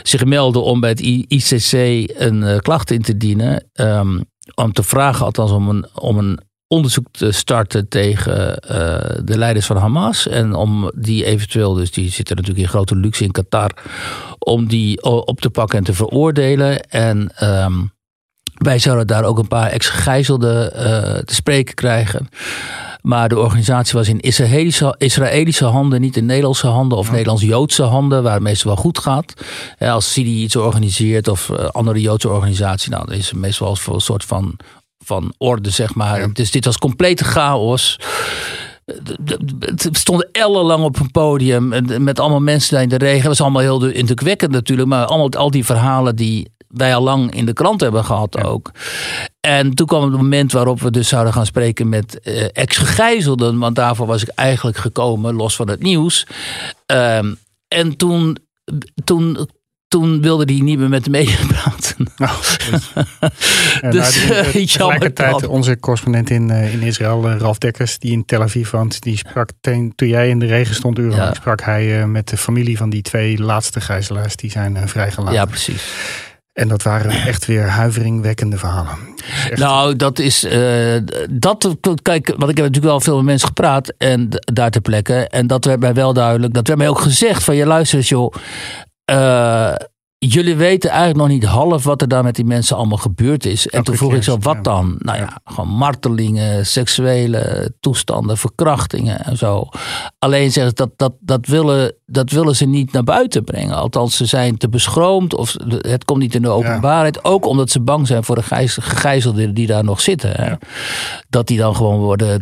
zich 0.03 0.25
melden 0.25 0.63
om 0.63 0.79
bij 0.79 0.89
het 0.89 0.99
ICC 1.27 1.73
een 2.17 2.61
klacht 2.61 2.91
in 2.91 3.01
te 3.01 3.17
dienen. 3.17 3.63
Um, 3.73 4.23
om 4.55 4.73
te 4.73 4.83
vragen, 4.83 5.25
althans 5.25 5.51
om 5.51 5.69
een, 5.69 5.85
om 5.93 6.17
een 6.17 6.39
onderzoek 6.71 7.05
te 7.11 7.31
starten 7.31 7.87
tegen 7.87 8.59
uh, 8.63 8.77
de 9.23 9.37
leiders 9.37 9.65
van 9.65 9.77
Hamas. 9.77 10.27
En 10.27 10.53
om 10.53 10.91
die 10.95 11.25
eventueel, 11.25 11.73
dus 11.73 11.91
die 11.91 12.11
zitten 12.11 12.35
natuurlijk 12.35 12.65
in 12.65 12.71
grote 12.71 12.95
luxe 12.95 13.23
in 13.23 13.31
Qatar, 13.31 13.71
om 14.39 14.67
die 14.67 15.03
op 15.03 15.41
te 15.41 15.49
pakken 15.49 15.77
en 15.77 15.83
te 15.83 15.93
veroordelen. 15.93 16.89
En 16.89 17.31
um, 17.43 17.91
wij 18.53 18.79
zouden 18.79 19.07
daar 19.07 19.23
ook 19.23 19.37
een 19.37 19.47
paar 19.47 19.69
ex-gegijzelden 19.69 20.71
uh, 20.75 20.81
te 21.17 21.33
spreken 21.33 21.75
krijgen. 21.75 22.29
Maar 23.01 23.29
de 23.29 23.39
organisatie 23.39 23.97
was 23.97 24.07
in 24.07 24.19
Israëlische, 24.19 24.95
Israëlische 24.97 25.65
handen, 25.65 26.01
niet 26.01 26.17
in 26.17 26.25
Nederlandse 26.25 26.67
handen 26.67 26.97
of 26.97 27.05
ja. 27.05 27.11
Nederlands-Joodse 27.11 27.83
handen, 27.83 28.23
waar 28.23 28.33
het 28.33 28.43
meestal 28.43 28.73
wel 28.73 28.83
goed 28.83 28.99
gaat. 28.99 29.33
Als 29.79 30.13
Sidi 30.13 30.43
iets 30.43 30.55
organiseert 30.55 31.27
of 31.27 31.49
uh, 31.49 31.65
andere 31.65 32.01
Joodse 32.01 32.29
organisatie, 32.29 32.91
nou, 32.91 33.05
dan 33.05 33.15
is 33.15 33.29
het 33.29 33.39
meestal 33.39 33.75
voor 33.75 33.93
een 33.93 34.01
soort 34.01 34.23
van, 34.23 34.57
van 35.03 35.33
orde, 35.37 35.69
zeg 35.69 35.95
maar. 35.95 36.19
Ja. 36.19 36.27
Dus 36.27 36.51
dit 36.51 36.65
was 36.65 36.77
complete 36.77 37.23
chaos. 37.23 37.99
Het 39.65 39.89
stond 39.91 40.27
ellenlang 40.31 40.83
op 40.83 40.99
een 40.99 41.11
podium 41.11 41.73
met 42.03 42.19
allemaal 42.19 42.39
mensen 42.39 42.73
daar 42.73 42.83
in 42.83 42.89
de 42.89 42.97
regen. 42.97 43.17
Het 43.17 43.27
was 43.27 43.41
allemaal 43.41 43.61
heel 43.61 43.85
indrukwekkend 43.85 44.51
natuurlijk, 44.51 44.87
maar 44.87 45.05
allemaal 45.05 45.29
al 45.29 45.51
die 45.51 45.65
verhalen 45.65 46.15
die 46.15 46.51
wij 46.67 46.95
al 46.95 47.03
lang 47.03 47.33
in 47.33 47.45
de 47.45 47.53
krant 47.53 47.81
hebben 47.81 48.05
gehad 48.05 48.37
ja. 48.39 48.43
ook. 48.43 48.71
En 49.39 49.73
toen 49.73 49.87
kwam 49.87 50.03
het 50.03 50.11
moment 50.11 50.51
waarop 50.51 50.81
we 50.81 50.91
dus 50.91 51.07
zouden 51.07 51.33
gaan 51.33 51.45
spreken 51.45 51.89
met 51.89 52.19
uh, 52.23 52.47
ex-gegijzelden. 52.51 53.59
Want 53.59 53.75
daarvoor 53.75 54.07
was 54.07 54.21
ik 54.21 54.29
eigenlijk 54.29 54.77
gekomen, 54.77 55.35
los 55.35 55.55
van 55.55 55.69
het 55.69 55.83
nieuws. 55.83 56.27
Um, 56.85 57.37
en 57.67 57.97
toen, 57.97 58.37
toen 59.03 59.49
toen 59.91 60.21
wilde 60.21 60.53
hij 60.53 60.61
niet 60.61 60.77
meer 60.77 60.89
met 60.89 61.03
de 61.03 61.09
media 61.09 61.37
praten. 61.47 62.07
Oh, 62.17 62.41
dus, 63.91 64.27
nou, 64.27 64.35
uh, 64.35 64.49
tegelijkertijd 64.49 65.47
onze 65.47 65.79
correspondent 65.79 66.29
in, 66.29 66.49
uh, 66.49 66.73
in 66.73 66.81
Israël, 66.81 67.29
Ralf 67.29 67.57
Dekkers, 67.57 67.99
die 67.99 68.11
in 68.11 68.25
Tel 68.25 68.41
Aviv 68.41 68.69
woont, 68.69 69.01
die 69.01 69.17
sprak 69.17 69.49
ten, 69.61 69.93
toen 69.95 70.07
jij 70.07 70.29
in 70.29 70.39
de 70.39 70.45
regen 70.45 70.75
stond 70.75 70.97
urenlang, 70.97 71.35
sprak 71.35 71.61
hij 71.61 72.07
met 72.07 72.29
de 72.29 72.37
familie 72.37 72.77
van 72.77 72.89
die 72.89 73.01
twee 73.01 73.39
laatste 73.39 73.81
gijzelaars 73.81 74.35
die 74.35 74.51
zijn 74.51 74.87
vrijgelaten. 74.87 75.33
Ja, 75.33 75.45
precies. 75.45 75.83
En 76.53 76.67
dat 76.67 76.83
waren 76.83 77.11
echt 77.11 77.45
weer 77.45 77.69
huiveringwekkende 77.69 78.57
verhalen. 78.57 78.97
Nou, 79.55 79.95
dat 79.95 80.19
is. 80.19 80.43
Uh, 80.43 80.97
dat, 81.29 81.75
kijk, 82.01 82.27
want 82.27 82.51
ik 82.51 82.57
heb 82.57 82.65
natuurlijk 82.65 82.83
wel 82.83 82.99
veel 82.99 83.15
met 83.15 83.25
mensen 83.25 83.47
gepraat. 83.47 83.93
En 83.97 84.29
daar 84.53 84.71
ter 84.71 84.81
plekke. 84.81 85.27
En 85.27 85.47
dat 85.47 85.65
werd 85.65 85.79
mij 85.79 85.93
wel 85.93 86.13
duidelijk. 86.13 86.53
Dat 86.53 86.67
werd 86.67 86.79
mij 86.79 86.89
ook 86.89 86.99
gezegd: 86.99 87.43
van 87.43 87.55
je 87.55 87.65
luistert, 87.65 88.07
joh. 88.07 88.33
Uh, 89.05 89.73
jullie 90.27 90.55
weten 90.55 90.89
eigenlijk 90.89 91.19
nog 91.19 91.27
niet 91.27 91.43
half 91.43 91.83
wat 91.83 92.01
er 92.01 92.07
daar 92.07 92.23
met 92.23 92.35
die 92.35 92.45
mensen 92.45 92.77
allemaal 92.77 92.97
gebeurd 92.97 93.45
is. 93.45 93.67
En 93.67 93.83
toen 93.83 93.95
vroeg 93.95 94.13
ik 94.13 94.23
zo, 94.23 94.37
wat 94.39 94.63
dan? 94.63 94.95
Nou 94.99 95.17
ja, 95.17 95.37
gewoon 95.43 95.69
martelingen, 95.69 96.65
seksuele 96.65 97.73
toestanden, 97.79 98.37
verkrachtingen 98.37 99.25
en 99.25 99.37
zo. 99.37 99.67
Alleen 100.19 100.51
zeggen 100.51 100.75
dat, 100.75 100.89
dat, 100.95 101.13
dat, 101.19 101.47
willen, 101.47 101.93
dat 102.05 102.31
willen 102.31 102.55
ze 102.55 102.65
niet 102.65 102.91
naar 102.91 103.03
buiten 103.03 103.43
brengen. 103.43 103.75
Althans, 103.75 104.17
ze 104.17 104.25
zijn 104.25 104.57
te 104.57 104.69
beschroomd 104.69 105.35
of 105.35 105.55
het 105.67 106.05
komt 106.05 106.19
niet 106.19 106.35
in 106.35 106.41
de 106.41 106.49
openbaarheid. 106.49 107.23
Ook 107.23 107.45
omdat 107.45 107.69
ze 107.69 107.79
bang 107.79 108.07
zijn 108.07 108.23
voor 108.23 108.35
de 108.35 108.67
gegijzelden 108.67 109.53
die 109.53 109.67
daar 109.67 109.83
nog 109.83 110.01
zitten. 110.01 110.59
Dat 111.29 111.47
die 111.47 111.57
dan 111.57 111.75
gewoon 111.75 111.99
worden 111.99 112.41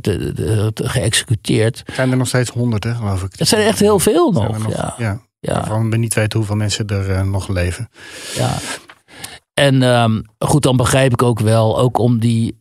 geëxecuteerd. 0.73 1.83
Zijn 1.93 2.11
er 2.11 2.17
nog 2.17 2.27
steeds 2.27 2.49
honderden, 2.49 2.95
geloof 2.95 3.23
ik? 3.23 3.31
Het 3.37 3.47
zijn 3.47 3.65
echt 3.65 3.79
heel 3.79 3.99
veel 3.99 4.31
nog, 4.31 4.71
ja. 4.71 4.95
ja. 4.97 5.27
Ja. 5.39 5.53
Waarvan 5.53 5.89
we 5.89 5.97
niet 5.97 6.13
weten 6.13 6.37
hoeveel 6.37 6.55
mensen 6.55 6.87
er 6.87 7.09
uh, 7.09 7.21
nog 7.21 7.47
leven. 7.47 7.89
Ja. 8.35 8.57
En 9.53 9.81
um, 9.81 10.23
goed, 10.37 10.63
dan 10.63 10.77
begrijp 10.77 11.11
ik 11.11 11.23
ook 11.23 11.39
wel, 11.39 11.79
ook 11.79 11.97
om 11.97 12.19
die 12.19 12.57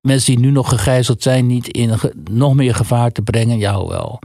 mensen 0.00 0.34
die 0.34 0.44
nu 0.44 0.50
nog 0.50 0.68
gegijzeld 0.68 1.22
zijn, 1.22 1.46
niet 1.46 1.68
in 1.68 1.98
nog 2.30 2.54
meer 2.54 2.74
gevaar 2.74 3.10
te 3.10 3.22
brengen. 3.22 3.58
Ja, 3.58 3.86
wel. 3.86 4.18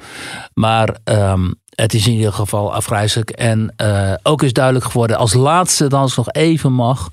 Maar 0.53 0.97
um, 1.03 1.56
het 1.76 1.93
is 1.93 2.08
in 2.08 2.14
ieder 2.14 2.34
geval 2.34 2.74
afgrijzelijk. 2.74 3.30
En 3.30 3.74
uh, 3.82 4.14
ook 4.24 4.43
is 4.43 4.53
duidelijk 4.53 4.86
geworden, 4.86 5.18
als 5.18 5.34
laatste 5.34 5.88
dan 5.88 6.10
nog 6.16 6.32
even 6.32 6.74
mag, 6.74 7.10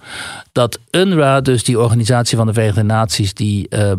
dat 0.53 0.79
UNRWA, 0.91 1.41
dus 1.41 1.65
die 1.65 1.81
organisatie 1.81 2.37
van 2.37 2.47
de 2.47 2.53
Verenigde 2.53 2.83
Naties, 2.83 3.35
die 3.35 3.67
uh, 3.71 3.93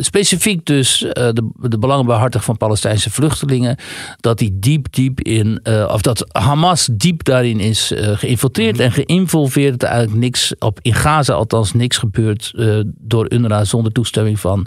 specifiek 0.00 0.66
dus 0.66 1.02
uh, 1.02 1.10
de, 1.12 1.50
de 1.54 1.78
belangenbehartig 1.78 2.44
van 2.44 2.56
Palestijnse 2.56 3.10
vluchtelingen, 3.10 3.76
dat 4.20 4.38
die 4.38 4.58
diep, 4.58 4.86
diep 4.90 5.20
in, 5.20 5.60
uh, 5.64 5.90
of 5.92 6.00
dat 6.00 6.26
Hamas 6.32 6.88
diep 6.92 7.24
daarin 7.24 7.60
is 7.60 7.92
uh, 7.92 8.16
geïnfiltreerd 8.16 8.80
en 8.80 8.92
geïnvolveerd. 8.92 9.70
Dat 9.72 9.82
er 9.82 9.88
eigenlijk 9.88 10.24
niks, 10.24 10.54
op, 10.58 10.78
in 10.82 10.94
Gaza 10.94 11.32
althans 11.32 11.72
niks 11.72 11.96
gebeurt 11.96 12.52
door 12.98 13.32
UNRWA 13.32 13.64
zonder 13.64 13.92
toestemming 13.92 14.40
van 14.40 14.66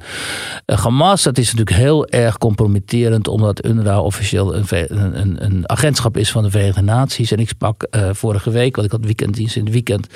Hamas. 0.66 1.24
Dat 1.24 1.38
is 1.38 1.54
natuurlijk 1.54 1.78
heel 1.78 2.08
erg 2.08 2.38
compromitterend, 2.38 3.28
omdat 3.28 3.66
UNRWA 3.66 4.02
officieel 4.02 4.56
een, 4.56 4.66
een, 5.20 5.46
een 5.46 5.70
agentschap 5.70 6.18
is 6.18 6.32
van 6.32 6.44
de 6.44 6.50
Verenigde 6.50 6.82
Naties. 6.82 7.32
En 7.32 7.40
ik 7.40 7.50
sprak 7.50 7.88
vorige 8.12 8.50
week, 8.50 8.76
want 8.76 8.88
ik 8.88 8.94
had 8.94 9.06
weekenddienst 9.06 9.56
in 9.56 9.64
het 9.64 9.74
weekend. 9.74 10.08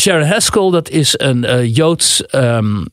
Sharon 0.00 0.26
Haskell, 0.26 0.70
dat 0.70 0.88
is 0.88 1.14
een 1.18 1.70
Joods. 1.70 2.24
Um, 2.34 2.84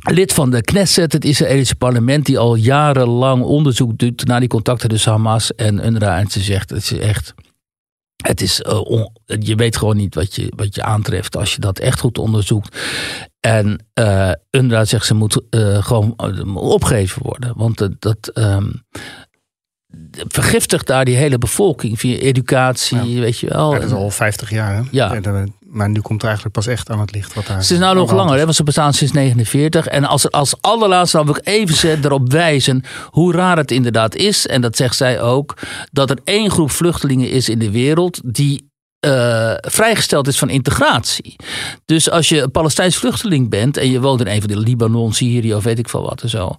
lid 0.00 0.32
van 0.32 0.50
de 0.50 0.62
Knesset, 0.62 1.12
het 1.12 1.24
Israëlische 1.24 1.76
parlement, 1.76 2.26
die 2.26 2.38
al 2.38 2.54
jarenlang 2.54 3.42
onderzoek 3.42 3.98
doet 3.98 4.24
naar 4.24 4.40
die 4.40 4.48
contacten 4.48 4.88
tussen 4.88 5.12
Hamas 5.12 5.54
en 5.54 5.86
UNRWA. 5.86 6.18
En 6.18 6.30
ze 6.30 6.40
zegt, 6.40 6.70
het 6.70 6.78
is 6.78 6.92
echt, 6.92 7.34
het 8.16 8.40
is, 8.40 8.60
uh, 8.60 9.04
je 9.26 9.54
weet 9.54 9.76
gewoon 9.76 9.96
niet 9.96 10.14
wat 10.14 10.34
je, 10.34 10.52
wat 10.56 10.74
je 10.74 10.82
aantreft 10.82 11.36
als 11.36 11.54
je 11.54 11.60
dat 11.60 11.78
echt 11.78 12.00
goed 12.00 12.18
onderzoekt. 12.18 12.76
En 13.40 13.86
uh, 13.94 14.32
UNRWA 14.50 14.84
zegt, 14.84 15.06
ze 15.06 15.14
moet 15.14 15.40
uh, 15.50 15.84
gewoon 15.84 16.14
opgegeven 16.54 17.22
worden. 17.22 17.52
Want 17.56 17.88
dat, 17.98 18.30
um, 18.34 18.82
vergiftigt 20.28 20.86
daar 20.86 21.04
die 21.04 21.16
hele 21.16 21.38
bevolking 21.38 21.98
via 21.98 22.16
educatie, 22.16 23.20
weet 23.20 23.38
je 23.38 23.48
wel. 23.48 23.72
Ja, 23.72 23.78
dat 23.78 23.88
is 23.88 23.94
al 23.94 24.10
50 24.10 24.50
jaar. 24.50 24.74
Hè? 24.74 24.82
Ja 24.90 25.20
maar 25.70 25.88
nu 25.88 26.00
komt 26.00 26.20
er 26.20 26.26
eigenlijk 26.26 26.56
pas 26.56 26.66
echt 26.66 26.90
aan 26.90 27.00
het 27.00 27.12
licht 27.12 27.34
wat 27.34 27.46
daar. 27.46 27.64
Ze 27.64 27.72
is 27.72 27.78
nou 27.80 27.96
nog 27.96 28.12
langer, 28.12 28.36
hè, 28.38 28.44
want 28.44 28.56
ze 28.56 28.62
bestaan 28.62 28.92
sinds 28.92 29.12
49. 29.12 29.86
En 29.86 30.04
als, 30.04 30.30
als 30.30 30.54
allerlaatste 30.60 31.16
dan 31.16 31.26
wil 31.26 31.36
ik 31.36 31.46
even 31.46 32.04
erop 32.04 32.32
wijzen 32.32 32.84
hoe 33.06 33.32
raar 33.32 33.56
het 33.56 33.70
inderdaad 33.70 34.14
is. 34.14 34.46
En 34.46 34.60
dat 34.60 34.76
zegt 34.76 34.96
zij 34.96 35.20
ook. 35.20 35.54
Dat 35.92 36.10
er 36.10 36.18
één 36.24 36.50
groep 36.50 36.70
vluchtelingen 36.70 37.30
is 37.30 37.48
in 37.48 37.58
de 37.58 37.70
wereld 37.70 38.20
die 38.24 38.69
uh, 39.06 39.52
vrijgesteld 39.60 40.26
is 40.26 40.38
van 40.38 40.48
integratie. 40.48 41.36
Dus 41.84 42.10
als 42.10 42.28
je 42.28 42.42
een 42.42 42.50
Palestijns 42.50 42.96
vluchteling 42.96 43.48
bent 43.48 43.76
en 43.76 43.90
je 43.90 44.00
woont 44.00 44.20
in 44.20 44.26
een 44.26 44.40
van 44.40 44.50
de 44.50 44.58
Libanon, 44.58 45.12
Syrië 45.12 45.54
of 45.54 45.64
weet 45.64 45.78
ik 45.78 45.88
veel 45.88 46.02
wat 46.02 46.22
en 46.22 46.28
zo, 46.28 46.56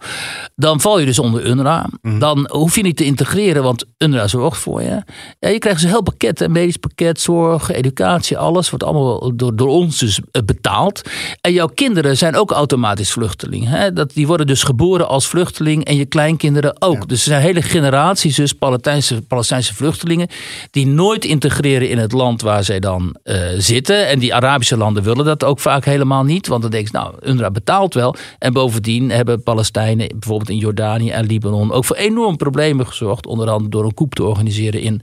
dan 0.55 0.81
val 0.81 0.99
je 0.99 1.05
dus 1.05 1.19
onder 1.19 1.45
UNRWA. 1.45 1.89
Mhm. 2.01 2.19
Dan 2.19 2.49
hoef 2.51 2.75
je 2.75 2.81
niet 2.81 2.97
te 2.97 3.03
integreren, 3.03 3.63
want 3.63 3.85
UNRWA 3.97 4.27
zorgt 4.27 4.61
voor 4.61 4.81
je. 4.81 5.03
Ja, 5.39 5.49
je 5.49 5.57
krijgt 5.57 5.79
dus 5.79 5.83
een 5.83 5.95
heel 5.95 6.03
pakket, 6.03 6.41
een 6.41 6.51
medisch 6.51 6.77
pakket, 6.77 7.21
zorg, 7.21 7.71
educatie, 7.71 8.37
alles 8.37 8.69
wordt 8.69 8.85
allemaal 8.85 9.35
door, 9.35 9.55
door 9.55 9.69
ons 9.69 9.97
dus 9.97 10.19
eh, 10.31 10.41
betaald. 10.45 11.01
En 11.41 11.53
jouw 11.53 11.67
kinderen 11.67 12.17
zijn 12.17 12.35
ook 12.35 12.51
automatisch 12.51 13.11
vluchteling. 13.11 13.67
Hè? 13.67 13.93
Dat, 13.93 14.13
die 14.13 14.27
worden 14.27 14.47
dus 14.47 14.63
geboren 14.63 15.07
als 15.07 15.27
vluchteling 15.27 15.85
en 15.85 15.95
je 15.95 16.05
kleinkinderen 16.05 16.81
ook. 16.81 17.07
Dus 17.07 17.19
er 17.19 17.25
zijn 17.25 17.41
hele 17.41 17.61
generaties 17.61 18.35
dus 18.35 18.53
Palestijnse, 18.53 19.21
Palestijnse 19.21 19.73
vluchtelingen 19.73 20.27
die 20.71 20.87
nooit 20.87 21.25
integreren 21.25 21.89
in 21.89 21.97
het 21.97 22.11
land 22.11 22.30
waar 22.39 22.63
zij 22.63 22.79
dan 22.79 23.15
uh, 23.23 23.35
zitten. 23.57 24.07
En 24.07 24.19
die 24.19 24.35
Arabische 24.35 24.77
landen 24.77 25.03
willen 25.03 25.25
dat 25.25 25.43
ook 25.43 25.59
vaak 25.59 25.85
helemaal 25.85 26.23
niet. 26.23 26.47
Want 26.47 26.61
dan 26.61 26.71
denk 26.71 26.87
je, 26.87 26.93
nou, 26.93 27.15
UNRWA 27.21 27.51
betaalt 27.51 27.93
wel. 27.93 28.15
En 28.39 28.53
bovendien 28.53 29.09
hebben 29.09 29.43
Palestijnen 29.43 30.07
bijvoorbeeld 30.07 30.49
in 30.49 30.57
Jordanië 30.57 31.09
en 31.09 31.25
Libanon 31.25 31.71
ook 31.71 31.85
voor 31.85 31.95
enorm 31.95 32.37
problemen 32.37 32.87
gezorgd. 32.87 33.25
Onder 33.25 33.49
andere 33.49 33.69
door 33.69 33.83
een 33.83 33.93
coup 33.93 34.13
te 34.13 34.23
organiseren 34.23 34.81
in 34.81 35.01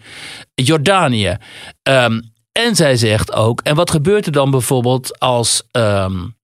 Jordanië. 0.55 1.37
Um, 1.83 2.33
en 2.53 2.77
zij 2.77 2.97
zegt 2.97 3.33
ook, 3.33 3.61
en 3.61 3.75
wat 3.75 3.91
gebeurt 3.91 4.27
er 4.27 4.33
dan 4.33 4.51
bijvoorbeeld 4.51 5.19
als. 5.19 5.63
Um, 5.73 6.37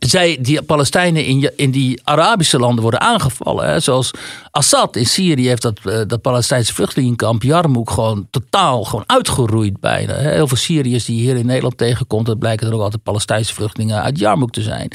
zij, 0.00 0.38
die 0.40 0.62
Palestijnen 0.62 1.24
in, 1.24 1.52
in 1.56 1.70
die 1.70 2.00
Arabische 2.04 2.58
landen 2.58 2.82
worden 2.82 3.00
aangevallen. 3.00 3.68
Hè? 3.68 3.80
Zoals 3.80 4.10
Assad 4.50 4.96
in 4.96 5.06
Syrië 5.06 5.48
heeft 5.48 5.62
dat, 5.62 5.80
uh, 5.84 6.00
dat 6.06 6.20
Palestijnse 6.20 6.74
vluchtelingenkamp 6.74 7.42
Yarmouk 7.42 7.90
gewoon 7.90 8.26
totaal 8.30 8.84
gewoon 8.84 9.04
uitgeroeid 9.06 9.80
bijna. 9.80 10.14
Hè? 10.14 10.30
Heel 10.30 10.48
veel 10.48 10.56
Syriërs 10.56 11.04
die 11.04 11.16
je 11.16 11.22
hier 11.22 11.36
in 11.36 11.46
Nederland 11.46 11.78
tegenkomt, 11.78 12.26
dat 12.26 12.38
blijken 12.38 12.66
er 12.66 12.74
ook 12.74 12.80
altijd 12.80 13.02
Palestijnse 13.02 13.54
vluchtelingen 13.54 14.02
uit 14.02 14.18
Yarmouk 14.18 14.50
te 14.50 14.62
zijn. 14.62 14.88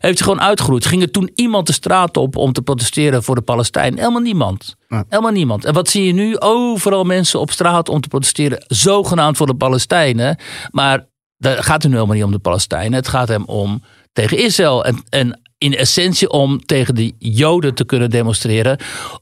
Heeft 0.00 0.18
hij 0.18 0.28
gewoon 0.28 0.40
uitgeroeid. 0.40 0.86
Ging 0.86 1.02
er 1.02 1.10
toen 1.10 1.30
iemand 1.34 1.66
de 1.66 1.72
straat 1.72 2.16
op 2.16 2.36
om 2.36 2.52
te 2.52 2.62
protesteren 2.62 3.22
voor 3.22 3.34
de 3.34 3.40
Palestijnen? 3.40 3.98
Helemaal 3.98 4.20
niemand. 4.20 4.74
Helemaal 4.88 5.32
niemand. 5.32 5.64
En 5.64 5.74
wat 5.74 5.88
zie 5.88 6.04
je 6.04 6.12
nu? 6.12 6.38
Overal 6.38 7.04
mensen 7.04 7.40
op 7.40 7.50
straat 7.50 7.88
om 7.88 8.00
te 8.00 8.08
protesteren, 8.08 8.64
zogenaamd 8.66 9.36
voor 9.36 9.46
de 9.46 9.54
Palestijnen. 9.54 10.38
Maar 10.70 11.06
daar 11.38 11.62
gaat 11.62 11.82
het 11.82 11.90
nu 11.90 11.94
helemaal 11.94 12.16
niet 12.16 12.24
om 12.24 12.30
de 12.32 12.38
Palestijnen. 12.38 12.92
Het 12.92 13.08
gaat 13.08 13.28
hem 13.28 13.44
om 13.44 13.82
tegen 14.16 14.38
Israël. 14.38 14.84
En, 14.84 15.02
en 15.08 15.40
in 15.58 15.76
essentie 15.76 16.30
om 16.30 16.66
tegen 16.66 16.94
de 16.94 17.12
Joden 17.18 17.74
te 17.74 17.84
kunnen 17.84 18.10
demonstreren. 18.10 18.78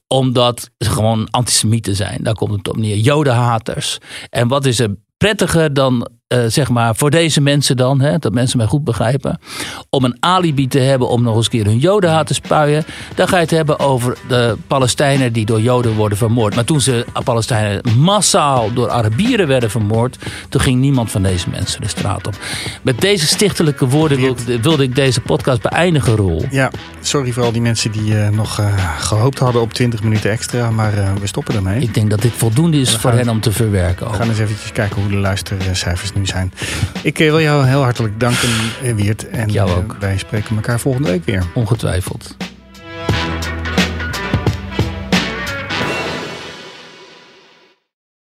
Omdat 0.07 0.71
ze 0.79 0.91
gewoon 0.91 1.31
antisemieten 1.31 1.97
zijn. 1.97 2.23
Daar 2.23 2.35
komt 2.35 2.53
het 2.53 2.69
op 2.69 2.77
neer. 2.77 2.97
Jodenhaters. 2.97 3.99
En 4.31 4.49
wat 4.49 4.67
is 4.67 4.79
er 4.79 4.97
prettiger 5.17 5.75
dan 5.75 6.09
uh, 6.29 6.45
zeg 6.47 6.69
maar, 6.69 6.97
voor 6.97 7.11
deze 7.11 7.41
mensen 7.41 7.77
dan, 7.77 8.01
hè, 8.01 8.19
dat 8.19 8.33
mensen 8.33 8.59
mij 8.59 8.67
goed 8.67 8.85
begrijpen, 8.85 9.39
om 9.91 10.05
een 10.05 10.17
alibi 10.21 10.69
te 10.69 10.79
hebben 10.79 11.09
om 11.09 11.23
nog 11.23 11.37
eens 11.37 11.45
een 11.45 11.51
keer 11.51 11.65
hun 11.65 11.79
jodenhaat 11.79 12.27
te 12.27 12.35
spuien, 12.35 12.85
dan 13.15 13.29
ga 13.29 13.37
je 13.37 13.43
het 13.43 13.51
hebben 13.51 13.79
over 13.79 14.17
de 14.29 14.57
Palestijnen 14.67 15.33
die 15.33 15.45
door 15.45 15.61
joden 15.61 15.95
worden 15.95 16.19
vermoord. 16.19 16.55
Maar 16.55 16.65
toen 16.65 16.81
ze 16.81 17.07
Palestijnen 17.25 17.81
massaal 17.99 18.73
door 18.73 18.91
Arabieren 18.91 19.47
werden 19.47 19.71
vermoord, 19.71 20.19
toen 20.49 20.61
ging 20.61 20.81
niemand 20.81 21.11
van 21.11 21.23
deze 21.23 21.51
mensen 21.51 21.81
de 21.81 21.89
straat 21.89 22.27
op. 22.27 22.35
Met 22.83 23.01
deze 23.01 23.27
stichtelijke 23.27 23.87
woorden 23.87 24.21
wilde, 24.21 24.61
wilde 24.61 24.83
ik 24.83 24.95
deze 24.95 25.21
podcast 25.21 25.63
beëindigen, 25.63 26.17
Roel. 26.17 26.45
Ja, 26.51 26.71
sorry 27.01 27.33
voor 27.33 27.43
al 27.43 27.53
die 27.53 27.63
mensen 27.63 27.93
die 27.93 28.13
uh, 28.13 28.29
nog 28.29 28.61
uh, 28.61 28.99
gehoopt 28.99 29.39
hadden 29.39 29.63
op 29.63 29.73
20 29.73 30.03
minuten 30.03 30.31
extra, 30.31 30.71
maar 30.71 30.93
we 31.21 31.27
stoppen 31.27 31.55
ermee. 31.55 31.81
Ik 31.81 31.95
denk 31.95 32.11
dat 32.11 32.23
dit 32.23 32.33
voldoende 32.33 32.81
is 32.81 32.97
voor 32.97 33.13
hen 33.13 33.29
om 33.29 33.41
te 33.41 33.53
verwerken. 33.53 34.11
We 34.11 34.17
gaan 34.17 34.29
eens 34.29 34.39
eventjes 34.39 34.73
kijken 34.73 35.01
hoe 35.01 35.11
de 35.11 35.17
luistercijfers 35.17 36.13
nu 36.15 36.27
zijn. 36.27 36.53
Ik 37.03 37.19
eh, 37.19 37.27
wil 37.27 37.41
jou 37.41 37.67
heel 37.67 37.83
hartelijk 37.83 38.21
danken, 38.21 38.49
eh, 38.83 38.95
Wiert. 38.95 39.29
En 39.29 39.49
jou 39.49 39.71
eh, 39.71 39.77
ook. 39.77 39.97
wij 40.01 40.19
spreken 40.19 40.57
elkaar 40.57 40.81
volgende 40.81 41.09
week 41.09 41.25
weer. 41.25 41.45
Ongetwijfeld. 41.55 42.37